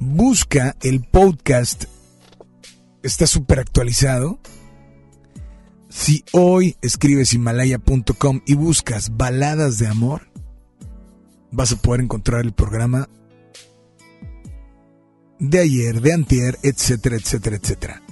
Busca 0.00 0.74
el 0.80 1.02
podcast. 1.02 1.84
Está 3.02 3.26
súper 3.26 3.60
actualizado. 3.60 4.40
Si 5.96 6.22
hoy 6.32 6.76
escribes 6.82 7.32
himalaya.com 7.32 8.42
y 8.44 8.54
buscas 8.54 9.16
baladas 9.16 9.78
de 9.78 9.86
amor, 9.86 10.28
vas 11.50 11.72
a 11.72 11.76
poder 11.76 12.02
encontrar 12.02 12.42
el 12.42 12.52
programa 12.52 13.08
de 15.38 15.58
ayer, 15.58 16.02
de 16.02 16.12
antier, 16.12 16.58
etcétera, 16.62 17.16
etcétera, 17.16 17.56
etcétera. 17.56 18.02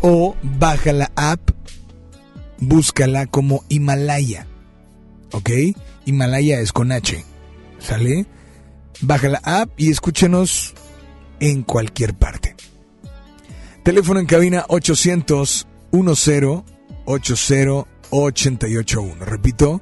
o 0.00 0.34
baja 0.42 0.92
la 0.92 1.12
app, 1.14 1.52
búscala 2.58 3.26
como 3.26 3.64
Himalaya. 3.68 4.48
¿Ok? 5.30 5.50
Himalaya 6.04 6.58
es 6.58 6.72
con 6.72 6.90
H. 6.90 7.24
¿Sale? 7.78 8.26
Baja 9.00 9.28
la 9.28 9.40
app 9.44 9.70
y 9.78 9.88
escúchenos 9.88 10.74
en 11.38 11.62
cualquier 11.62 12.14
parte. 12.14 12.56
Teléfono 13.84 14.18
en 14.18 14.26
cabina 14.26 14.66
800 14.68 15.68
10 15.92 16.71
80 17.04 17.86
881. 18.10 19.24
Repito, 19.24 19.80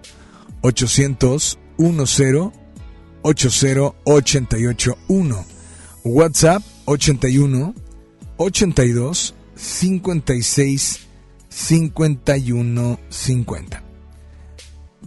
800 0.63 1.59
10 1.79 2.53
80 3.23 3.97
881. 4.05 5.45
WhatsApp 6.05 6.63
81 6.87 7.75
82 8.37 9.35
56 9.55 11.09
51 11.49 12.99
50. 13.09 13.83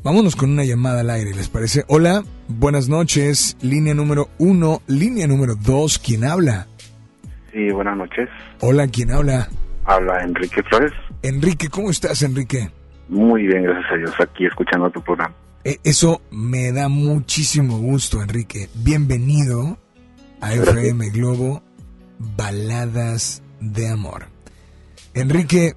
Vámonos 0.03 0.35
con 0.35 0.51
una 0.51 0.65
llamada 0.65 0.99
al 1.01 1.09
aire, 1.09 1.33
¿les 1.33 1.47
parece? 1.47 1.85
Hola, 1.87 2.23
buenas 2.49 2.89
noches, 2.89 3.55
línea 3.61 3.93
número 3.93 4.29
uno, 4.37 4.81
línea 4.87 5.27
número 5.27 5.55
dos, 5.55 5.97
¿quién 5.97 6.25
habla? 6.25 6.67
Sí, 7.53 7.71
buenas 7.71 7.95
noches. 7.95 8.27
Hola, 8.59 8.87
¿quién 8.87 9.11
habla? 9.11 9.49
Habla 9.85 10.23
Enrique 10.23 10.63
Flores. 10.63 10.91
Enrique, 11.21 11.69
¿cómo 11.69 11.89
estás, 11.89 12.21
Enrique? 12.21 12.69
Muy 13.09 13.47
bien, 13.47 13.63
gracias 13.63 13.91
a 13.91 13.95
Dios, 13.95 14.13
aquí 14.19 14.45
escuchando 14.45 14.89
tu 14.89 15.01
programa. 15.01 15.35
Eh, 15.63 15.77
eso 15.83 16.21
me 16.31 16.71
da 16.71 16.89
muchísimo 16.89 17.77
gusto, 17.77 18.21
Enrique. 18.21 18.69
Bienvenido 18.75 19.77
a 20.41 20.53
FM 20.53 21.09
Globo, 21.09 21.63
Baladas 22.19 23.43
de 23.59 23.89
Amor. 23.89 24.27
Enrique, 25.13 25.73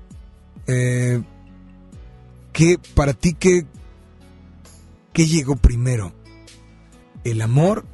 eh, 0.67 1.23
¿qué, 2.53 2.77
para 2.95 3.13
ti 3.13 3.35
qué, 3.35 3.67
qué 5.13 5.27
llegó 5.27 5.57
primero? 5.57 6.13
¿El 7.25 7.43
amor 7.43 7.85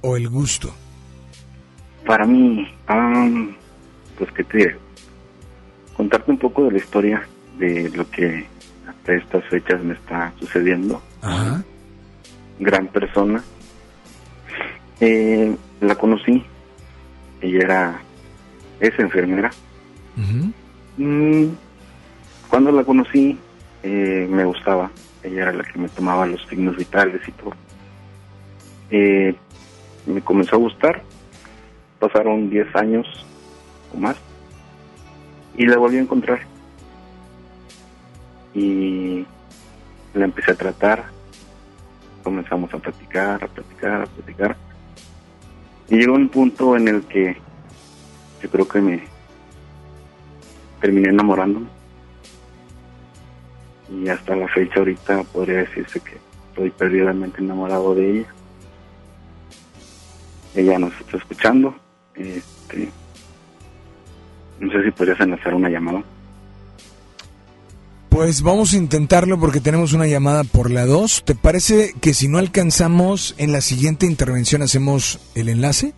o 0.00 0.16
el 0.16 0.28
gusto? 0.28 0.74
Para 2.06 2.26
mí, 2.26 2.66
um, 2.88 3.54
pues 4.16 4.32
que 4.32 4.44
te? 4.44 4.87
Contarte 5.98 6.30
un 6.30 6.38
poco 6.38 6.64
de 6.64 6.70
la 6.70 6.78
historia 6.78 7.26
de 7.58 7.90
lo 7.90 8.08
que 8.08 8.46
hasta 8.86 9.14
estas 9.14 9.44
fechas 9.46 9.82
me 9.82 9.94
está 9.94 10.32
sucediendo. 10.38 11.02
Ajá. 11.20 11.64
Gran 12.60 12.86
persona. 12.86 13.42
Eh, 15.00 15.56
la 15.80 15.96
conocí. 15.96 16.44
Ella 17.40 17.58
era, 17.58 18.00
es 18.78 18.96
enfermera. 19.00 19.50
Mm, 20.96 21.46
cuando 22.48 22.70
la 22.70 22.84
conocí, 22.84 23.36
eh, 23.82 24.28
me 24.30 24.44
gustaba. 24.44 24.92
Ella 25.24 25.42
era 25.42 25.52
la 25.52 25.64
que 25.64 25.80
me 25.80 25.88
tomaba 25.88 26.26
los 26.26 26.40
signos 26.46 26.76
vitales 26.76 27.26
y 27.26 27.32
todo. 27.32 27.54
Eh, 28.90 29.34
me 30.06 30.20
comenzó 30.20 30.54
a 30.54 30.60
gustar. 30.60 31.02
Pasaron 31.98 32.50
10 32.50 32.76
años 32.76 33.06
o 33.92 33.98
más. 33.98 34.16
Y 35.58 35.66
la 35.66 35.76
volví 35.76 35.98
a 35.98 36.02
encontrar. 36.02 36.38
Y 38.54 39.26
la 40.14 40.24
empecé 40.24 40.52
a 40.52 40.54
tratar. 40.54 41.06
Comenzamos 42.22 42.72
a 42.72 42.78
platicar, 42.78 43.42
a 43.42 43.48
platicar, 43.48 44.02
a 44.02 44.06
platicar. 44.06 44.56
Y 45.88 45.96
llegó 45.96 46.14
un 46.14 46.28
punto 46.28 46.76
en 46.76 46.86
el 46.86 47.02
que 47.02 47.36
yo 48.40 48.48
creo 48.48 48.68
que 48.68 48.80
me 48.80 49.02
terminé 50.80 51.08
enamorando. 51.08 51.62
Y 53.90 54.08
hasta 54.08 54.36
la 54.36 54.46
fecha 54.46 54.78
ahorita 54.78 55.24
podría 55.24 55.58
decirse 55.58 55.98
que 55.98 56.18
estoy 56.50 56.70
perdidamente 56.70 57.40
enamorado 57.40 57.96
de 57.96 58.10
ella. 58.10 58.34
Ella 60.54 60.78
nos 60.78 60.92
está 61.00 61.16
escuchando. 61.16 61.74
Este, 62.14 62.90
no 64.60 64.72
sé 64.72 64.84
si 64.84 64.90
podrías 64.90 65.20
enlazar 65.20 65.54
una 65.54 65.68
llamada. 65.68 66.02
Pues 68.08 68.42
vamos 68.42 68.72
a 68.72 68.76
intentarlo 68.76 69.38
porque 69.38 69.60
tenemos 69.60 69.92
una 69.92 70.06
llamada 70.06 70.42
por 70.44 70.70
la 70.70 70.86
2. 70.86 71.24
¿Te 71.24 71.34
parece 71.34 71.92
que 72.00 72.14
si 72.14 72.26
no 72.28 72.38
alcanzamos 72.38 73.34
en 73.38 73.52
la 73.52 73.60
siguiente 73.60 74.06
intervención 74.06 74.62
hacemos 74.62 75.20
el 75.34 75.48
enlace? 75.50 75.92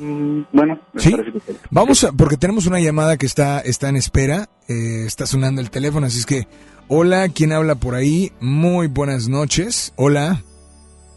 Mm, 0.00 0.40
bueno, 0.52 0.78
me 0.94 1.00
¿Sí? 1.00 1.10
parece 1.12 1.32
que- 1.32 1.40
Vamos 1.70 2.02
a, 2.04 2.12
porque 2.12 2.36
tenemos 2.36 2.66
una 2.66 2.80
llamada 2.80 3.16
que 3.18 3.26
está, 3.26 3.60
está 3.60 3.88
en 3.88 3.96
espera, 3.96 4.48
eh, 4.68 5.04
está 5.06 5.26
sonando 5.26 5.60
el 5.60 5.70
teléfono, 5.70 6.06
así 6.06 6.18
es 6.18 6.26
que, 6.26 6.48
hola, 6.88 7.28
¿quién 7.28 7.52
habla 7.52 7.76
por 7.76 7.94
ahí? 7.94 8.32
Muy 8.40 8.88
buenas 8.88 9.28
noches. 9.28 9.92
Hola, 9.96 10.42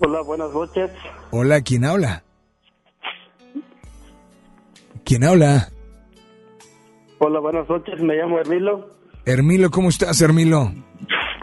Hola, 0.02 0.22
buenas 0.22 0.52
noches. 0.54 0.92
hola, 1.32 1.62
¿quién 1.62 1.84
habla? 1.86 2.24
¿Quién 5.04 5.24
habla? 5.24 5.70
Hola, 7.22 7.42
buenas 7.42 7.68
noches. 7.68 8.02
Me 8.02 8.16
llamo 8.16 8.40
Hermilo. 8.40 8.88
Hermilo, 9.26 9.70
¿cómo 9.70 9.90
estás, 9.90 10.22
Hermilo? 10.22 10.72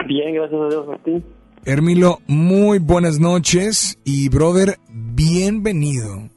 Bien, 0.06 0.34
gracias 0.34 0.58
a 0.58 0.68
Dios 0.68 0.88
a 0.88 0.96
ti. 1.02 1.22
Hermilo, 1.66 2.18
muy 2.26 2.78
buenas 2.78 3.20
noches 3.20 4.00
y 4.02 4.30
brother, 4.30 4.78
bienvenido. 4.88 6.30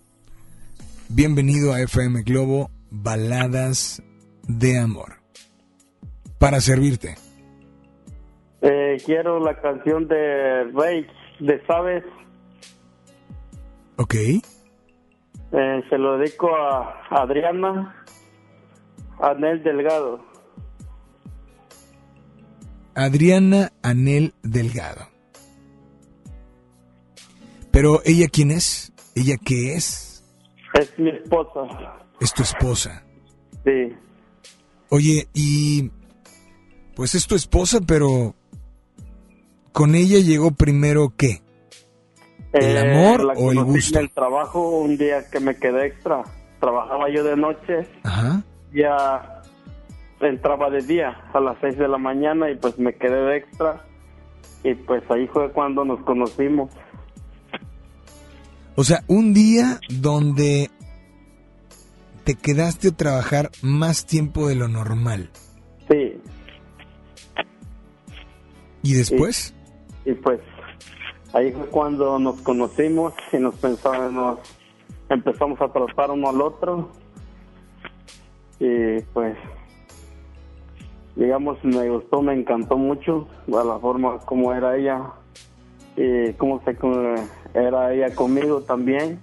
Bienvenido 1.08 1.74
a 1.74 1.80
FM 1.82 2.24
Globo, 2.24 2.70
Baladas 2.92 4.04
de 4.46 4.78
Amor. 4.78 5.14
Para 6.38 6.60
servirte. 6.60 7.16
Eh, 8.62 8.98
quiero 9.06 9.40
la 9.40 9.62
canción 9.62 10.10
de 10.10 10.66
Rey, 10.74 11.08
de 11.40 11.66
Sabes. 11.66 12.04
Ok. 13.96 14.16
Eh, 14.16 15.84
se 15.90 15.98
lo 15.98 16.18
dedico 16.18 16.54
a 16.54 17.02
Adriana 17.10 17.99
Anel 19.22 19.64
Delgado. 19.64 20.20
Adriana 22.96 23.72
Anel 23.82 24.34
Delgado. 24.44 25.08
Pero 27.72 28.02
ella 28.06 28.28
quién 28.32 28.52
es? 28.52 28.92
¿Ella 29.16 29.36
qué 29.44 29.76
es? 29.76 30.24
Es 30.74 30.98
mi 30.98 31.10
esposa. 31.10 31.62
Es 32.20 32.34
tu 32.34 32.44
esposa. 32.44 33.04
Sí. 33.64 33.96
Oye, 34.90 35.28
y 35.34 35.92
pues 36.96 37.16
es 37.16 37.28
tu 37.28 37.36
esposa, 37.36 37.80
pero 37.86 38.36
con 39.72 39.96
ella 39.96 40.20
llegó 40.20 40.52
primero 40.52 41.14
qué? 41.16 41.42
¿El 42.54 42.78
Eh, 42.78 42.80
amor 42.80 43.24
la 43.24 43.34
o 43.34 43.52
el 43.52 43.64
gusto? 43.64 44.00
En 44.00 44.06
el 44.06 44.12
trabajo, 44.12 44.80
un 44.80 44.98
día 44.98 45.30
que 45.30 45.40
me 45.40 45.56
quedé 45.56 45.86
extra. 45.88 46.24
Trabajaba 46.60 47.10
yo 47.14 47.24
de 47.24 47.38
noche. 47.38 47.88
Ajá. 48.04 48.44
Ya 48.74 49.42
entraba 50.22 50.70
de 50.70 50.82
día 50.82 51.18
a 51.34 51.40
las 51.40 51.58
6 51.62 51.78
de 51.78 51.88
la 51.88 51.98
mañana 51.98 52.50
y 52.50 52.56
pues 52.56 52.78
me 52.78 52.94
quedé 52.96 53.22
de 53.22 53.38
extra. 53.38 53.86
Y 54.64 54.74
pues 54.76 55.04
ahí 55.10 55.28
fue 55.28 55.52
cuando 55.52 55.86
nos 55.86 56.02
conocimos. 56.02 56.70
O 58.76 58.84
sea, 58.84 59.04
un 59.08 59.34
día 59.34 59.80
donde 59.90 60.70
te 62.24 62.36
quedaste 62.36 62.90
a 62.90 62.92
trabajar 62.92 63.50
más 63.62 64.06
tiempo 64.06 64.48
de 64.48 64.56
lo 64.56 64.68
normal. 64.68 65.30
Sí. 65.90 66.22
¿Y 68.84 68.94
después? 68.94 69.56
Y 70.06 70.14
pues 70.14 70.40
ahí 71.34 71.52
fue 71.52 71.66
cuando 71.68 72.20
nos 72.20 72.42
conocimos 72.42 73.14
y 73.34 73.38
nos 73.38 73.56
pensábamos, 73.56 74.40
empezamos 75.10 75.60
a 75.62 75.68
tratar 75.70 76.12
uno 76.12 76.30
al 76.30 76.42
otro. 76.42 76.92
Y 78.60 79.02
pues, 79.14 79.36
digamos, 81.16 81.58
me 81.64 81.90
gustó, 81.90 82.22
me 82.22 82.34
encantó 82.34 82.78
mucho 82.78 83.28
a 83.48 83.64
la 83.64 83.80
forma 83.80 84.20
como 84.20 84.54
era 84.54 84.76
ella 84.76 85.14
y 85.96 86.34
cómo 86.34 86.62
se 86.64 86.78
era 87.54 87.94
ella 87.94 88.14
conmigo 88.16 88.62
también. 88.62 89.20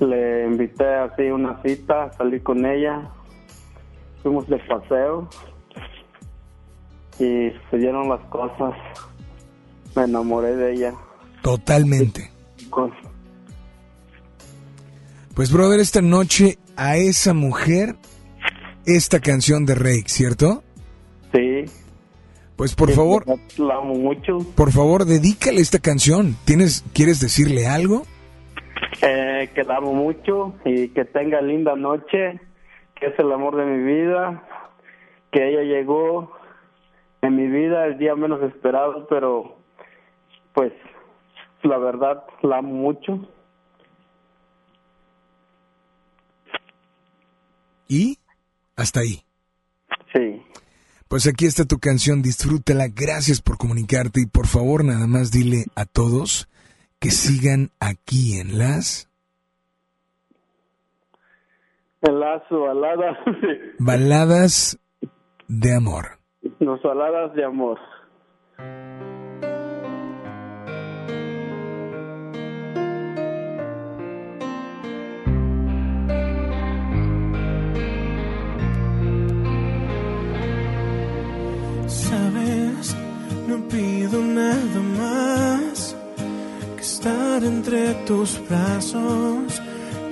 Le 0.00 0.46
invité 0.46 0.84
así 0.84 1.22
una 1.22 1.62
cita, 1.62 2.12
salí 2.18 2.40
con 2.40 2.66
ella, 2.66 3.08
fuimos 4.22 4.46
de 4.48 4.58
paseo 4.58 5.28
y 7.18 7.52
se 7.70 7.78
dieron 7.78 8.08
las 8.08 8.20
cosas. 8.28 8.74
Me 9.94 10.02
enamoré 10.02 10.56
de 10.56 10.72
ella. 10.72 10.94
Totalmente. 11.42 12.30
Pues 15.34 15.52
brother, 15.52 15.80
esta 15.80 16.00
noche 16.00 16.58
a 16.76 16.96
esa 16.96 17.34
mujer 17.34 17.96
esta 18.86 19.20
canción 19.20 19.64
de 19.66 19.74
Rake, 19.74 20.04
¿cierto? 20.08 20.62
Sí. 21.32 21.64
Pues 22.56 22.74
por 22.76 22.90
favor, 22.92 23.24
La 23.58 23.76
amo 23.76 23.94
mucho. 23.94 24.38
por 24.54 24.70
favor, 24.70 25.04
dedícale 25.04 25.60
esta 25.60 25.78
canción. 25.80 26.36
¿Tienes 26.44 26.84
quieres 26.94 27.20
decirle 27.20 27.66
algo? 27.66 28.02
Eh, 29.02 29.50
que 29.54 29.64
la 29.64 29.76
amo 29.78 29.92
mucho 29.92 30.54
y 30.64 30.88
que 30.88 31.04
tenga 31.04 31.40
linda 31.40 31.74
noche. 31.74 32.40
que 32.94 33.06
es 33.06 33.18
el 33.18 33.32
amor 33.32 33.56
de 33.56 33.64
mi 33.64 33.82
vida, 33.82 34.44
que 35.32 35.48
ella 35.48 35.62
llegó 35.62 36.30
en 37.22 37.34
mi 37.34 37.48
vida 37.48 37.86
el 37.86 37.98
día 37.98 38.14
menos 38.14 38.40
esperado, 38.42 39.08
pero 39.08 39.56
pues 40.52 40.72
la 41.64 41.76
verdad 41.78 42.22
la 42.42 42.58
amo 42.58 42.72
mucho. 42.72 43.28
¿Y? 47.88 48.18
Hasta 48.76 49.00
ahí. 49.00 49.22
Sí. 50.12 50.42
Pues 51.08 51.26
aquí 51.26 51.46
está 51.46 51.64
tu 51.64 51.78
canción, 51.78 52.22
disfrútala, 52.22 52.86
gracias 52.88 53.40
por 53.40 53.56
comunicarte 53.58 54.20
y 54.20 54.26
por 54.26 54.46
favor 54.46 54.84
nada 54.84 55.06
más 55.06 55.30
dile 55.30 55.66
a 55.76 55.84
todos 55.84 56.48
que 56.98 57.10
sigan 57.10 57.70
aquí 57.78 58.38
en 58.38 58.58
las 58.58 59.08
En 62.02 62.20
las 62.20 62.42
baladas, 62.50 63.16
baladas 63.78 64.78
de 65.48 65.74
amor. 65.74 66.18
las 66.58 66.82
baladas 66.82 67.34
de 67.34 67.44
amor. 67.44 67.78
No 83.56 83.68
pido 83.68 84.20
nada 84.20 84.80
más 84.98 85.94
que 86.76 86.82
estar 86.82 87.44
entre 87.44 87.94
tus 88.06 88.40
brazos 88.48 89.60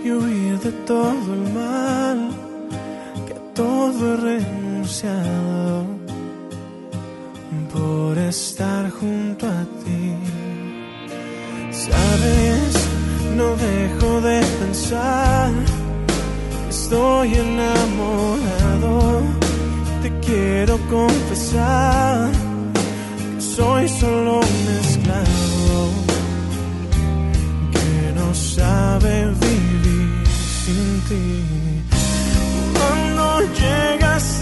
y 0.05 0.11
huir 0.11 0.59
de 0.61 0.73
todo 0.87 1.35
el 1.35 1.53
mal, 1.53 2.31
que 3.27 3.33
a 3.35 3.55
todo 3.55 4.15
he 4.15 4.17
renunciado 4.17 5.87
por 7.73 8.19
estar 8.19 8.91
junto 8.91 9.47
a 9.47 9.63
ti. 9.83 10.15
Sabes, 11.71 12.73
no 13.37 13.57
dejo 13.57 14.21
de 14.21 14.41
pensar, 14.61 15.51
estoy 16.69 17.35
enamorado 17.35 19.23
te 20.03 20.11
quiero 20.19 20.79
confesar 20.91 22.42
soy 23.57 23.87
solo 23.89 24.41
un 24.41 24.67
esclavo 24.83 25.81
que 27.73 28.13
no 28.19 28.35
sabe 28.35 29.27
vivir 29.27 30.27
sin 30.65 31.01
ti. 31.09 31.25
Cuando 32.75 33.41
llegaste 33.61 34.42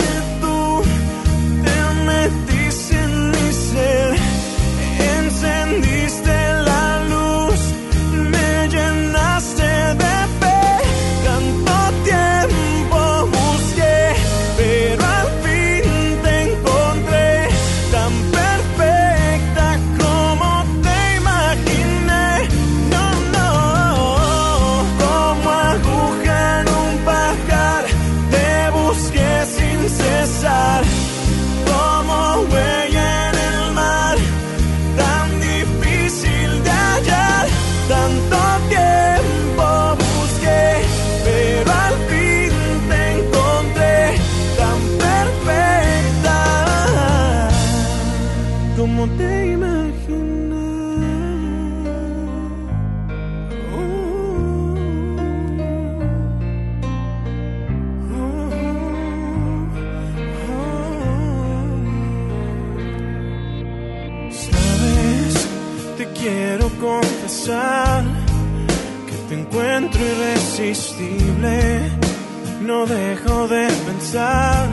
No 72.81 72.87
dejo 72.87 73.47
de 73.47 73.69
pensar 73.87 74.67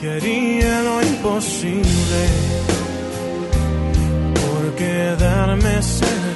que 0.00 0.12
haría 0.12 0.80
lo 0.80 1.02
imposible 1.02 2.22
por 4.40 4.74
quedarme 4.76 5.82
cerca 5.82 6.29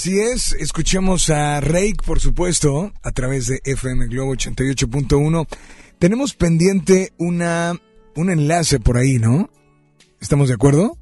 Así 0.00 0.18
es, 0.18 0.54
escuchemos 0.54 1.28
a 1.28 1.60
Rake, 1.60 1.98
por 2.06 2.20
supuesto, 2.20 2.90
a 3.02 3.12
través 3.12 3.48
de 3.48 3.60
FM 3.66 4.06
Globo 4.06 4.32
88.1. 4.32 5.46
Tenemos 5.98 6.32
pendiente 6.32 7.12
una, 7.18 7.74
un 8.16 8.30
enlace 8.30 8.80
por 8.80 8.96
ahí, 8.96 9.18
¿no? 9.18 9.50
¿Estamos 10.18 10.48
de 10.48 10.54
acuerdo? 10.54 10.96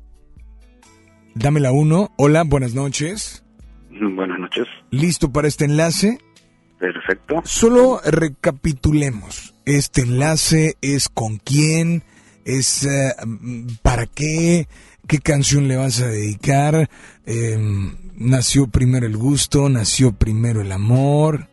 Dame 1.36 1.60
la 1.60 1.70
uno. 1.70 2.10
Hola, 2.18 2.42
buenas 2.42 2.74
noches. 2.74 3.44
Buenas 3.88 4.40
noches. 4.40 4.66
¿Listo 4.90 5.30
para 5.30 5.46
este 5.46 5.66
enlace? 5.66 6.18
Perfecto. 6.80 7.42
Solo 7.44 8.00
recapitulemos. 8.04 9.54
Este 9.64 10.00
enlace 10.00 10.74
es 10.80 11.08
con 11.08 11.36
quién, 11.36 12.02
es 12.44 12.84
eh, 12.84 13.14
para 13.80 14.06
qué, 14.06 14.66
qué 15.06 15.20
canción 15.20 15.68
le 15.68 15.76
vas 15.76 16.00
a 16.00 16.08
dedicar. 16.08 16.90
Eh, 17.26 17.96
nació 18.18 18.66
primero 18.66 19.06
el 19.06 19.16
gusto, 19.16 19.68
nació 19.68 20.12
primero 20.12 20.60
el 20.60 20.72
amor. 20.72 21.48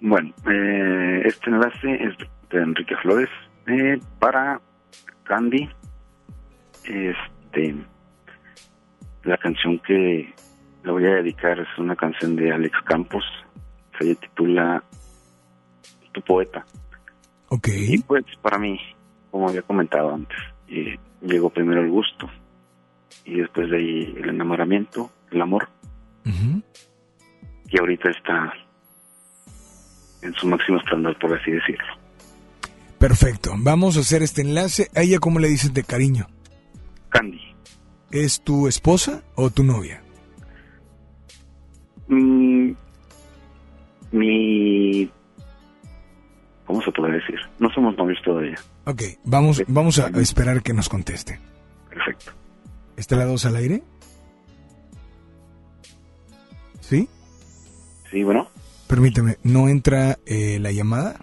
Bueno, 0.00 0.32
eh, 0.50 1.22
este 1.26 1.50
enlace 1.50 1.94
es 1.94 2.14
de 2.50 2.58
Enrique 2.58 2.96
Flores 3.02 3.28
eh, 3.66 3.98
para 4.18 4.60
Candy. 5.24 5.68
Este, 6.84 7.76
la 9.24 9.36
canción 9.36 9.78
que 9.80 10.32
le 10.84 10.90
voy 10.90 11.04
a 11.04 11.16
dedicar 11.16 11.58
es 11.58 11.68
una 11.78 11.96
canción 11.96 12.36
de 12.36 12.52
Alex 12.52 12.76
Campos. 12.84 13.24
Se 13.98 14.14
titula 14.14 14.82
tu 16.12 16.22
poeta. 16.22 16.64
Ok. 17.48 17.68
Y 17.68 17.98
pues 17.98 18.24
para 18.40 18.58
mí, 18.58 18.78
como 19.30 19.48
había 19.48 19.62
comentado 19.62 20.14
antes, 20.14 20.38
eh, 20.68 20.96
llegó 21.20 21.50
primero 21.50 21.82
el 21.82 21.90
gusto 21.90 22.30
y 23.24 23.36
después 23.36 23.70
de 23.70 23.76
ahí 23.76 24.14
el 24.16 24.28
enamoramiento, 24.28 25.10
el 25.30 25.42
amor, 25.42 25.68
y 27.70 27.78
ahorita 27.78 28.10
está 28.10 28.52
en 30.22 30.34
su 30.34 30.46
máximo 30.46 30.78
esplendor, 30.78 31.18
por 31.18 31.38
así 31.38 31.50
decirlo. 31.50 31.86
Perfecto. 32.98 33.52
Vamos 33.56 33.96
a 33.96 34.00
hacer 34.00 34.22
este 34.22 34.42
enlace. 34.42 34.88
¿A 34.94 35.02
ella 35.02 35.18
cómo 35.18 35.38
le 35.38 35.48
dices 35.48 35.72
de 35.72 35.84
cariño? 35.84 36.26
Candy. 37.10 37.40
¿Es 38.10 38.40
tu 38.42 38.66
esposa 38.66 39.22
o 39.34 39.50
tu 39.50 39.62
novia? 39.62 40.02
Mm, 42.08 42.72
mi... 44.12 45.10
¿Cómo 46.66 46.82
se 46.82 46.90
puede 46.92 47.14
decir? 47.14 47.38
No 47.58 47.70
somos 47.70 47.96
novios 47.96 48.18
todavía. 48.22 48.56
Ok, 48.84 49.02
vamos, 49.24 49.62
vamos 49.68 49.98
a 49.98 50.08
esperar 50.20 50.62
que 50.62 50.72
nos 50.72 50.88
conteste. 50.88 51.38
Perfecto. 51.88 52.32
¿Está 52.98 53.16
la 53.16 53.24
dos 53.24 53.46
al 53.46 53.56
aire? 53.56 53.82
¿Sí? 56.80 57.08
Sí, 58.10 58.22
bueno. 58.24 58.48
Permíteme, 58.88 59.38
¿no 59.44 59.68
entra 59.68 60.18
eh, 60.26 60.58
la 60.60 60.72
llamada? 60.72 61.16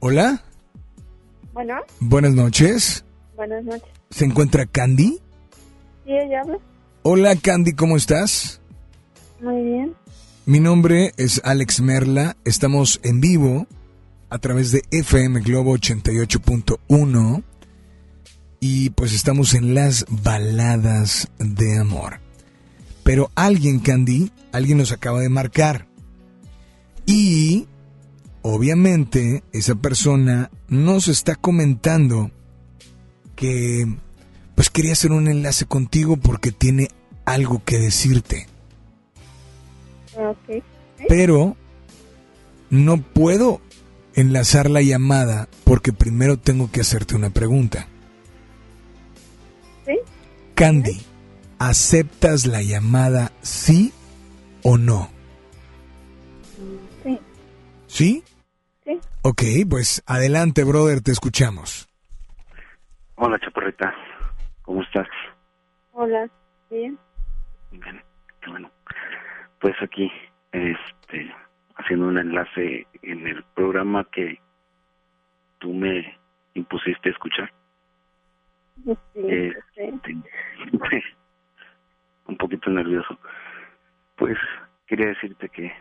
Hola, 0.00 0.42
Bueno, 1.54 1.76
buenas 2.00 2.34
noches. 2.34 3.04
buenas 3.36 3.64
noches. 3.64 3.88
¿Se 4.10 4.24
encuentra 4.26 4.66
Candy? 4.66 5.18
¿Sí 6.04 6.10
ella 6.12 6.40
habla? 6.42 6.58
Hola 7.02 7.36
Candy, 7.36 7.72
¿cómo 7.72 7.96
estás? 7.96 8.60
Muy 9.40 9.62
bien. 9.62 9.94
Mi 10.44 10.60
nombre 10.60 11.12
es 11.16 11.40
Alex 11.44 11.80
Merla, 11.80 12.36
estamos 12.44 13.00
en 13.02 13.20
vivo 13.20 13.66
a 14.28 14.38
través 14.38 14.72
de 14.72 14.82
FM 14.90 15.40
Globo 15.40 15.74
88.1 15.76 17.42
y 18.66 18.88
pues 18.88 19.12
estamos 19.12 19.52
en 19.52 19.74
las 19.74 20.06
baladas 20.08 21.28
de 21.38 21.76
amor. 21.76 22.20
Pero 23.02 23.30
alguien, 23.34 23.78
Candy, 23.78 24.32
alguien 24.52 24.78
nos 24.78 24.90
acaba 24.90 25.20
de 25.20 25.28
marcar. 25.28 25.86
Y 27.04 27.68
obviamente 28.40 29.44
esa 29.52 29.74
persona 29.74 30.50
nos 30.66 31.08
está 31.08 31.34
comentando 31.34 32.30
que 33.36 33.84
pues 34.54 34.70
quería 34.70 34.92
hacer 34.92 35.12
un 35.12 35.28
enlace 35.28 35.66
contigo 35.66 36.16
porque 36.16 36.50
tiene 36.50 36.88
algo 37.26 37.62
que 37.66 37.78
decirte. 37.78 38.46
Ok. 40.16 40.64
Pero 41.06 41.54
no 42.70 43.02
puedo 43.02 43.60
enlazar 44.14 44.70
la 44.70 44.80
llamada 44.80 45.50
porque 45.64 45.92
primero 45.92 46.38
tengo 46.38 46.70
que 46.70 46.80
hacerte 46.80 47.14
una 47.14 47.28
pregunta. 47.28 47.88
Candy, 50.54 51.00
¿aceptas 51.58 52.46
la 52.46 52.62
llamada 52.62 53.32
sí 53.42 53.92
o 54.62 54.78
no? 54.78 55.08
Sí. 57.02 57.18
¿Sí? 57.86 58.24
Sí. 58.84 59.00
Ok, 59.22 59.42
pues 59.68 60.00
adelante, 60.06 60.62
brother, 60.62 61.00
te 61.00 61.10
escuchamos. 61.10 61.88
Hola, 63.16 63.36
chaparrita. 63.40 63.92
¿Cómo 64.62 64.82
estás? 64.82 65.08
Hola. 65.92 66.30
Bien. 66.70 66.96
Bien, 67.72 68.00
qué 68.40 68.50
bueno. 68.50 68.70
Pues 69.60 69.74
aquí, 69.82 70.08
este, 70.52 71.34
haciendo 71.76 72.06
un 72.06 72.18
enlace 72.18 72.86
en 73.02 73.26
el 73.26 73.42
programa 73.56 74.06
que 74.12 74.38
tú 75.58 75.72
me 75.72 76.16
impusiste 76.54 77.10
escuchar. 77.10 77.52
Sí, 78.82 78.96
Este, 79.14 79.92
un 82.26 82.36
poquito 82.36 82.70
nervioso. 82.70 83.18
Pues 84.16 84.36
quería 84.86 85.06
decirte 85.08 85.48
que, 85.48 85.72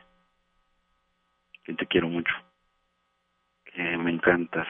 que 1.63 1.73
te 1.73 1.85
quiero 1.87 2.07
mucho, 2.07 2.33
que 3.65 3.97
me 3.97 4.11
encantas, 4.11 4.67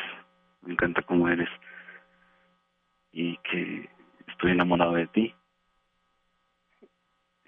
me 0.61 0.73
encanta 0.73 1.01
cómo 1.01 1.27
eres 1.29 1.49
y 3.11 3.37
que 3.37 3.89
estoy 4.27 4.51
enamorado 4.51 4.93
de 4.93 5.07
ti. 5.07 5.33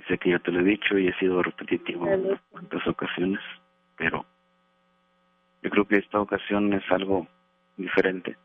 Sé 0.07 0.17
que 0.19 0.29
ya 0.29 0.39
te 0.39 0.51
lo 0.51 0.59
he 0.59 0.63
dicho 0.63 0.97
y 0.97 1.07
he 1.07 1.13
sido 1.17 1.41
repetitivo 1.41 2.07
en 2.07 2.39
cuantas 2.51 2.85
ocasiones, 2.87 3.41
pero 3.97 4.25
yo 5.63 5.69
creo 5.71 5.87
que 5.87 5.97
esta 5.97 6.19
ocasión 6.21 6.71
es 6.73 6.83
algo 6.91 7.27
diferente. 7.75 8.37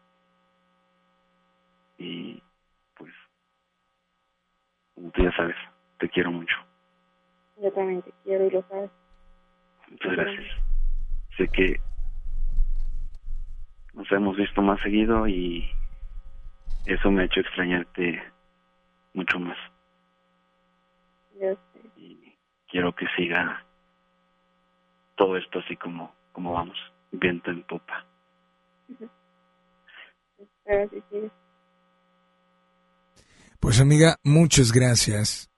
Y 1.99 2.43
pues, 2.97 3.13
como 4.95 5.11
tú 5.11 5.23
ya 5.23 5.29
sabes, 5.41 5.57
te 5.99 6.09
quiero 6.09 6.31
mucho. 6.31 6.55
Yo 7.63 7.73
también 7.73 8.03
te 8.03 8.13
quiero 8.25 8.47
y 8.47 8.51
lo 8.51 8.63
sabes. 8.69 8.91
Muchas 9.91 10.13
gracias. 10.13 10.47
Sé 11.37 11.49
que 11.49 11.81
nos 13.95 14.11
hemos 14.13 14.37
visto 14.37 14.63
más 14.63 14.81
seguido 14.83 15.27
y 15.27 15.69
eso 16.85 17.11
me 17.11 17.23
ha 17.23 17.25
hecho 17.25 17.41
extrañarte 17.41 18.23
mucho 19.15 19.39
más. 19.39 19.57
Yo 21.41 21.55
sé. 21.73 22.37
Quiero 22.69 22.95
que 22.95 23.07
siga 23.17 23.65
todo 25.17 25.37
esto 25.37 25.59
así 25.59 25.77
como, 25.77 26.15
como 26.33 26.53
vamos, 26.53 26.79
viento 27.13 27.51
en 27.51 27.63
popa. 27.65 28.07
Espero 30.39 30.89
que 30.91 31.03
sí. 31.11 31.31
Pues 33.61 33.79
amiga, 33.79 34.17
muchas 34.25 34.73
gracias. 34.73 35.51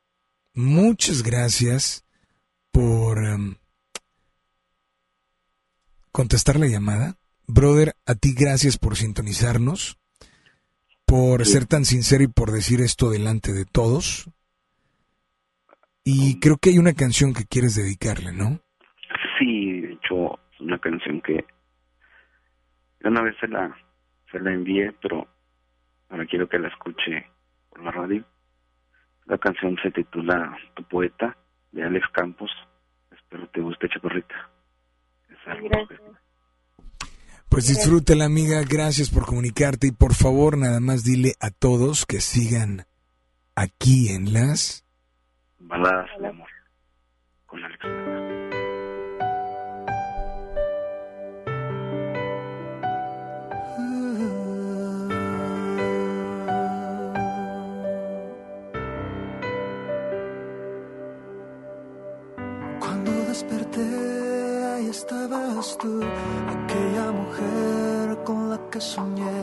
Muchas 0.55 1.23
gracias 1.23 2.05
por 2.73 3.25
em, 3.25 3.55
contestar 6.11 6.59
la 6.59 6.67
llamada. 6.67 7.15
Brother, 7.47 7.95
a 8.05 8.17
ti 8.17 8.35
gracias 8.37 8.77
por 8.77 8.97
sintonizarnos, 8.97 10.01
por 11.07 11.47
ser 11.47 11.67
tan 11.67 11.85
sincero 11.85 12.25
y 12.25 12.27
por 12.27 12.51
decir 12.51 12.81
esto 12.81 13.09
delante 13.09 13.53
de 13.53 13.67
todos. 13.67 14.29
Y 16.05 16.41
creo 16.41 16.57
que 16.57 16.71
hay 16.71 16.79
una 16.79 16.95
canción 16.95 17.33
que 17.33 17.45
quieres 17.45 17.77
dedicarle, 17.77 18.33
¿no? 18.33 18.59
Sí, 19.39 19.81
de 19.81 19.93
hecho, 19.93 20.41
una 20.59 20.79
canción 20.81 21.21
que 21.21 21.45
una 23.05 23.23
vez 23.23 23.37
se 23.41 23.47
la, 23.47 23.77
se 24.33 24.41
la 24.41 24.53
envié, 24.53 24.93
pero 25.01 25.29
ahora 26.09 26.27
quiero 26.27 26.49
que 26.49 26.59
la 26.59 26.67
escuche 26.67 27.32
por 27.73 27.85
la 27.85 27.91
radio. 27.91 28.25
La 29.27 29.39
canción 29.39 29.77
se 29.83 29.91
titula 29.91 30.57
Tu 30.75 30.85
poeta, 30.85 31.37
de 31.73 31.83
Alex 31.83 32.07
Campos. 32.13 32.51
Espero 33.11 33.49
te 33.49 33.61
guste, 33.61 33.89
chaparrita. 33.89 34.51
Es 35.29 35.49
algo 35.49 35.69
Gracias. 35.69 36.01
Pues 37.49 37.69
disfrútala, 37.69 38.25
amiga. 38.25 38.63
Gracias 38.69 39.11
por 39.11 39.27
comunicarte 39.27 39.89
y 39.89 39.93
por 39.93 40.15
favor, 40.15 40.57
nada 40.57 40.81
más 40.81 41.05
dile 41.05 41.35
a 41.41 41.51
todos 41.51 42.07
que 42.07 42.21
sigan 42.21 42.87
aquí 43.55 44.09
en 44.09 44.33
las 44.33 44.87
baladas 45.59 46.09
de 46.19 46.29
amor 46.29 46.49
con 47.47 47.63
Alex. 47.63 48.22
Estabas 65.03 65.77
tú, 65.79 66.01
aquella 66.55 67.07
mujer 67.11 68.23
con 68.25 68.51
la 68.51 68.59
que 68.71 68.81
soñé. 68.81 69.41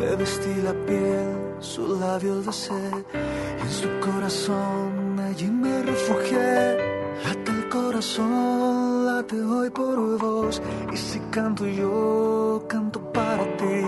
Le 0.00 0.16
vestí 0.16 0.54
la 0.62 0.72
piel, 0.86 1.30
su 1.60 1.82
labio 2.00 2.42
besé, 2.42 2.84
en 3.62 3.70
su 3.80 3.88
corazón 4.06 5.20
allí 5.28 5.50
me 5.50 5.82
refugié. 5.82 6.78
Late 7.24 7.50
el 7.50 7.68
corazón, 7.68 9.06
late 9.06 9.40
hoy 9.40 9.70
por 9.70 10.18
vos, 10.18 10.62
y 10.92 10.96
si 10.96 11.18
canto 11.34 11.66
yo, 11.66 12.64
canto 12.66 12.98
para 13.12 13.44
ti, 13.60 13.80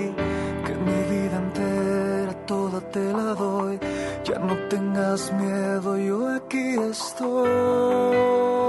que 0.67 0.75
mi 0.87 1.01
vida 1.13 1.37
entera 1.47 2.33
toda 2.47 2.81
te 2.95 3.05
la 3.13 3.35
doy. 3.35 3.79
Ya 4.25 4.39
no 4.39 4.55
tengas 4.69 5.33
miedo, 5.33 5.97
yo 5.97 6.29
aquí 6.37 6.67
estoy. 6.91 8.60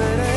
Yo 0.00 0.29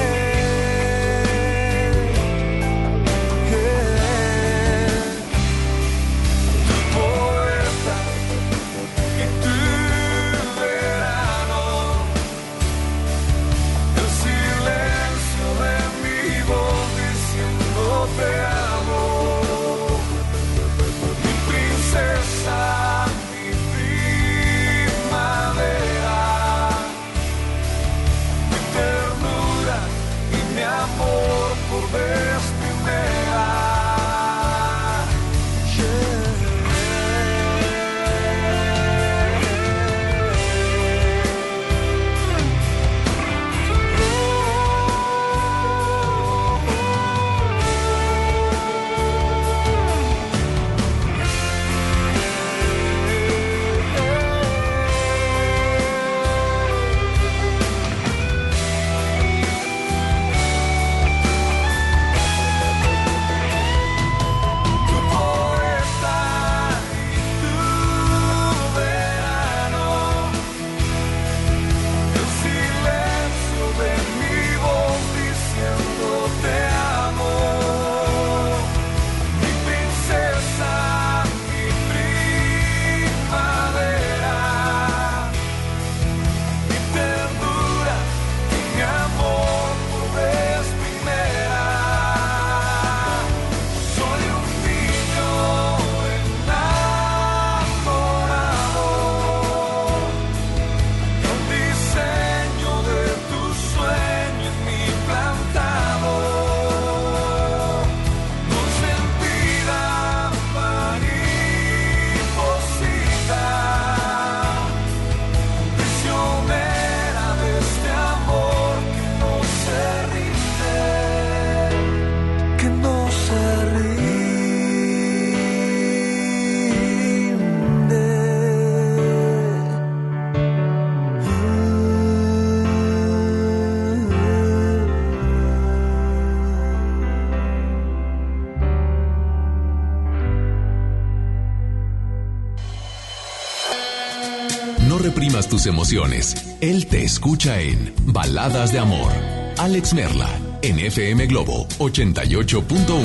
tus 145.63 145.67
emociones. 145.67 146.35
Él 146.61 146.87
te 146.87 147.03
escucha 147.03 147.61
en 147.61 147.93
Baladas 148.05 148.71
de 148.71 148.79
Amor. 148.79 149.11
Alex 149.57 149.93
Merla, 149.93 150.29
en 150.61 150.79
FM 150.79 151.27
Globo 151.27 151.67
88.1. 151.79 153.03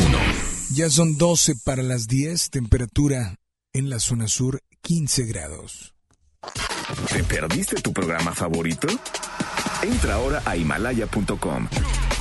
Ya 0.74 0.90
son 0.90 1.16
12 1.16 1.54
para 1.64 1.82
las 1.82 2.06
10, 2.06 2.50
temperatura 2.50 3.36
en 3.72 3.90
la 3.90 4.00
zona 4.00 4.28
sur 4.28 4.60
15 4.82 5.26
grados. 5.26 5.94
¿Te 7.12 7.22
perdiste 7.24 7.76
tu 7.76 7.92
programa 7.92 8.32
favorito? 8.32 8.88
Entra 9.82 10.14
ahora 10.14 10.42
a 10.44 10.56
himalaya.com 10.56 11.68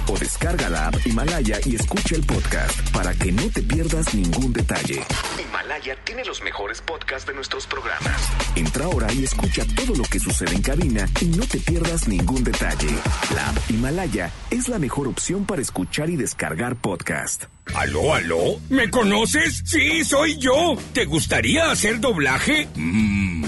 o 0.08 0.18
descarga 0.18 0.70
la 0.70 0.88
app 0.88 0.96
Himalaya 1.06 1.60
y 1.66 1.76
escucha 1.76 2.16
el 2.16 2.24
podcast 2.24 2.90
para 2.92 3.14
que 3.14 3.32
no 3.32 3.50
te 3.50 3.62
pierdas 3.62 4.14
ningún 4.14 4.54
detalle. 4.54 5.04
Himalaya 5.42 5.96
tiene 6.04 6.24
los 6.26 6.42
mejores 6.44 6.82
podcasts 6.82 7.28
de 7.28 7.34
nuestros 7.34 7.68
programas. 7.68 8.30
Entra 8.56 8.86
ahora 8.86 9.12
y 9.14 9.24
escucha 9.24 9.64
todo 9.76 9.96
lo 9.96 10.04
que 10.04 10.20
sucede 10.20 10.56
en 10.56 10.62
cabina 10.62 11.08
y 11.22 11.26
no 11.26 11.46
te 11.46 11.60
pierdas 11.60 12.08
ningún 12.08 12.44
detalle. 12.44 12.90
La 13.36 13.50
app 13.50 13.58
Himalaya 13.70 14.32
es 14.52 14.68
la 14.70 14.80
mejor 14.80 15.08
opción 15.08 15.46
para 15.46 15.62
escuchar 15.62 16.10
y 16.10 16.16
descargar 16.16 16.76
podcast. 16.76 17.46
¿Aló, 17.76 18.14
aló? 18.14 18.60
¿Me 18.70 18.90
conoces? 18.90 19.62
Sí, 19.66 20.04
soy 20.06 20.38
yo. 20.40 20.78
¿Te 20.94 21.06
gustaría 21.06 21.70
hacer 21.70 22.00
doblaje? 22.00 22.68
Mmm, 22.76 23.47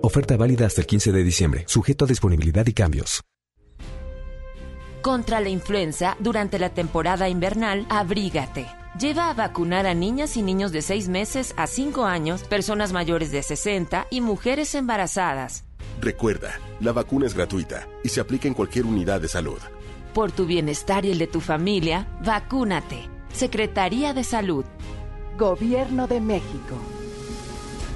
Oferta 0.00 0.36
válida 0.36 0.66
hasta 0.66 0.80
el 0.80 0.86
15 0.86 1.12
de 1.12 1.24
diciembre, 1.24 1.64
sujeto 1.66 2.04
a 2.04 2.08
disponibilidad 2.08 2.66
y 2.66 2.72
cambios. 2.72 3.22
Contra 5.02 5.40
la 5.40 5.48
influenza, 5.48 6.16
durante 6.20 6.58
la 6.58 6.70
temporada 6.70 7.28
invernal, 7.28 7.86
abrígate. 7.88 8.66
Lleva 8.98 9.30
a 9.30 9.34
vacunar 9.34 9.86
a 9.86 9.94
niñas 9.94 10.36
y 10.36 10.42
niños 10.42 10.72
de 10.72 10.82
6 10.82 11.08
meses 11.08 11.54
a 11.56 11.66
5 11.66 12.04
años, 12.04 12.42
personas 12.42 12.92
mayores 12.92 13.30
de 13.30 13.42
60 13.42 14.06
y 14.10 14.20
mujeres 14.20 14.74
embarazadas. 14.74 15.64
Recuerda, 16.00 16.60
la 16.80 16.92
vacuna 16.92 17.26
es 17.26 17.34
gratuita 17.34 17.88
y 18.04 18.08
se 18.08 18.20
aplica 18.20 18.48
en 18.48 18.54
cualquier 18.54 18.86
unidad 18.86 19.20
de 19.20 19.28
salud. 19.28 19.58
Por 20.14 20.32
tu 20.32 20.46
bienestar 20.46 21.04
y 21.04 21.10
el 21.10 21.18
de 21.18 21.26
tu 21.26 21.40
familia, 21.40 22.08
vacúnate. 22.24 23.08
Secretaría 23.32 24.14
de 24.14 24.24
Salud. 24.24 24.64
Gobierno 25.36 26.06
de 26.06 26.20
México. 26.20 26.76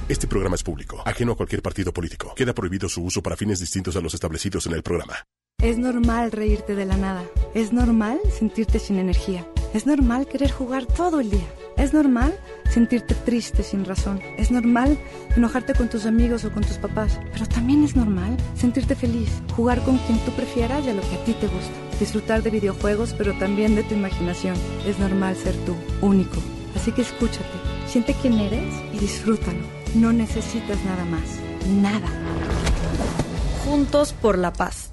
Este 0.09 0.27
programa 0.27 0.57
es 0.57 0.65
público, 0.65 1.01
ajeno 1.07 1.33
a 1.33 1.37
cualquier 1.37 1.63
partido 1.63 1.93
político. 1.93 2.35
Queda 2.35 2.53
prohibido 2.53 2.89
su 2.89 3.03
uso 3.05 3.23
para 3.23 3.37
fines 3.37 3.61
distintos 3.61 3.97
a 3.97 4.01
los 4.01 4.15
establecidos 4.15 4.67
en 4.67 4.73
el 4.73 4.83
programa. 4.83 5.15
Es 5.63 5.79
normal 5.79 6.33
reírte 6.33 6.75
de 6.75 6.85
la 6.85 6.97
nada. 6.97 7.25
Es 7.55 7.73
normal 7.73 8.19
sentirte 8.37 8.81
sin 8.81 8.99
energía. 8.99 9.47
Es 9.73 9.87
normal 9.87 10.27
querer 10.27 10.51
jugar 10.51 10.87
todo 10.87 11.21
el 11.21 11.31
día. 11.31 11.47
Es 11.77 11.95
normal 11.95 12.37
sentirte 12.69 13.15
triste 13.15 13.63
sin 13.63 13.85
razón. 13.85 14.21
Es 14.37 14.51
normal 14.51 14.99
enojarte 15.37 15.73
con 15.75 15.89
tus 15.89 16.05
amigos 16.05 16.45
o 16.45 16.53
con 16.53 16.65
tus 16.65 16.79
papás. 16.79 17.21
Pero 17.33 17.47
también 17.47 17.85
es 17.85 17.95
normal 17.95 18.37
sentirte 18.57 18.97
feliz, 18.97 19.31
jugar 19.55 19.83
con 19.85 19.99
quien 19.99 20.19
tú 20.25 20.33
prefieras 20.33 20.85
y 20.85 20.91
a 20.91 20.95
lo 20.95 21.03
que 21.03 21.15
a 21.15 21.25
ti 21.25 21.33
te 21.35 21.47
gusta. 21.47 21.99
Disfrutar 22.01 22.43
de 22.43 22.51
videojuegos, 22.51 23.15
pero 23.17 23.39
también 23.39 23.77
de 23.77 23.85
tu 23.85 23.95
imaginación. 23.95 24.57
Es 24.85 24.99
normal 24.99 25.37
ser 25.37 25.55
tú, 25.65 25.77
único. 26.01 26.39
Así 26.75 26.91
que 26.91 27.03
escúchate, 27.03 27.47
siente 27.87 28.17
quién 28.21 28.35
eres 28.41 28.75
y 28.93 28.99
disfrútalo. 28.99 29.82
No 29.95 30.13
necesitas 30.13 30.79
nada 30.85 31.05
más. 31.05 31.21
Nada. 31.83 32.09
Juntos 33.65 34.15
por 34.15 34.39
la 34.39 34.53
paz. 34.53 34.93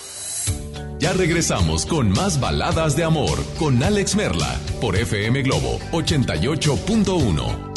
Ya 1.01 1.13
regresamos 1.13 1.87
con 1.87 2.11
más 2.11 2.39
baladas 2.39 2.95
de 2.95 3.03
amor 3.03 3.43
con 3.57 3.81
Alex 3.81 4.15
Merla 4.15 4.55
por 4.79 4.95
FM 4.95 5.41
Globo 5.41 5.79
88.1. 5.91 7.71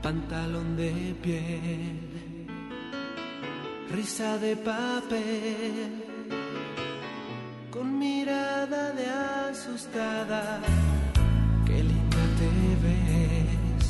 Pantalón 0.00 0.76
de 0.76 1.16
piel 1.20 2.13
risa 4.04 4.36
de 4.36 4.54
papel, 4.54 5.90
con 7.70 7.98
mirada 7.98 8.92
de 8.92 9.06
asustada, 9.48 10.60
qué 11.64 11.82
linda 11.90 12.24
te 12.38 12.50
ves, 12.84 13.86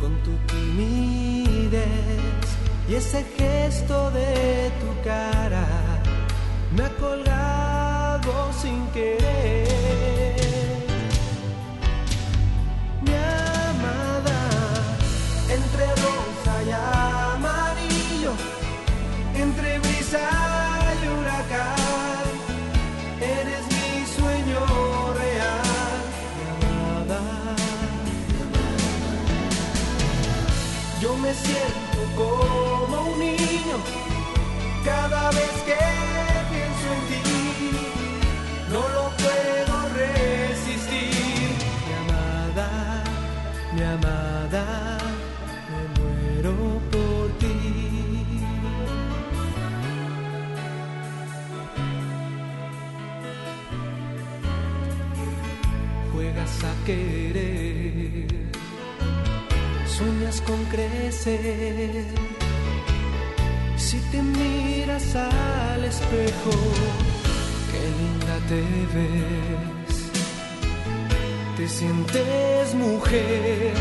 con 0.00 0.12
tu 0.22 0.32
timidez 0.52 1.80
y 2.88 2.94
ese 2.94 3.24
gesto 3.36 4.12
de 4.12 4.70
tu 4.80 4.90
cara, 5.02 5.66
me 6.76 6.84
ha 6.84 6.90
colgado 6.90 8.52
sin 8.62 8.86
querer. 8.92 10.23
Querer, 56.84 58.26
sueñas 59.86 60.40
con 60.42 60.62
crecer. 60.66 62.04
Si 63.76 63.98
te 64.10 64.22
miras 64.22 65.14
al 65.16 65.84
espejo, 65.84 66.52
qué 67.70 67.82
linda 68.00 68.36
te 68.50 68.62
ves. 68.94 69.94
Te 71.56 71.68
sientes 71.68 72.74
mujer 72.74 73.72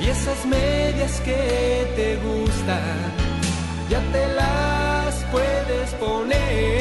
y 0.00 0.08
esas 0.08 0.46
medias 0.46 1.20
que 1.20 1.92
te 1.96 2.16
gustan, 2.16 3.12
ya 3.90 4.00
te 4.12 4.26
las 4.34 4.78
disponer. 5.80 6.38
Mi 6.58 6.77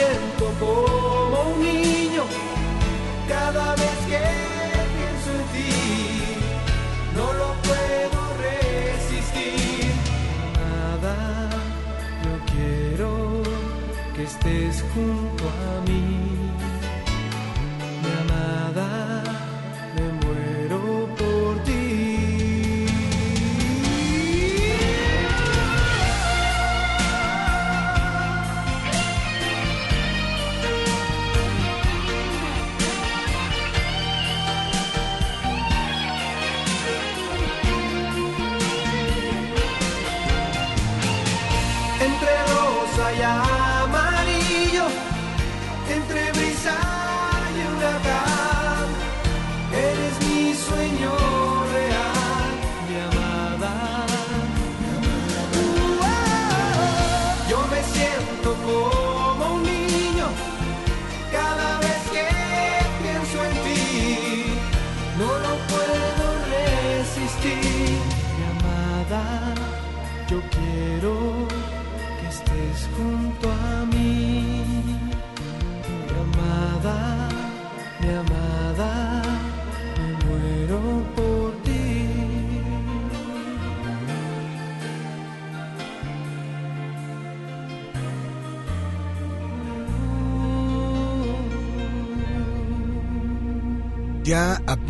siento 0.00 0.46
como 0.58 1.42
un 1.54 1.62
niño 1.62 2.24
cada 3.28 3.74
vez 3.74 3.98
que 4.10 4.22
pienso 4.96 5.30
en 5.38 5.46
ti. 5.54 5.72
No 7.16 7.26
lo 7.40 7.48
puedo 7.68 8.20
resistir. 8.46 9.92
Nada, 10.62 11.16
yo 12.24 12.32
quiero 12.52 13.10
que 14.14 14.22
estés 14.24 14.84
junto 14.94 15.44
a 15.44 15.88
mí. 15.88 16.19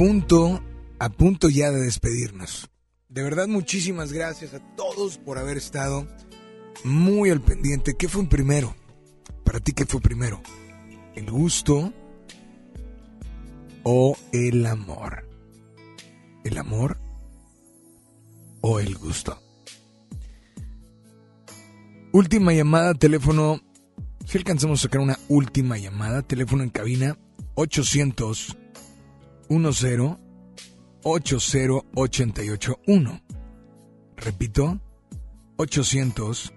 Punto, 0.00 0.62
a 0.98 1.10
punto 1.10 1.50
ya 1.50 1.70
de 1.70 1.82
despedirnos. 1.82 2.70
De 3.10 3.22
verdad, 3.22 3.48
muchísimas 3.48 4.14
gracias 4.14 4.54
a 4.54 4.60
todos 4.74 5.18
por 5.18 5.36
haber 5.36 5.58
estado 5.58 6.08
muy 6.84 7.28
al 7.28 7.42
pendiente. 7.42 7.94
¿Qué 7.98 8.08
fue 8.08 8.26
primero? 8.26 8.74
Para 9.44 9.60
ti, 9.60 9.74
¿qué 9.74 9.84
fue 9.84 10.00
primero? 10.00 10.40
¿El 11.14 11.30
gusto 11.30 11.92
o 13.82 14.16
el 14.32 14.64
amor? 14.64 15.28
¿El 16.44 16.56
amor 16.56 16.96
o 18.62 18.80
el 18.80 18.96
gusto? 18.96 19.38
Última 22.10 22.54
llamada, 22.54 22.94
teléfono. 22.94 23.60
Si 24.24 24.38
alcanzamos 24.38 24.80
a 24.80 24.82
sacar 24.84 25.02
una 25.02 25.18
última 25.28 25.76
llamada, 25.76 26.22
teléfono 26.22 26.62
en 26.62 26.70
cabina 26.70 27.18
800 27.54 28.56
10 29.50 30.16
80881. 31.04 33.20
Repito, 34.16 34.78
800 35.58 36.50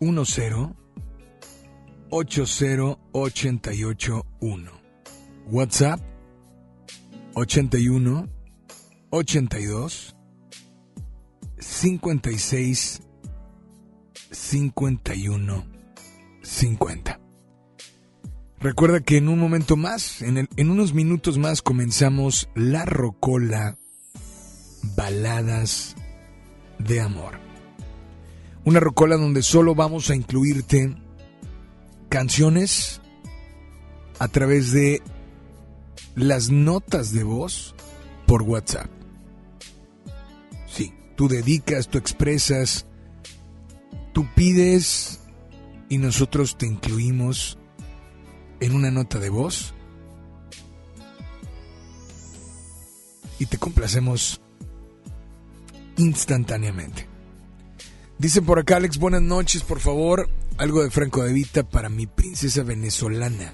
10 0.00 0.74
80881. 2.10 4.70
WhatsApp 5.50 6.00
81 7.34 8.28
82 9.10 10.14
56 11.60 13.00
51 14.32 15.62
50. 16.42 17.25
Recuerda 18.66 18.98
que 18.98 19.16
en 19.18 19.28
un 19.28 19.38
momento 19.38 19.76
más, 19.76 20.22
en, 20.22 20.38
el- 20.38 20.48
en 20.56 20.70
unos 20.72 20.92
minutos 20.92 21.38
más, 21.38 21.62
comenzamos 21.62 22.48
La 22.56 22.84
Rocola 22.84 23.76
Baladas 24.96 25.94
de 26.80 27.00
Amor. 27.00 27.38
Una 28.64 28.80
rocola 28.80 29.16
donde 29.18 29.42
solo 29.44 29.76
vamos 29.76 30.10
a 30.10 30.16
incluirte 30.16 30.96
canciones 32.08 33.00
a 34.18 34.26
través 34.26 34.72
de 34.72 35.00
las 36.16 36.50
notas 36.50 37.12
de 37.12 37.22
voz 37.22 37.76
por 38.26 38.42
WhatsApp. 38.42 38.90
Sí, 40.66 40.92
tú 41.14 41.28
dedicas, 41.28 41.86
tú 41.86 41.98
expresas, 41.98 42.86
tú 44.12 44.26
pides 44.34 45.20
y 45.88 45.98
nosotros 45.98 46.58
te 46.58 46.66
incluimos 46.66 47.58
en 48.60 48.74
una 48.74 48.90
nota 48.90 49.18
de 49.18 49.28
voz 49.28 49.74
y 53.38 53.46
te 53.46 53.58
complacemos 53.58 54.40
instantáneamente. 55.96 57.06
Dice 58.18 58.40
por 58.40 58.58
acá 58.58 58.76
Alex, 58.76 58.98
buenas 58.98 59.22
noches, 59.22 59.62
por 59.62 59.80
favor, 59.80 60.28
algo 60.56 60.82
de 60.82 60.90
Franco 60.90 61.22
de 61.22 61.32
Vita 61.32 61.68
para 61.68 61.88
mi 61.88 62.06
princesa 62.06 62.62
venezolana. 62.62 63.52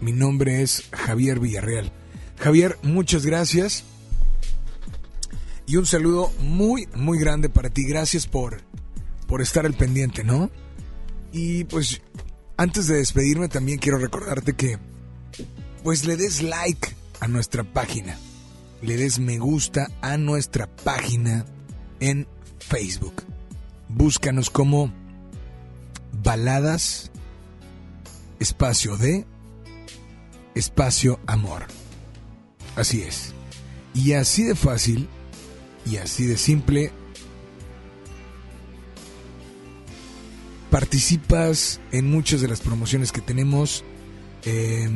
Mi 0.00 0.12
nombre 0.12 0.62
es 0.62 0.84
Javier 0.92 1.40
Villarreal. 1.40 1.90
Javier, 2.38 2.78
muchas 2.82 3.24
gracias. 3.24 3.84
Y 5.66 5.76
un 5.76 5.86
saludo 5.86 6.30
muy, 6.40 6.86
muy 6.94 7.18
grande 7.18 7.48
para 7.48 7.70
ti. 7.70 7.84
Gracias 7.84 8.26
por, 8.26 8.62
por 9.26 9.42
estar 9.42 9.66
al 9.66 9.74
pendiente, 9.74 10.22
¿no? 10.24 10.50
Y 11.32 11.64
pues 11.64 12.00
antes 12.58 12.88
de 12.88 12.96
despedirme 12.96 13.48
también 13.48 13.78
quiero 13.78 13.98
recordarte 13.98 14.54
que 14.54 14.78
pues 15.82 16.04
le 16.04 16.16
des 16.16 16.42
like 16.42 16.94
a 17.20 17.28
nuestra 17.28 17.64
página. 17.64 18.18
Le 18.82 18.96
des 18.96 19.18
me 19.18 19.38
gusta 19.38 19.88
a 20.02 20.18
nuestra 20.18 20.66
página 20.66 21.46
en 22.00 22.26
Facebook. 22.58 23.22
Búscanos 23.88 24.50
como 24.50 24.92
Baladas 26.22 27.10
Espacio 28.40 28.96
de 28.96 29.24
Espacio 30.54 31.20
Amor. 31.26 31.66
Así 32.76 33.02
es. 33.02 33.32
Y 33.94 34.12
así 34.12 34.42
de 34.42 34.54
fácil 34.54 35.08
y 35.86 35.96
así 35.96 36.26
de 36.26 36.36
simple 36.36 36.92
participas 40.70 41.80
en 41.92 42.10
muchas 42.10 42.40
de 42.40 42.48
las 42.48 42.60
promociones 42.60 43.12
que 43.12 43.20
tenemos 43.20 43.84
eh, 44.44 44.88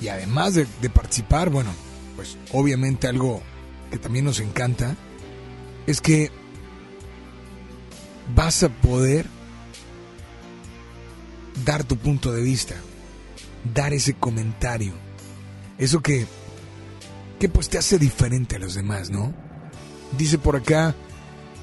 y 0.00 0.08
además 0.08 0.54
de, 0.54 0.66
de 0.80 0.90
participar, 0.90 1.50
bueno, 1.50 1.70
pues 2.16 2.36
obviamente 2.52 3.08
algo 3.08 3.42
que 3.90 3.98
también 3.98 4.24
nos 4.24 4.40
encanta 4.40 4.96
es 5.86 6.00
que 6.00 6.30
vas 8.34 8.62
a 8.62 8.68
poder 8.68 9.26
dar 11.64 11.84
tu 11.84 11.96
punto 11.96 12.32
de 12.32 12.42
vista, 12.42 12.74
dar 13.74 13.92
ese 13.92 14.14
comentario, 14.14 14.92
eso 15.78 16.00
que, 16.00 16.26
que 17.38 17.48
pues 17.48 17.68
te 17.68 17.78
hace 17.78 17.98
diferente 17.98 18.56
a 18.56 18.58
los 18.58 18.74
demás, 18.74 19.10
¿no? 19.10 19.34
Dice 20.16 20.38
por 20.38 20.56
acá, 20.56 20.94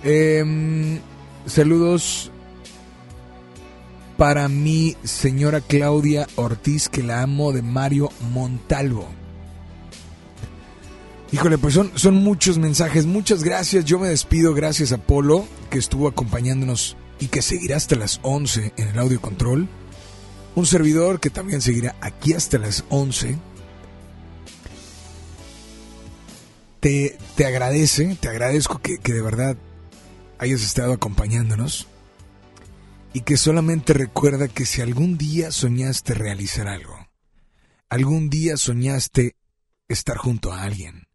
em, 0.04 1.00
saludos 1.46 2.32
para 4.18 4.48
mi 4.48 4.96
señora 5.04 5.62
Claudia 5.62 6.28
Ortiz, 6.36 6.90
que 6.90 7.04
la 7.04 7.22
amo 7.22 7.52
de 7.52 7.62
Mario 7.62 8.10
Montalvo. 8.32 9.08
Híjole, 11.32 11.58
pues 11.58 11.74
son, 11.74 11.92
son 11.96 12.16
muchos 12.16 12.58
mensajes. 12.58 13.06
Muchas 13.06 13.44
gracias. 13.44 13.84
Yo 13.84 14.00
me 14.00 14.08
despido. 14.08 14.54
Gracias 14.54 14.92
a 14.92 14.98
Polo, 14.98 15.46
que 15.70 15.80
estuvo 15.80 16.08
acompañándonos 16.08 16.96
y 17.20 17.28
que 17.28 17.42
seguirá 17.42 17.78
hasta 17.78 17.96
las 17.96 18.20
11 18.22 18.74
en 18.78 18.88
el 18.88 19.00
audio 19.00 19.20
control. 19.20 19.68
Un 20.56 20.66
servidor 20.66 21.20
que 21.20 21.30
también 21.30 21.62
seguirá 21.62 21.96
aquí 22.00 22.34
hasta 22.34 22.58
las 22.58 22.86
11. 22.90 23.38
Te, 26.80 27.18
te 27.36 27.46
agradece, 27.46 28.16
te 28.20 28.30
agradezco 28.30 28.80
que, 28.80 29.00
que 29.00 29.12
de 29.12 29.22
verdad 29.22 29.58
hayas 30.38 30.62
estado 30.62 30.94
acompañándonos 30.94 31.88
y 33.16 33.22
que 33.22 33.38
solamente 33.38 33.94
recuerda 33.94 34.50
que 34.50 34.66
si 34.66 34.82
algún 34.82 35.18
día 35.18 35.50
soñaste 35.50 36.14
realizar 36.14 36.68
algo, 36.68 37.08
algún 37.88 38.30
día 38.30 38.58
soñaste 38.58 39.38
estar 39.88 40.18
junto 40.18 40.52
a 40.52 40.64
alguien, 40.64 41.08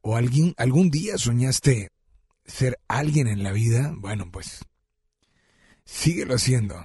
o 0.00 0.16
alguien, 0.16 0.54
algún 0.56 0.90
día 0.90 1.18
soñaste 1.18 1.92
ser 2.44 2.80
alguien 2.88 3.28
en 3.28 3.44
la 3.44 3.52
vida, 3.52 3.94
bueno, 3.96 4.28
pues 4.32 4.64
síguelo 5.84 6.34
haciendo. 6.34 6.84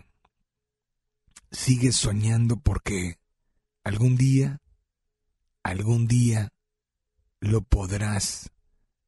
Sigue 1.50 1.92
soñando 1.92 2.58
porque 2.58 3.18
algún 3.84 4.16
día, 4.16 4.62
algún 5.64 6.06
día 6.06 6.54
lo 7.40 7.64
podrás 7.64 8.52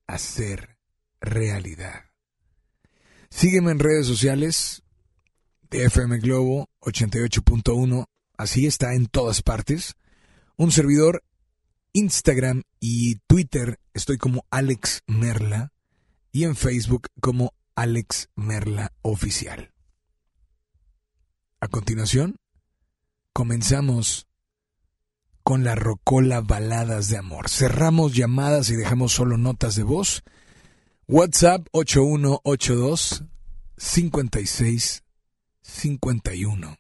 hacer 0.08 0.80
realidad. 1.22 2.06
Sígueme 3.30 3.70
en 3.70 3.78
redes 3.78 4.08
sociales 4.08 4.82
de 5.70 6.20
Globo 6.20 6.70
88.1, 6.82 8.06
así 8.38 8.66
está 8.66 8.94
en 8.94 9.08
todas 9.08 9.42
partes. 9.42 9.96
Un 10.56 10.72
servidor, 10.72 11.24
Instagram 11.94 12.64
y 12.80 13.16
Twitter 13.28 13.80
estoy 13.94 14.18
como 14.18 14.46
Alex 14.50 15.04
Merla 15.08 15.74
y 16.32 16.46
en 16.46 16.56
Facebook 16.56 17.08
como 17.20 17.54
Alex 17.76 18.30
Merla 18.36 18.94
Oficial. 19.02 19.72
A 21.60 21.68
continuación, 21.68 22.38
comenzamos 23.34 24.28
con 25.44 25.64
la 25.64 25.76
Rocola 25.76 26.42
Baladas 26.42 27.10
de 27.10 27.18
Amor. 27.18 27.50
Cerramos 27.50 28.14
llamadas 28.14 28.70
y 28.70 28.76
dejamos 28.76 29.14
solo 29.14 29.38
notas 29.38 29.76
de 29.76 29.84
voz. 29.84 30.24
WhatsApp 31.08 31.68
8182 31.72 33.24
56 33.78 35.04
51 35.68 36.78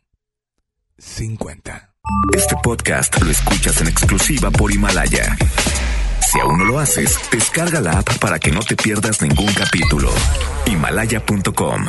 50. 0.97 1.93
Este 2.33 2.55
podcast 2.63 3.21
lo 3.21 3.29
escuchas 3.29 3.81
en 3.81 3.87
exclusiva 3.87 4.49
por 4.49 4.71
Himalaya. 4.71 5.37
Si 6.31 6.39
aún 6.39 6.57
no 6.57 6.65
lo 6.65 6.79
haces, 6.79 7.19
descarga 7.31 7.79
la 7.81 7.99
app 7.99 8.17
para 8.17 8.39
que 8.39 8.51
no 8.51 8.61
te 8.61 8.75
pierdas 8.75 9.21
ningún 9.21 9.53
capítulo. 9.53 10.09
Himalaya.com 10.65 11.85